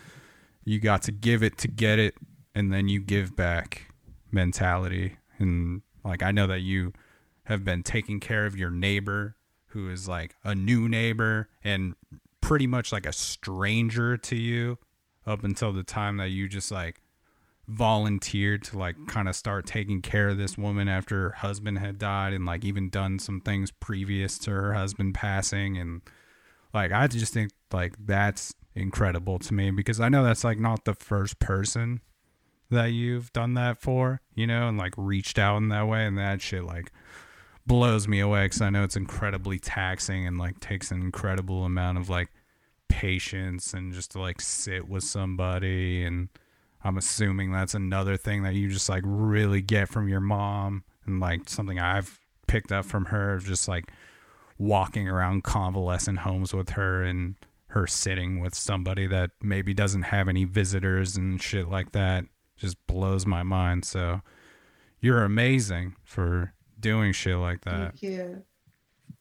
[0.65, 2.15] you got to give it to get it
[2.55, 3.93] and then you give back
[4.31, 6.93] mentality and like i know that you
[7.45, 9.37] have been taking care of your neighbor
[9.69, 11.95] who is like a new neighbor and
[12.41, 14.79] pretty much like a stranger to you
[15.29, 17.01] up until the time that you just like
[17.69, 21.99] volunteered to like kind of start taking care of this woman after her husband had
[21.99, 26.01] died and like even done some things previous to her husband passing and
[26.73, 30.87] like I just think like that's incredible to me because I know that's like not
[30.87, 32.01] the first person
[32.71, 36.17] that you've done that for, you know, and like reached out in that way and
[36.17, 36.91] that shit like
[37.67, 41.99] blows me away cuz I know it's incredibly taxing and like takes an incredible amount
[41.99, 42.31] of like
[42.89, 46.29] patience and just to like sit with somebody and
[46.83, 51.21] I'm assuming that's another thing that you just like really get from your mom and
[51.21, 53.91] like something I've picked up from her just like
[54.59, 57.37] walking around convalescent homes with her and
[57.69, 62.25] her sitting with somebody that maybe doesn't have any visitors and shit like that
[62.57, 63.85] just blows my mind.
[63.85, 64.23] So
[65.01, 67.99] you're amazing for doing shit like that.
[67.99, 68.43] Thank you.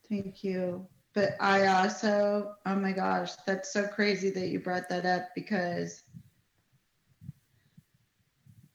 [0.10, 0.88] Thank you.
[1.18, 6.04] But I also, oh my gosh, that's so crazy that you brought that up because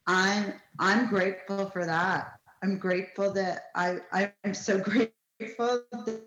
[0.09, 2.33] I'm I'm grateful for that.
[2.65, 4.77] I'm grateful that I I'm so
[5.39, 5.85] grateful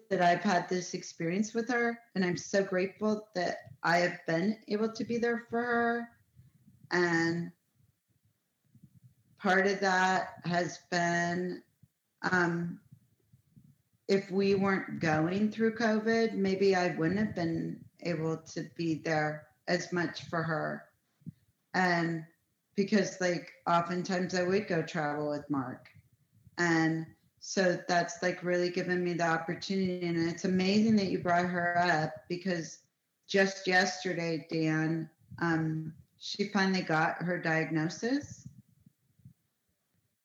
[0.10, 4.58] that I've had this experience with her and I'm so grateful that I have been
[4.70, 6.08] able to be there for her
[6.92, 7.52] and
[9.38, 11.62] part of that has been
[12.32, 12.80] um,
[14.08, 19.48] if we weren't going through COVID, maybe I wouldn't have been able to be there
[19.68, 20.86] as much for her.
[21.74, 22.24] And
[22.76, 25.88] because, like, oftentimes I would go travel with Mark.
[26.58, 27.06] And
[27.40, 30.06] so that's like really given me the opportunity.
[30.06, 32.80] And it's amazing that you brought her up because
[33.28, 35.10] just yesterday, Dan,
[35.40, 38.48] um, she finally got her diagnosis.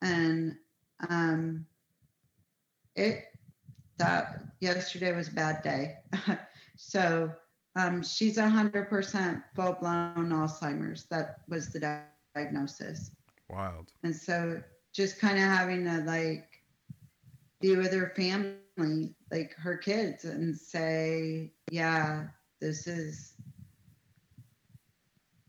[0.01, 0.55] And
[1.09, 1.65] um,
[2.95, 3.25] it
[4.01, 5.95] that yesterday was a bad day.
[6.75, 7.31] so
[7.75, 11.05] um, she's 100% full blown Alzheimer's.
[11.05, 12.03] That was the
[12.35, 13.11] diagnosis.
[13.49, 13.91] Wild.
[14.03, 14.61] And so
[14.93, 16.47] just kind of having to like
[17.61, 22.27] be with her family, like her kids, and say, yeah,
[22.59, 23.33] this is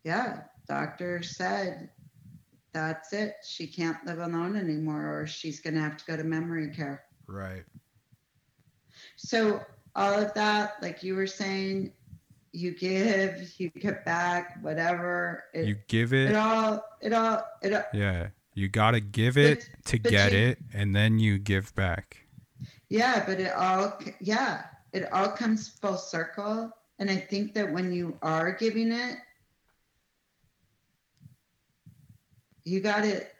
[0.04, 1.90] yeah, doctor said
[2.72, 3.36] that's it.
[3.46, 7.04] She can't live alone anymore, or she's going to have to go to memory care.
[7.26, 7.64] Right.
[9.24, 9.60] So,
[9.94, 11.92] all of that, like you were saying,
[12.52, 15.44] you give, you get back, whatever.
[15.54, 16.36] It, You give it it.
[16.36, 18.28] all, it all, it all, Yeah.
[18.54, 22.18] You got to give it to but get you- it, and then you give back.
[22.90, 26.70] yeah, but it all, yeah, it all comes full circle.
[26.98, 29.16] And I think that when you are giving it,
[32.64, 33.34] you got it.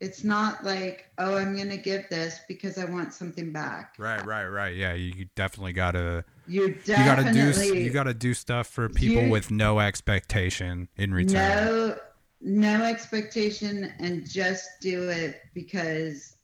[0.00, 3.94] It's not like, oh, I'm going to give this because I want something back.
[3.98, 4.74] Right, right, right.
[4.74, 8.32] Yeah, you definitely got to You definitely you got to do you got to do
[8.32, 11.34] stuff for people You- with no expectation in return.
[11.34, 11.98] no
[12.42, 16.36] no expectation and just do it because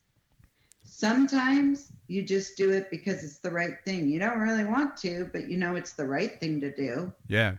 [0.84, 4.08] sometimes you just do it because it's the right thing.
[4.08, 7.12] You don't really want to, but you know it's the right thing to do.
[7.28, 7.54] Yeah.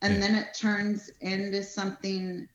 [0.00, 0.20] And Yeah.
[0.20, 2.48] then it turns into something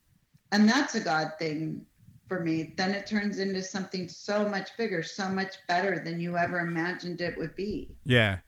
[0.50, 1.84] and that's a God thing
[2.28, 2.74] for me.
[2.76, 7.20] Then it turns into something so much bigger, so much better than you ever imagined
[7.20, 7.96] it would be.
[8.04, 8.38] Yeah.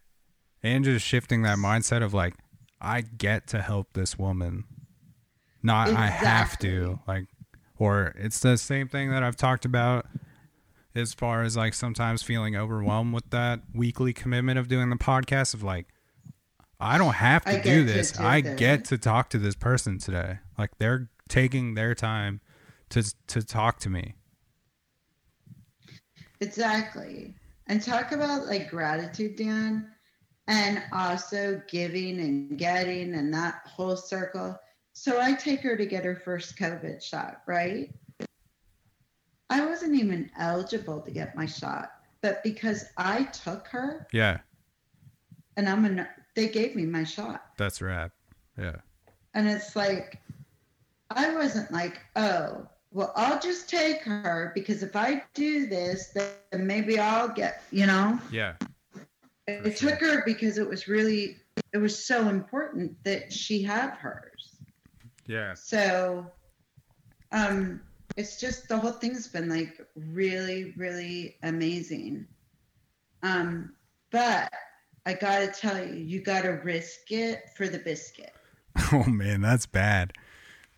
[0.62, 2.34] And just shifting that mindset of like
[2.80, 4.64] I get to help this woman.
[5.62, 7.00] Not I have to.
[7.08, 7.26] Like
[7.78, 10.06] or it's the same thing that I've talked about
[10.94, 15.54] as far as like sometimes feeling overwhelmed with that weekly commitment of doing the podcast
[15.54, 15.86] of like
[16.78, 18.12] I don't have to I do get to this.
[18.12, 18.58] do I this.
[18.58, 20.38] get to talk to this person today.
[20.58, 22.40] Like they're taking their time
[22.90, 24.14] to to talk to me.
[26.40, 27.34] Exactly.
[27.66, 29.90] And talk about like gratitude, Dan,
[30.48, 34.58] and also giving and getting and that whole circle.
[34.92, 37.94] So I take her to get her first COVID shot, right?
[39.48, 41.90] I wasn't even eligible to get my shot,
[42.22, 44.38] but because I took her Yeah,
[45.56, 47.42] and I'm a, they gave me my shot.
[47.56, 48.10] that's rad.
[48.58, 48.76] Yeah.
[49.34, 50.20] And it's like,
[51.10, 56.66] I wasn't like, oh, well, I'll just take her because if I do this, then
[56.66, 58.18] maybe I'll get, you know.
[58.30, 58.54] Yeah.
[59.48, 61.36] I For took her because it was really,
[61.72, 64.56] it was so important that she have hers.
[65.26, 65.54] Yeah.
[65.54, 66.26] So,
[67.32, 67.80] um,
[68.16, 72.26] it's just the whole thing's been like really, really amazing.
[73.22, 73.72] Um,
[74.10, 74.52] but
[75.06, 78.32] I gotta tell you, you gotta risk it for the biscuit.
[78.92, 80.12] Oh man, that's bad.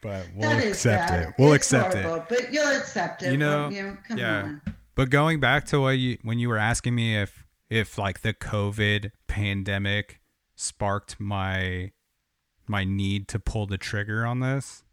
[0.02, 1.34] But we'll That accept it.
[1.38, 2.24] We'll It's accept it.
[2.28, 3.30] But you'll accept it.
[3.30, 4.42] You know, you yeah.
[4.42, 4.62] on.
[4.94, 8.34] But going back to what you when you were asking me if if like the
[8.34, 10.20] COVID pandemic
[10.56, 11.92] sparked my
[12.66, 14.84] my need to pull the trigger on this.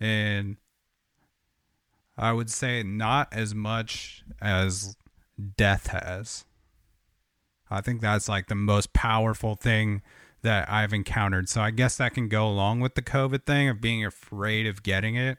[0.00, 0.56] And
[2.16, 4.96] I would say not as much as
[5.56, 6.44] death has.
[7.70, 10.02] I think that's like the most powerful thing
[10.42, 11.48] that I've encountered.
[11.48, 14.82] So I guess that can go along with the COVID thing of being afraid of
[14.82, 15.38] getting it.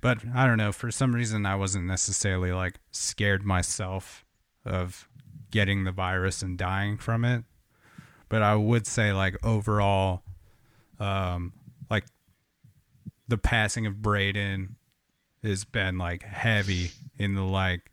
[0.00, 4.24] But I don't know, for some reason I wasn't necessarily like scared myself
[4.64, 5.08] of
[5.50, 7.44] getting the virus and dying from it.
[8.28, 10.22] But I would say like overall
[10.98, 11.52] um
[11.90, 12.04] like
[13.28, 14.76] the passing of Braden
[15.42, 17.90] has been like heavy in the like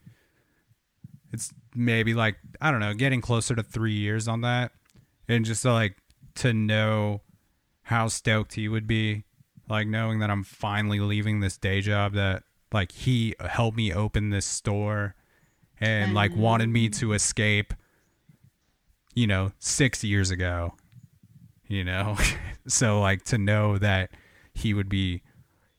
[1.32, 4.72] it's maybe like I don't know, getting closer to 3 years on that
[5.28, 5.98] and just like
[6.36, 7.22] to know
[7.84, 9.24] how stoked he would be
[9.70, 14.30] like knowing that I'm finally leaving this day job that like he helped me open
[14.30, 15.16] this store
[15.80, 17.74] and like wanted me to escape
[19.14, 20.74] you know 6 years ago
[21.68, 22.18] you know?
[22.66, 24.12] So like to know that
[24.54, 25.22] he would be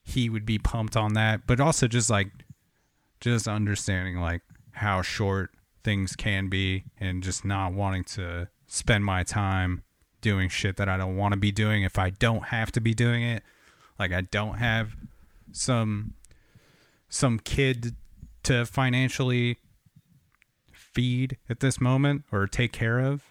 [0.03, 2.31] he would be pumped on that but also just like
[3.21, 5.53] just understanding like how short
[5.83, 9.83] things can be and just not wanting to spend my time
[10.25, 12.95] doing shit that I don't want to be doing if I don't have to be
[12.95, 13.43] doing it.
[13.99, 14.97] Like I don't have
[15.53, 16.15] some
[17.11, 17.95] some kid
[18.45, 19.59] to financially
[20.73, 23.23] feed at this moment or take care of.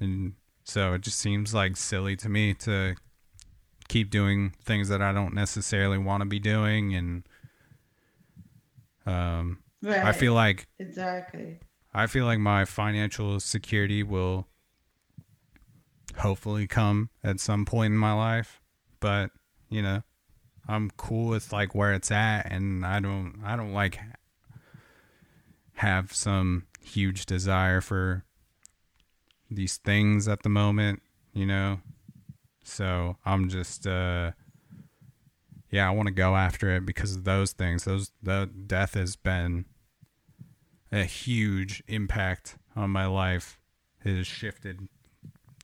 [0.00, 0.32] And
[0.64, 2.96] so it just seems like silly to me to
[3.88, 7.22] keep doing things that I don't necessarily want to be doing and
[9.06, 10.02] um Right.
[10.02, 11.60] I feel like exactly.
[11.94, 14.48] I feel like my financial security will
[16.18, 18.60] hopefully come at some point in my life,
[19.00, 19.30] but
[19.70, 20.02] you know,
[20.66, 23.98] I'm cool with like where it's at and I don't I don't like
[25.74, 28.24] have some huge desire for
[29.50, 31.80] these things at the moment, you know.
[32.64, 34.32] So, I'm just uh
[35.70, 37.84] yeah, I want to go after it because of those things.
[37.84, 39.66] Those the death has been
[40.90, 43.58] a huge impact on my life.
[44.04, 44.88] It has shifted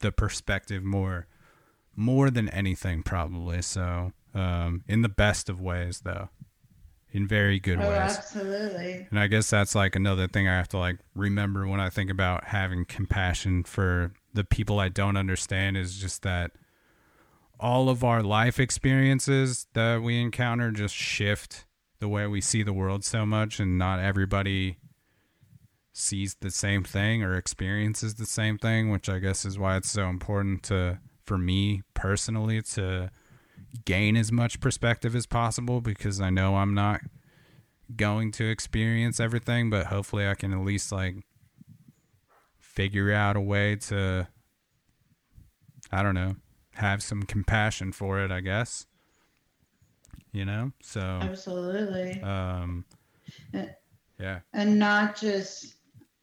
[0.00, 1.26] the perspective more
[1.96, 3.62] more than anything probably.
[3.62, 6.28] So, um, in the best of ways though.
[7.12, 8.16] In very good Oh, ways.
[8.18, 9.06] absolutely.
[9.08, 12.10] And I guess that's like another thing I have to like remember when I think
[12.10, 16.50] about having compassion for the people I don't understand is just that
[17.60, 21.66] all of our life experiences that we encounter just shift
[22.00, 24.78] the way we see the world so much and not everybody
[25.96, 29.90] sees the same thing or experiences the same thing, which I guess is why it's
[29.90, 33.10] so important to for me personally to
[33.84, 37.00] gain as much perspective as possible because I know I'm not
[37.96, 41.14] going to experience everything, but hopefully I can at least like
[42.58, 44.26] figure out a way to
[45.92, 46.34] I don't know,
[46.74, 48.86] have some compassion for it, I guess.
[50.32, 50.72] You know?
[50.82, 52.20] So Absolutely.
[52.20, 52.84] um
[54.18, 54.40] yeah.
[54.52, 55.76] and not just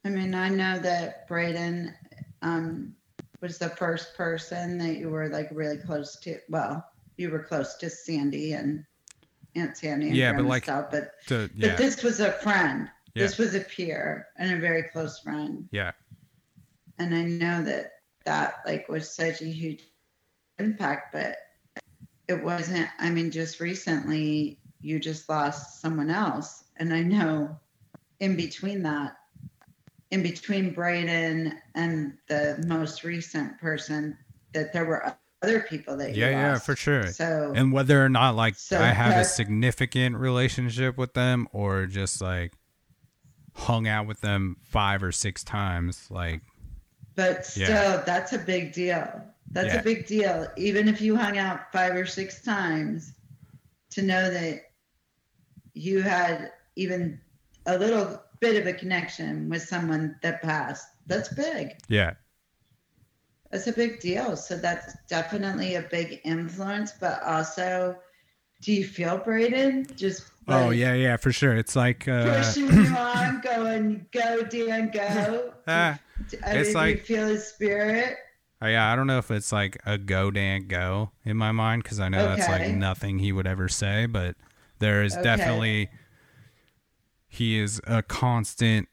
[0.04, 1.94] i mean i know that braden
[2.42, 2.94] um,
[3.40, 6.84] was the first person that you were like really close to well
[7.16, 8.84] you were close to sandy and
[9.54, 13.24] aunt sandy and Yeah, but, like, Stout, but To, but this was a friend Yeah.
[13.24, 15.92] this was a peer and a very close friend yeah.
[16.98, 17.92] and i know that
[18.24, 19.82] that like was such a huge
[20.58, 21.36] impact but
[22.28, 27.58] it wasn't i mean just recently you just lost someone else and i know
[28.20, 29.16] in between that
[30.12, 34.16] in between braden and the most recent person
[34.52, 37.06] that there were other people that you Yeah, yeah, for sure.
[37.08, 41.86] so And whether or not like So I have a significant relationship with them or
[41.86, 42.52] just like
[43.54, 46.42] hung out with them five or six times, like
[47.16, 48.02] But still, Yeah.
[48.06, 49.08] that's a big deal.
[49.50, 49.80] That's Yeah.
[49.80, 50.46] a big deal.
[50.56, 53.14] Even if you hung out five or six times,
[53.90, 54.60] to know that
[55.74, 57.20] you had even
[57.66, 61.68] a little bit of a connection with someone that passed, that's big.
[61.88, 62.14] yeah.
[63.50, 64.34] That's a big deal.
[64.36, 66.92] So that's definitely a big influence.
[66.98, 67.96] But also,
[68.62, 69.86] do you feel Braden?
[69.94, 71.54] Just Oh yeah, yeah, for sure.
[71.54, 75.52] It's like uh pushing you on, going, go, Dan, go.
[75.66, 76.34] I it's
[76.68, 78.16] mean, like- you feel his spirit.
[78.62, 81.82] Oh, yeah, I don't know if it's like a go Dan go in my mind
[81.82, 84.36] because I know that's like nothing he would ever say, but
[84.78, 85.22] there is Okay.
[85.24, 85.90] definitely
[87.32, 88.88] he is a constant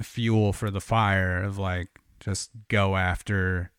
[0.00, 1.88] fuel for the fire of like
[2.20, 3.70] just go after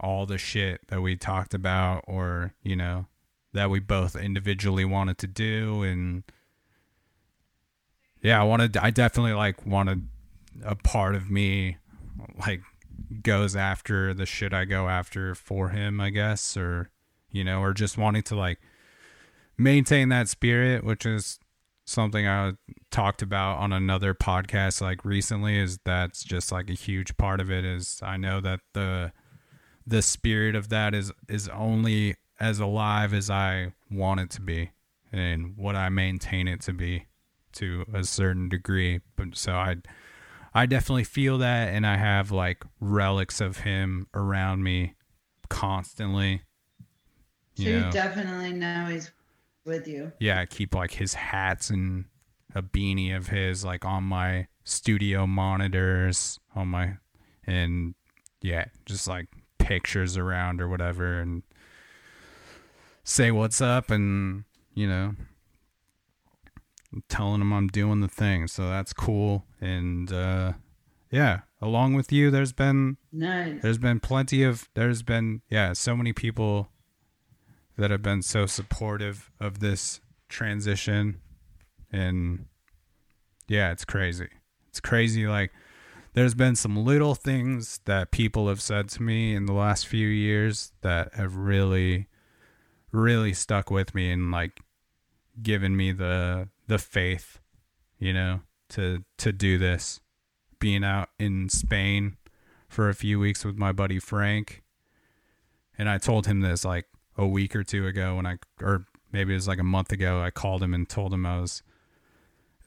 [0.00, 3.06] all the shit that we talked about or you know
[3.52, 5.82] that we both individually wanted to do.
[5.82, 6.22] And
[8.20, 10.08] yeah i wanted i definitely like wanted
[10.64, 11.76] a part of me
[12.44, 12.62] like
[13.22, 16.90] goes after the shit I go after for him, I guess, or
[17.30, 18.58] you know, or just wanting to like
[19.56, 21.38] maintain that spirit, which is
[21.88, 22.52] something I
[22.90, 27.50] talked about on another podcast like recently is that's just like a huge part of
[27.50, 29.12] it is I know that the
[29.86, 34.70] the spirit of that is is only as alive as I want it to be
[35.12, 37.06] and what I maintain it to be
[37.52, 39.00] to a certain degree.
[39.16, 39.76] But so I
[40.52, 44.94] I definitely feel that, and I have like relics of him around me
[45.48, 46.42] constantly.
[47.54, 49.10] So You you know, definitely know he's
[49.68, 50.10] with you.
[50.18, 52.06] yeah, I keep like his hats and
[52.54, 56.96] a beanie of his like on my studio monitors on my,
[57.46, 57.94] and
[58.42, 59.28] yeah, just like
[59.58, 61.42] pictures around or whatever, and
[63.04, 65.14] say what's up, and you know,
[67.08, 68.46] telling him I'm doing the thing.
[68.46, 69.44] So that's cool.
[69.60, 70.52] And uh
[71.10, 73.62] yeah, along with you there's been Nice.
[73.62, 76.68] there's been plenty of there's been yeah, so many people
[77.78, 81.20] that have been so supportive of this transition
[81.90, 82.46] and
[83.46, 84.28] yeah, it's crazy.
[84.68, 85.52] It's crazy like
[86.12, 90.06] there's been some little things that people have said to me in the last few
[90.06, 92.08] years that have really
[92.90, 94.60] really stuck with me and like
[95.42, 97.38] given me the the faith,
[97.98, 98.40] you know,
[98.70, 100.00] to to do this.
[100.58, 102.16] Being out in Spain
[102.68, 104.64] for a few weeks with my buddy Frank.
[105.78, 106.86] And I told him this like
[107.18, 110.22] a week or two ago when I or maybe it was like a month ago.
[110.22, 111.62] I called him and told him I was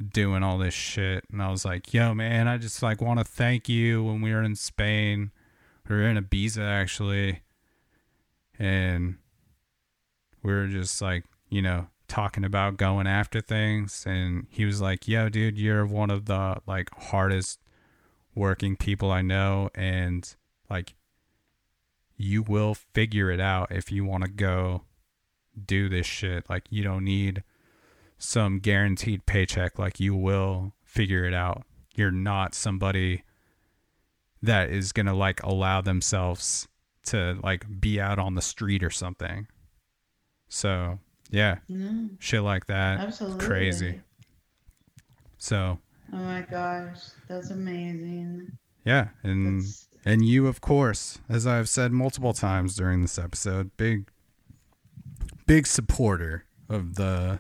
[0.02, 3.26] doing all this shit and I was like, "Yo, man, I just like want to
[3.26, 5.32] thank you when we were in Spain.
[5.88, 7.41] We were in Ibiza actually."
[8.60, 9.15] And
[10.44, 15.07] we were just like, you know, talking about going after things and he was like,
[15.07, 17.60] "Yo, dude, you're one of the like hardest
[18.36, 20.36] working people I know and
[20.69, 20.94] like
[22.22, 24.84] you will figure it out if you want to go
[25.65, 26.49] do this shit.
[26.49, 27.43] Like you don't need
[28.18, 29.77] some guaranteed paycheck.
[29.80, 31.64] Like you will figure it out.
[31.95, 33.23] You're not somebody
[34.41, 36.68] that is going to like allow themselves
[37.07, 39.48] to like be out on the street or something.
[40.49, 40.99] So
[41.30, 42.99] yeah, No, shit like that.
[42.99, 43.45] absolutely.
[43.45, 44.02] Crazy.
[45.38, 45.80] So
[46.14, 46.99] Oh my gosh,
[47.30, 48.52] that's amazing.
[48.85, 53.72] yeah, and That's, and you of course, as I've said multiple times during this episode,
[53.78, 54.10] big
[55.45, 57.40] big supporter of the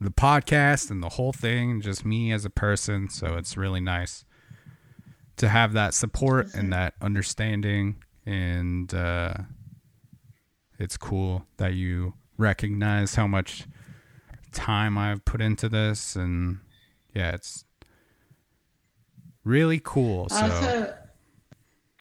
[0.00, 3.10] the podcast and the whole thing, just me as a person.
[3.10, 4.24] So it's really nice
[5.36, 7.96] to have that support and that understanding
[8.26, 9.32] and uh
[10.78, 13.66] it's cool that you recognize how much
[14.52, 16.60] time I've put into this and
[17.14, 17.64] yeah, it's
[19.44, 20.28] really cool.
[20.28, 20.94] So Also,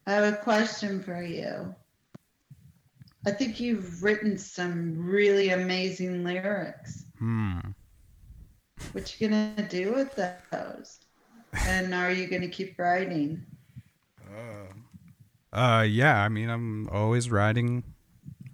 [0.10, 1.76] I have a question for you.
[3.28, 7.06] I think you've written some really amazing lyrics.
[7.20, 7.60] hmm.
[8.92, 11.00] What you gonna do with those?
[11.68, 13.46] And are you gonna keep writing?
[15.54, 16.24] Uh, yeah.
[16.24, 17.84] I mean, I'm always writing.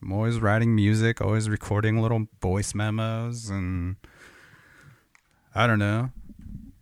[0.01, 1.21] I'm always writing music.
[1.21, 3.95] Always recording little voice memos, and
[5.53, 6.09] I don't know.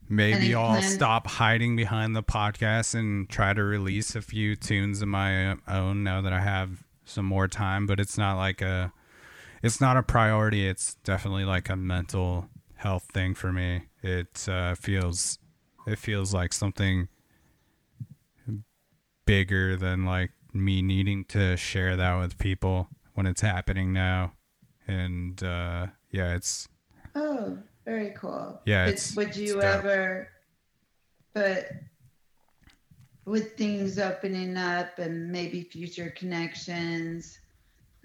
[0.09, 5.01] Maybe I'll plan- stop hiding behind the podcast and try to release a few tunes
[5.01, 7.87] of my own now that I have some more time.
[7.87, 8.91] But it's not like a,
[9.61, 10.67] it's not a priority.
[10.67, 13.83] It's definitely like a mental health thing for me.
[14.01, 15.39] It uh, feels,
[15.87, 17.07] it feels like something
[19.25, 24.33] bigger than like me needing to share that with people when it's happening now.
[24.87, 26.67] And uh yeah, it's
[27.15, 28.61] Oh, very cool.
[28.65, 30.29] Yeah, But it's- would you it's ever,
[31.33, 31.71] but
[33.25, 37.39] with things opening up and maybe future connections,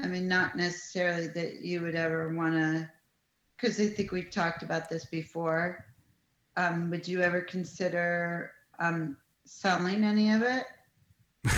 [0.01, 2.91] I mean, not necessarily that you would ever want to,
[3.57, 5.85] because I think we've talked about this before.
[6.57, 10.67] Um, would you ever consider um, selling any of it?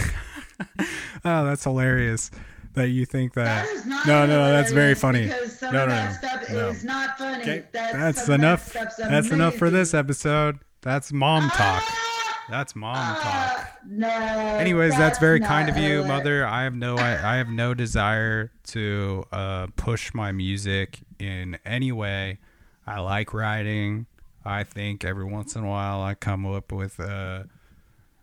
[1.24, 2.30] oh, that's hilarious
[2.74, 3.66] that you think that.
[3.66, 5.26] That is not no, no, that's very funny.
[5.26, 6.76] No, no, that no, no.
[6.84, 7.42] not funny.
[7.42, 8.68] Okay, That's, that's that enough.
[8.68, 10.60] stuff's That's enough for this episode.
[10.82, 11.82] That's mom talk.
[11.86, 12.46] Ah!
[12.50, 13.22] That's mom talk.
[13.24, 14.08] Ah, no.
[14.08, 16.44] Anyways, that's, very kind of you, mother.
[16.44, 21.92] I have no I, I have no desire to uh, push my music in any
[21.92, 22.38] way.
[22.86, 24.06] I like writing.
[24.44, 27.44] I think every once in a while I come up with uh,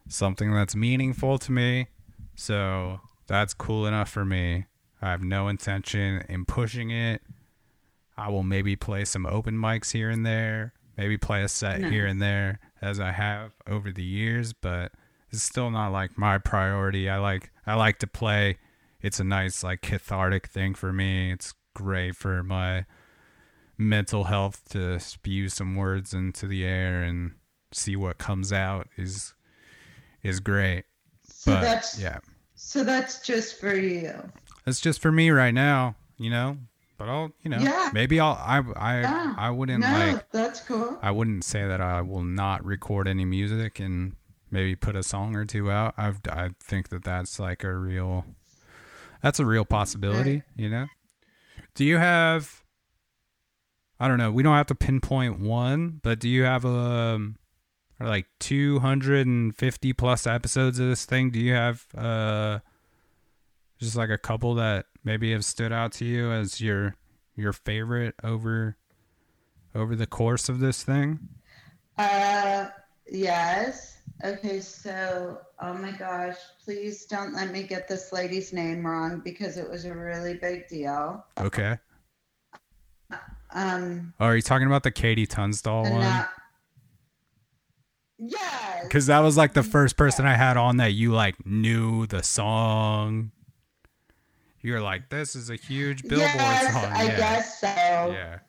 [0.10, 1.88] something that's meaningful to me.
[2.36, 4.66] So that's cool enough for me.
[5.02, 7.22] I have no intention in pushing it.
[8.18, 11.92] I will maybe play some open mics here and there, maybe play a set Nice.
[11.92, 14.92] here and there as I have over the years, but
[15.30, 17.10] it's still not like my priority.
[17.10, 18.58] I like I like to play.
[19.02, 21.32] It's a nice like cathartic thing for me.
[21.32, 22.86] It's great for my
[23.78, 27.34] mental health to spew some words into the air and
[27.72, 29.36] see what comes out is
[30.24, 30.86] is great.
[31.24, 32.20] So But that's yeah.
[32.58, 34.14] So that's just for you.
[34.66, 36.58] That's just for me right now, you know.
[36.98, 37.92] But I'll, you know, Yeah.
[37.94, 38.34] maybe I'll.
[38.34, 39.36] I I Yeah.
[39.38, 40.32] I wouldn't no, like.
[40.32, 40.98] that's cool.
[41.02, 44.16] I wouldn't say that I will not record any music and
[44.50, 45.94] maybe put a song or two out.
[45.98, 48.26] I I think that that's like a real.
[49.22, 50.88] That's a real possibility, you know.
[51.76, 52.64] Do you have?
[54.00, 54.32] I don't know.
[54.32, 57.38] We don't have to pinpoint one, but do you have um,
[58.00, 61.30] or like two hundred and fifty plus episodes of this thing?
[61.32, 62.60] Do you have uh?
[63.80, 66.96] just like a couple that maybe have stood out to you as your
[67.36, 68.76] your favorite over
[69.76, 71.20] over the course of this thing
[71.98, 72.68] Uh,
[73.12, 74.00] yes.
[74.24, 79.58] Okay, so oh my gosh, please don't let me get this lady's name wrong because
[79.58, 81.24] it was a really big deal.
[81.40, 81.78] okay
[83.52, 86.26] Um, oh, are you talking about the KT Tunstall one
[88.20, 88.84] yes.
[88.84, 92.22] because that was like the first person i had on that you like knew the
[92.24, 93.32] song
[94.62, 97.68] you're like this is a huge billboard yes, song I yeah guess so.
[97.68, 98.40] yeah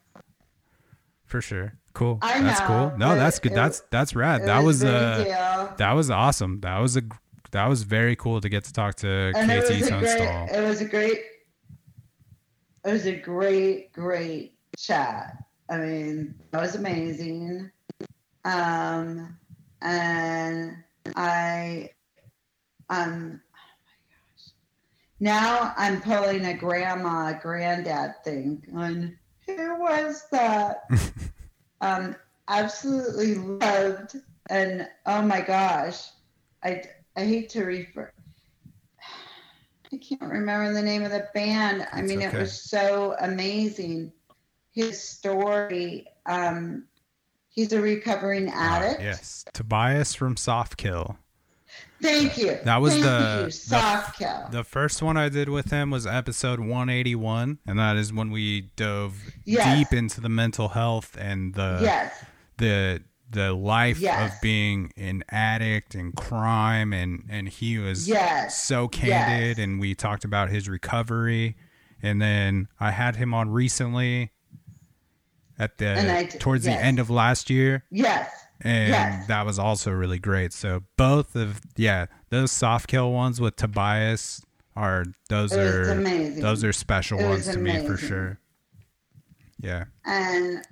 [1.27, 4.61] for sure cool I that's know, cool no that's good it- that's that's rad that
[4.61, 7.03] was a uh that was awesome that was a
[7.51, 10.49] that was very cool to get to talk to and it tunstall.
[10.53, 11.21] It was a great.
[12.85, 15.37] It was a great, great chat.
[15.71, 17.71] I mean, that was amazing.
[18.45, 19.37] Um,
[19.83, 20.77] and
[21.17, 21.91] I,
[22.91, 23.59] um, oh.
[25.21, 28.65] Now I'm pulling a grandma, granddad thing.
[28.75, 30.89] On who was that?
[31.81, 32.15] um,
[32.47, 34.17] absolutely loved,
[34.49, 36.09] and oh my gosh,
[36.63, 36.83] I
[37.17, 38.13] I hate to refer.
[39.93, 41.83] I can't remember the name of the band.
[41.93, 42.37] I That's mean, okay.
[42.37, 44.13] it was so amazing.
[44.73, 46.07] His story.
[46.27, 46.85] Um,
[47.59, 49.01] he's a recovering addict.
[49.03, 51.19] yes tobias from soft kill
[52.01, 52.57] Thank you.
[52.65, 54.47] That was Thank the- you, the- soft kill.
[54.53, 58.71] The first one I did with him was episode 181, and that is when we
[58.77, 59.77] dove Yes.
[59.77, 62.25] deep into the mental health and the yes.
[62.59, 64.33] the the life Yes.
[64.33, 68.63] of being an addict and crime and and he was Yes.
[68.63, 69.65] so candid Yes.
[69.65, 71.57] and we talked about his recovery
[72.01, 74.31] and then I had him on recently
[75.59, 78.31] at the And I d- towards the end of last year Yes.
[78.61, 79.27] and Yes.
[79.29, 80.53] that was also really great.
[80.53, 84.43] So both of yeah, those soft kill ones with Tobias
[84.77, 86.41] are those are amazing.
[86.43, 88.39] those are special ones to me for sure.
[89.61, 89.85] Yeah.
[90.05, 90.65] and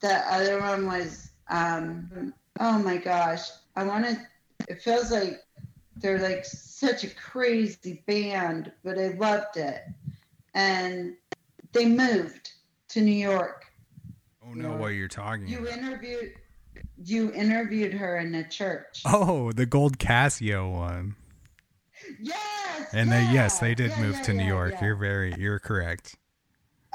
[0.00, 3.40] the other one was um oh my gosh
[3.76, 4.18] i want to
[4.68, 5.40] it feels like
[5.96, 9.82] they're like such a crazy band but i loved it
[10.54, 11.14] and
[11.72, 12.52] they moved
[12.88, 13.65] to new york
[14.62, 15.78] No, what you're talking you about.
[15.78, 16.32] interviewed
[17.02, 21.16] you interviewed her in a church Oh, the gold Casio one.
[22.20, 24.72] yes And they yes, they did yeah, move yeah, to New York.
[24.74, 24.84] yeah.
[24.84, 26.16] You're very you're correct.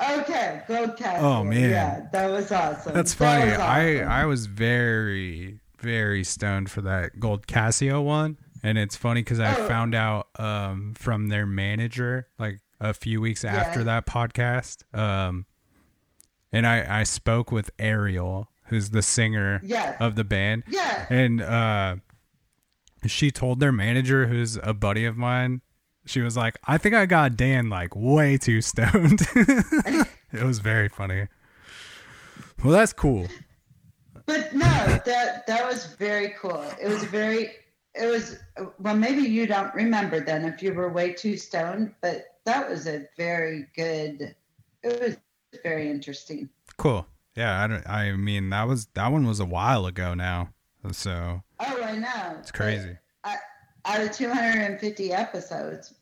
[0.02, 1.22] okay gold Casio.
[1.22, 1.70] Oh, man.
[1.70, 3.52] yeah that was awesome That's That funny.
[3.54, 4.10] I awesome.
[4.12, 9.56] I was very very stoned for that gold Casio one, and it's funny because I
[9.60, 9.68] Oh.
[9.68, 13.86] found out um, from their manager like a few weeks after Yeah.
[13.86, 15.46] that podcast, um,
[16.52, 19.98] and I I spoke with Ariel, who's the singer Yes.
[20.00, 21.96] of the band, yeah and uh,
[23.06, 25.62] she told their manager, who's a buddy of mine.
[26.06, 30.90] She was like, "I think I got Dan like way too stoned." it was very
[30.90, 31.28] funny.
[32.64, 33.28] Well, that's cool.
[34.26, 34.68] But no,
[35.06, 36.64] that that was very cool.
[36.82, 37.52] It was very.
[37.94, 38.38] It was
[38.80, 38.96] well.
[38.96, 43.06] Maybe you don't remember then if you were way too stoned, but that was a
[43.18, 44.36] very good.
[44.84, 45.18] It was
[45.64, 46.50] very interesting.
[46.78, 47.06] Cool.
[47.36, 47.88] Yeah, I don't.
[47.88, 50.50] I mean, that was that one was a while ago now.
[50.92, 52.38] So Oh, I know.
[52.40, 52.98] it's crazy.
[53.24, 53.36] I,
[53.86, 55.94] out of 250 episodes,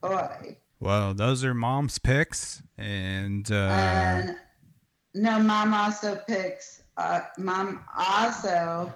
[0.00, 0.56] boy.
[0.80, 4.36] Well, those are mom's picks, and uh, and
[5.14, 6.82] no, mom also picks.
[6.96, 8.92] Uh, mom also,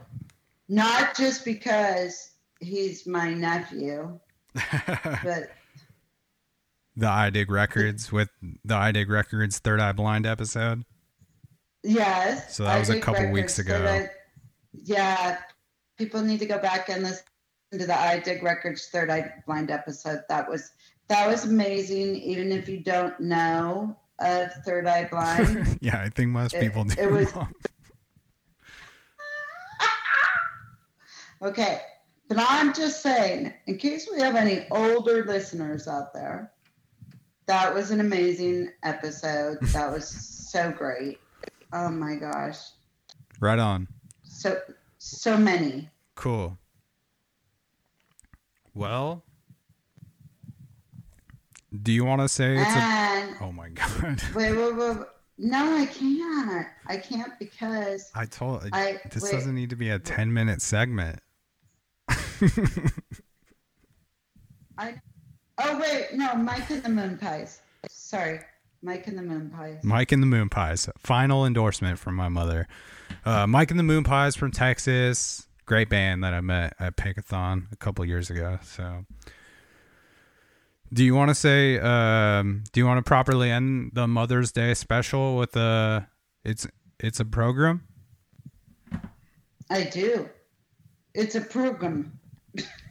[0.68, 4.18] not just because he's my nephew,
[4.54, 5.50] but
[6.96, 8.28] the I Dig Records with
[8.64, 10.84] the I Dig Records Third Eye Blind episode.
[11.82, 12.56] Yes.
[12.56, 13.80] So that was a couple weeks ago.
[13.82, 14.10] that-
[14.82, 15.38] yeah,
[15.98, 17.24] people need to go back and listen
[17.72, 20.20] to the I Dig Records Third Eye Blind episode.
[20.28, 20.70] That was
[21.08, 22.16] that was amazing.
[22.16, 26.84] Even if you don't know of Third Eye Blind, yeah, I think most It- people
[26.84, 27.00] do.
[27.00, 27.32] it was-
[31.42, 31.80] okay.
[32.28, 36.50] But I'm just saying, in case we have any older listeners out there,
[37.46, 39.58] that was an amazing episode.
[39.72, 41.18] That was so great.
[41.72, 42.58] Oh my gosh.
[43.40, 43.88] right on.
[44.24, 44.60] So
[44.98, 45.88] so many.
[46.14, 46.58] Cool.
[48.74, 49.22] Well,
[51.82, 53.36] do you want to say it's a?
[53.40, 54.22] Oh my god!
[54.34, 55.06] wait, wait, wait, wait.
[55.38, 56.66] No, I can't.
[56.86, 59.32] I can't because I told I this wait.
[59.32, 61.20] doesn't need to be a ten minute segment.
[64.78, 64.94] I.
[65.58, 67.60] Oh wait, no, Mike and the Moonpies.
[67.88, 68.40] Sorry,
[68.82, 69.82] Mike and the Moonpies.
[69.82, 70.88] Mike and the Moonpies.
[70.98, 72.68] Final endorsement from my mother.
[73.24, 75.46] Uh, Mike and the Moonpies from Texas.
[75.64, 78.58] Great band that I met at Pickathon a couple years ago.
[78.62, 79.04] So,
[80.92, 81.78] do you want to say?
[81.78, 86.06] Um, do you want to properly end the Mother's Day special with a?
[86.44, 86.66] It's
[87.00, 87.86] it's a program.
[89.70, 90.28] I do.
[91.14, 92.20] It's a program.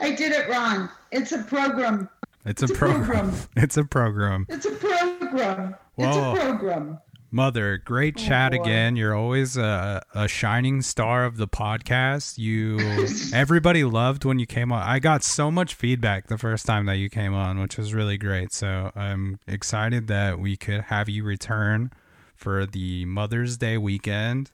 [0.00, 0.88] I did it wrong.
[1.12, 2.08] It's a program.
[2.46, 3.04] It's a, It's a program.
[3.04, 3.48] program.
[3.56, 4.46] It's a program.
[4.48, 5.74] It's a program.
[5.96, 6.08] Whoa.
[6.08, 6.98] It's a program.
[7.32, 8.62] Mother, great oh, chat Oh, boy.
[8.64, 8.96] again.
[8.96, 12.38] You're always a, a shining star of the podcast.
[12.38, 12.78] You
[13.32, 14.82] everybody loved when you came on.
[14.82, 18.18] I got so much feedback the first time that you came on, which was really
[18.18, 18.52] great.
[18.52, 21.92] So I'm excited that we could have you return
[22.34, 24.50] for the Mother's Day weekend.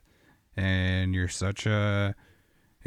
[0.55, 2.13] And you're such a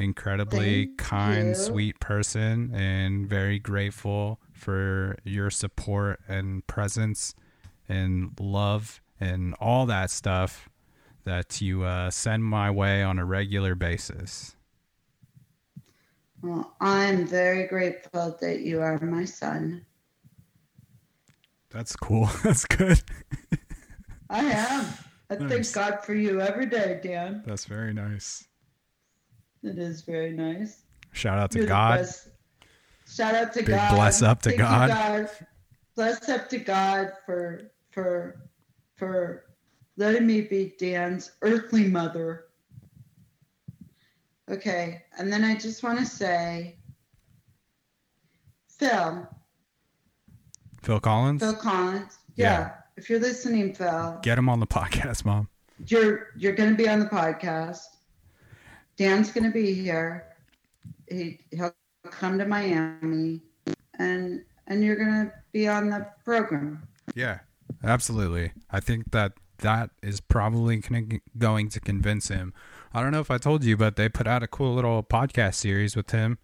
[0.01, 1.55] incredibly Thank kind, you.
[1.55, 7.35] sweet person and very grateful for your support and presence
[7.89, 10.69] and love and all that stuff
[11.25, 14.57] that you uh, send my way on a regular basis.
[16.43, 19.85] Well, I'm very grateful that you are my son.
[21.71, 22.29] That's cool.
[22.43, 23.03] That's good.
[24.31, 24.87] I am.
[25.31, 25.73] I Nice.
[25.73, 27.43] thank God for you every day, Dan.
[27.47, 28.49] That's very nice.
[29.63, 30.83] It is very nice.
[31.13, 32.07] Shout out to You're God.
[33.09, 33.95] Shout out to Big God.
[33.95, 35.31] bless up to Thank you, God.
[35.97, 38.49] Bless up to God for for
[38.97, 39.45] for
[39.97, 42.45] letting me be Dan's earthly mother.
[44.51, 45.03] Okay.
[45.19, 46.77] And then I just want to say,
[48.69, 49.29] Phil,
[50.83, 52.19] Phil Collins, Phil Collins.
[52.37, 52.47] Yeah.
[52.59, 52.71] Yeah.
[52.97, 55.49] If you're listening, Phil, get him on the podcast, mom.
[55.87, 57.81] you're you're going to be on the podcast.
[59.01, 60.27] Dan's going to be here.
[61.09, 61.73] He he'll
[62.11, 63.41] come to Miami,
[63.99, 66.87] and and you're going to be on the program.
[67.15, 67.39] Yeah,
[67.83, 68.53] absolutely.
[68.71, 70.83] I think that that is probably
[71.39, 72.53] going to convince him.
[72.93, 75.55] I don't know if I told you, but they put out a cool little podcast
[75.55, 76.37] series with him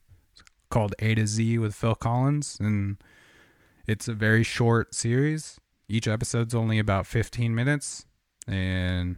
[0.71, 2.97] called A to Z with Phil Collins, and
[3.87, 5.61] it's a very short series.
[5.91, 8.07] Each episode's only about 15 minutes,
[8.49, 9.17] and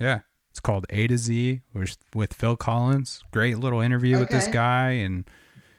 [0.00, 0.20] yeah,
[0.52, 3.22] it's called A to Z with, with Phil Collins.
[3.30, 5.24] Great little interview with this guy, and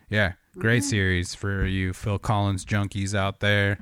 [0.09, 0.89] yeah, great Mhm.
[0.89, 3.77] series for you Phil Collins junkies out there.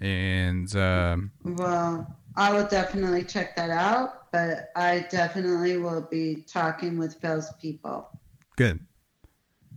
[0.00, 6.98] And um, Well, I will definitely check that out, but I definitely will be talking
[6.98, 8.08] with Phil's people
[8.56, 8.80] good.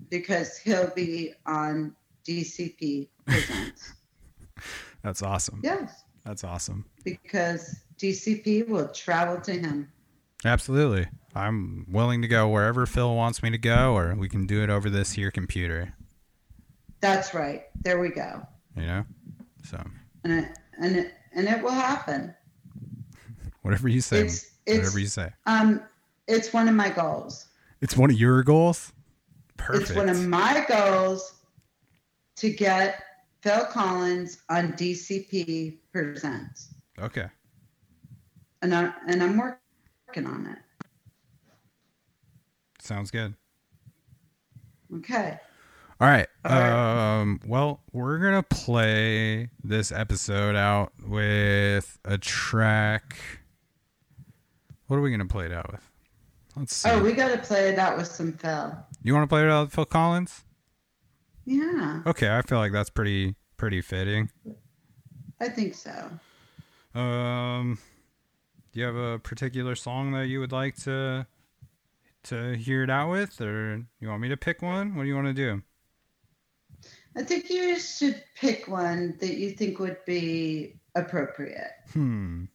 [0.10, 1.96] because he'll be on
[2.28, 3.94] DCP Presents.
[5.04, 5.62] That's awesome.
[5.64, 6.86] yes, That's awesome.
[7.04, 9.92] because DCP will travel to him.
[10.48, 11.08] Absolutely.
[11.36, 14.70] I'm willing to go wherever Phil wants me to go, or we can do it
[14.70, 15.94] over this here computer.
[17.02, 17.66] That's right.
[17.82, 18.42] There we go.
[18.76, 19.06] You know?
[19.64, 19.84] So,
[20.24, 22.34] And it, and it, and it will happen.
[23.62, 24.22] whatever you say.
[24.22, 25.30] It's it's whatever you say.
[25.46, 25.82] um
[26.28, 27.46] it's one of my goals.
[27.82, 28.92] It's one of your goals?
[29.58, 29.90] Perfect.
[29.90, 31.36] It's one of my goals
[32.38, 33.04] to get
[33.42, 36.70] Phil Collins on DCP Presents.
[37.00, 37.28] okay.
[38.62, 39.60] and I and I'm working
[40.16, 40.58] on it.
[42.82, 43.36] Sounds good.
[44.96, 45.38] Okay.
[46.00, 46.28] All right.
[46.46, 47.20] All right.
[47.20, 53.18] Um, well, we're going to play this episode out with a track.
[54.88, 55.90] What are we going to play it out with?
[56.56, 56.90] Let's see.
[56.90, 58.76] Oh, we got to play it out with some Phil.
[59.04, 60.44] you want to play it out with Phil Collins?
[61.46, 64.30] Yeah, Okay, I feel like that's pretty pretty fitting.
[65.40, 66.10] I think so.
[66.94, 67.78] Um,
[68.78, 71.26] do you have a particular song that you would like to
[72.26, 74.94] to hear it out with, or you want me to pick one?
[74.94, 75.64] What do you want to do?
[77.16, 82.46] I think you should pick one that you think would be appropriate, Hmm.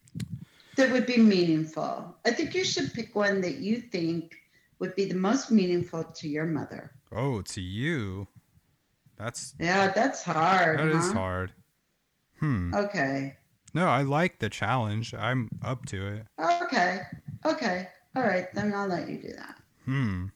[0.76, 2.16] that would be meaningful.
[2.24, 4.36] I think you should pick one that you think
[4.78, 6.92] would be the most meaningful to your mother.
[7.10, 8.28] Oh, to you.
[9.16, 10.78] That's Yeah, that's hard.
[10.78, 11.12] that is huh?
[11.14, 11.52] hard.
[12.38, 12.72] Hmm.
[12.74, 13.36] Okay.
[13.74, 15.14] No, I like the challenge.
[15.14, 16.26] I'm up to it.
[16.62, 17.00] Okay.
[17.44, 17.88] Okay.
[18.14, 18.52] All right.
[18.54, 19.56] Then I'll let you do that.
[19.84, 20.26] Hmm.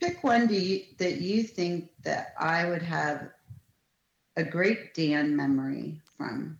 [0.00, 3.28] pick one do you, that you think that I would have
[4.36, 6.58] a great Dan memory from.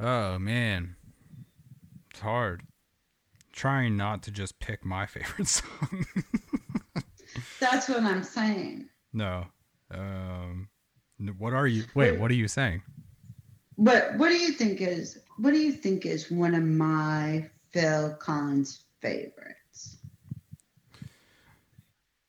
[0.00, 0.96] Oh man,
[2.10, 2.62] it's hard.
[3.52, 6.06] Trying not to just pick my favorite song.
[7.60, 8.88] That's what I'm saying.
[9.12, 9.46] no.
[9.90, 10.68] Um.
[11.38, 11.84] What are you?
[11.94, 12.18] Wait.
[12.18, 12.82] What are you saying?
[13.76, 18.14] What What do you think is What do you think is one of my Phil
[18.20, 19.98] Collins favorites?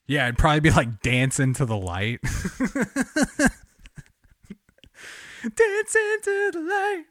[0.07, 2.19] Yeah, it'd probably be like dance into the light.
[5.43, 7.03] dance into the light.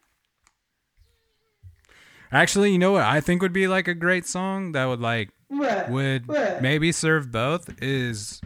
[2.31, 5.31] Actually, you know what I think would be like a great song that would like
[5.49, 5.91] What?
[5.91, 6.63] would What?
[6.63, 8.41] maybe serve both is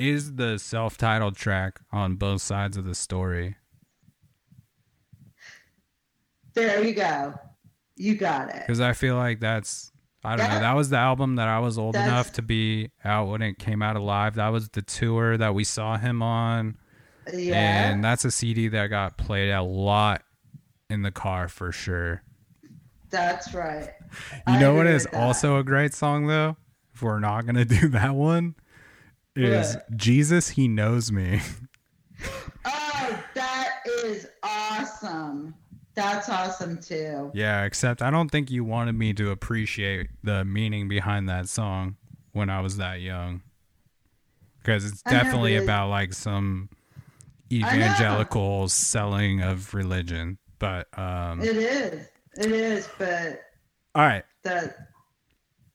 [0.00, 3.56] is the self-titled track on both sides of the story.
[6.54, 7.34] There you go.
[7.96, 8.66] You got it.
[8.66, 9.92] Cuz I feel like that's
[10.24, 10.60] I don't know.
[10.60, 13.82] That- was the album that I was old enough to be out when it came
[13.82, 14.34] out alive.
[14.34, 16.76] That was the tour that we saw him on.
[17.32, 17.90] Yeah.
[17.90, 20.22] And that's a CD that got played a lot
[20.90, 22.22] in the car for sure.
[23.10, 23.90] that's right.
[24.46, 25.14] You I know what is that.
[25.14, 26.56] also a great song though?
[26.94, 28.56] If we're not gonna do that one,
[29.36, 29.76] is?
[29.96, 31.40] Jesus He Knows Me.
[32.66, 35.54] Oh, that is awesome.
[35.94, 37.30] That's awesome too.
[37.34, 41.96] yeah, except I don't think you wanted me to appreciate the meaning behind that song
[42.32, 43.40] when I was that young.
[44.58, 46.68] Because it's definitely about like some
[47.50, 50.36] evangelical selling of religion.
[50.58, 52.08] But um It is.
[52.36, 52.88] It is.
[52.98, 53.40] But
[53.94, 54.24] all right.
[54.42, 54.74] the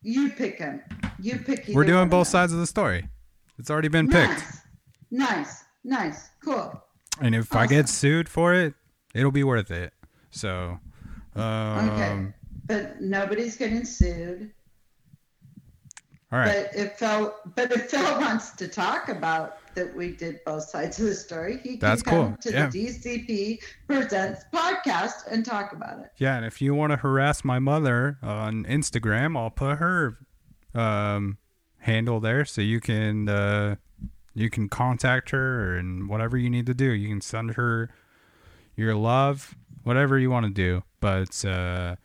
[0.04, 0.82] you pick him.
[1.20, 1.66] You pick.
[1.74, 3.10] We're doing both sides of the story.
[3.58, 4.42] It's already been picked.
[4.42, 4.60] Nice.
[5.12, 5.64] Nice.
[5.84, 6.30] Nice.
[6.44, 6.82] Cool.
[7.22, 8.74] And if I get sued for it,
[9.14, 9.94] it'll be worth it.
[10.32, 10.80] So,
[11.36, 12.34] um, Okay.
[12.68, 14.52] But nobody's getting sued.
[16.32, 16.68] all right.
[16.72, 21.00] But if Phil, but if Phil wants to talk about that, we did both sides
[21.00, 21.60] of the story.
[21.64, 22.38] He can That's come cool.
[22.42, 22.68] to Yeah.
[22.68, 26.08] the DCP Presents podcast and talk about it.
[26.18, 30.18] Yeah, and if you want to harass my mother on Instagram, I'll put her
[30.74, 31.38] um,
[31.86, 33.76] handle there, so you can uh,
[34.34, 36.92] you can contact her and whatever you need to do.
[36.92, 37.90] You can send her
[38.76, 40.84] your love, whatever you want to do.
[41.00, 41.96] But uh,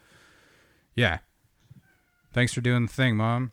[0.95, 1.19] yeah,
[2.33, 3.53] thanks for doing the thing, mom.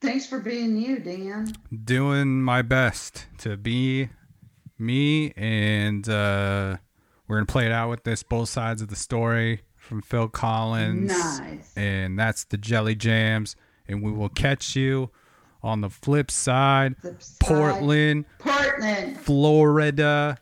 [0.00, 1.52] Thanks for being you, Dan.
[1.84, 4.10] Doing my best to be
[4.78, 6.76] me, and uh,
[7.26, 11.08] we're gonna play it out with this both sides of the story from Phil Collins.
[11.08, 11.72] Nice.
[11.76, 13.56] And that's the Jelly Jams.
[13.88, 15.10] And we will catch you
[15.62, 16.96] on the flip side.
[16.98, 17.40] Flip side.
[17.40, 19.18] Portland, Portland.
[19.18, 20.38] Florida.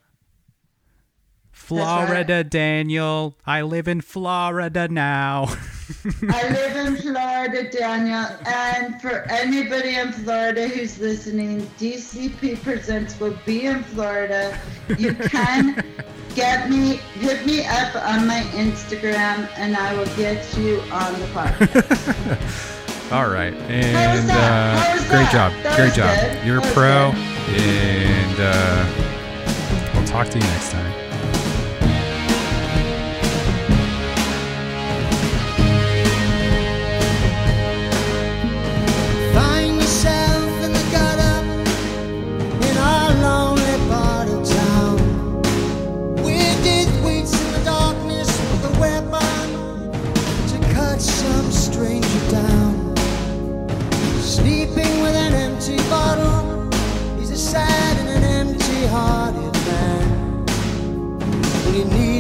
[1.52, 3.38] Florida, Daniel.
[3.46, 5.46] I live in Florida now.
[6.28, 8.26] I live in Florida, Daniel.
[8.46, 14.58] And for anybody in Florida who's listening, DCP Presents will be in Florida.
[14.98, 15.84] You can
[16.34, 21.26] get me, hit me up on my Instagram, and I will get you on the
[21.26, 22.72] podcast.
[23.12, 23.54] All right.
[23.68, 25.52] And uh, great job.
[25.62, 26.18] That great job.
[26.18, 26.46] good.
[26.46, 27.12] You're a pro.
[27.12, 27.60] good.
[27.60, 31.03] And uh, we'll talk to you next time.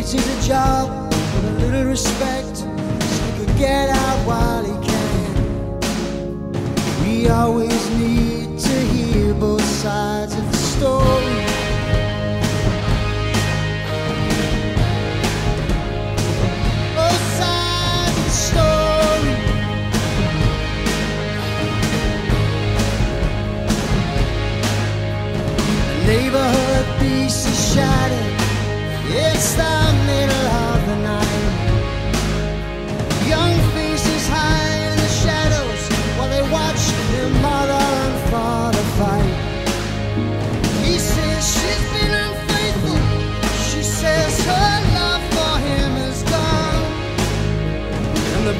[0.04, 6.50] Is a job with a little respect, so he could get out while he can.
[7.02, 11.46] We always need to hear both sides of the story.
[16.94, 19.34] Both sides of the story.
[26.06, 28.32] Neighborhood peace is shattered.
[29.16, 29.93] It's the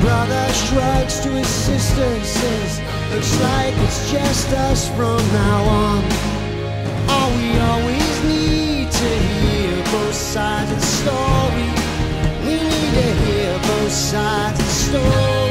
[0.04, 2.72] brother shrugs to his sister and says,
[3.12, 6.02] Looks like it's just us from now on.
[7.08, 11.68] All we always need to hear both sides of the story.
[12.44, 15.43] We need to hear both sides of the story.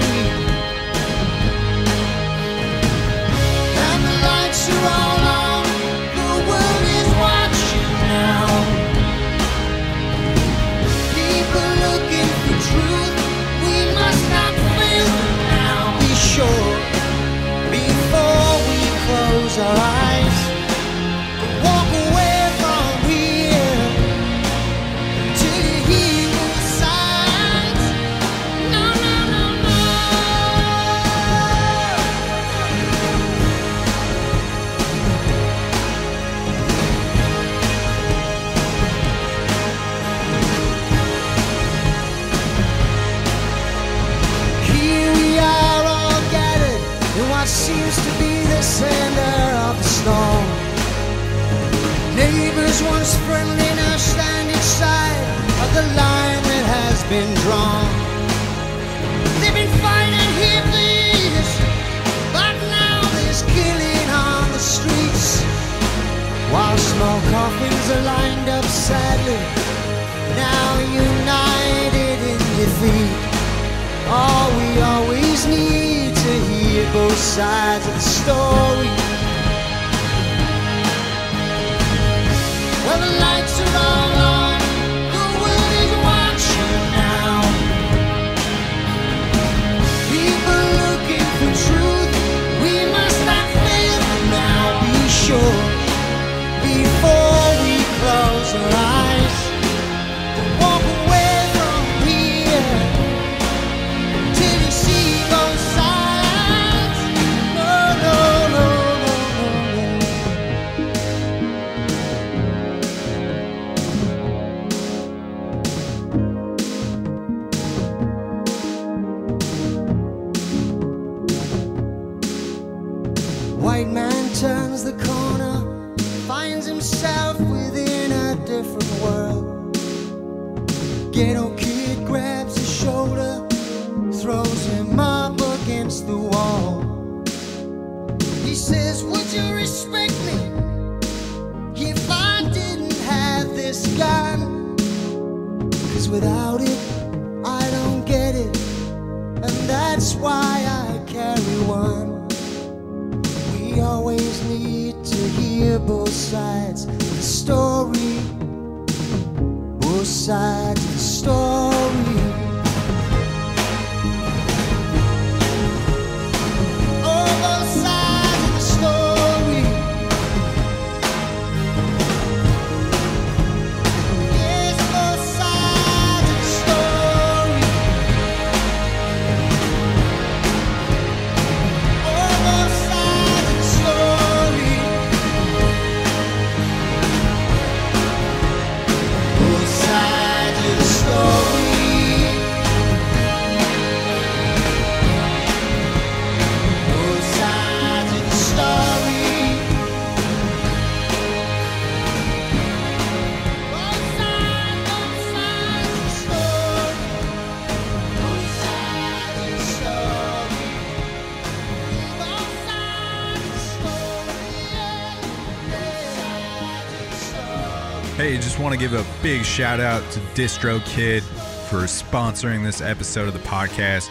[218.64, 221.22] Want to give a big shout out to DistroKid
[221.68, 224.10] for sponsoring this episode of the podcast.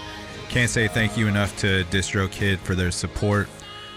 [0.51, 3.49] Can't say thank you enough to DistroKid for their support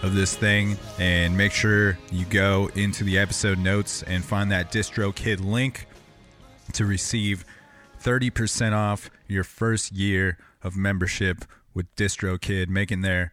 [0.02, 0.78] of this thing.
[0.98, 5.86] And make sure you go into the episode notes and find that DistroKid link
[6.72, 7.44] to receive
[8.02, 13.30] 30% off your first year of membership with DistroKid, making their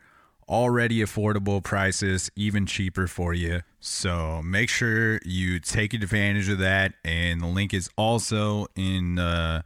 [0.48, 3.61] already affordable prices even cheaper for you.
[3.80, 6.94] So make sure you take advantage of that.
[7.03, 9.61] And the link is also in uh,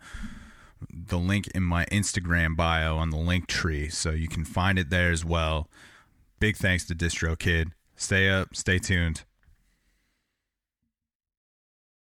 [0.90, 3.90] the link in my Instagram bio on the link tree.
[3.90, 5.70] So you can find it there as well.
[6.40, 7.72] Big thanks to DistroKid.
[7.96, 9.24] Stay up, stay tuned.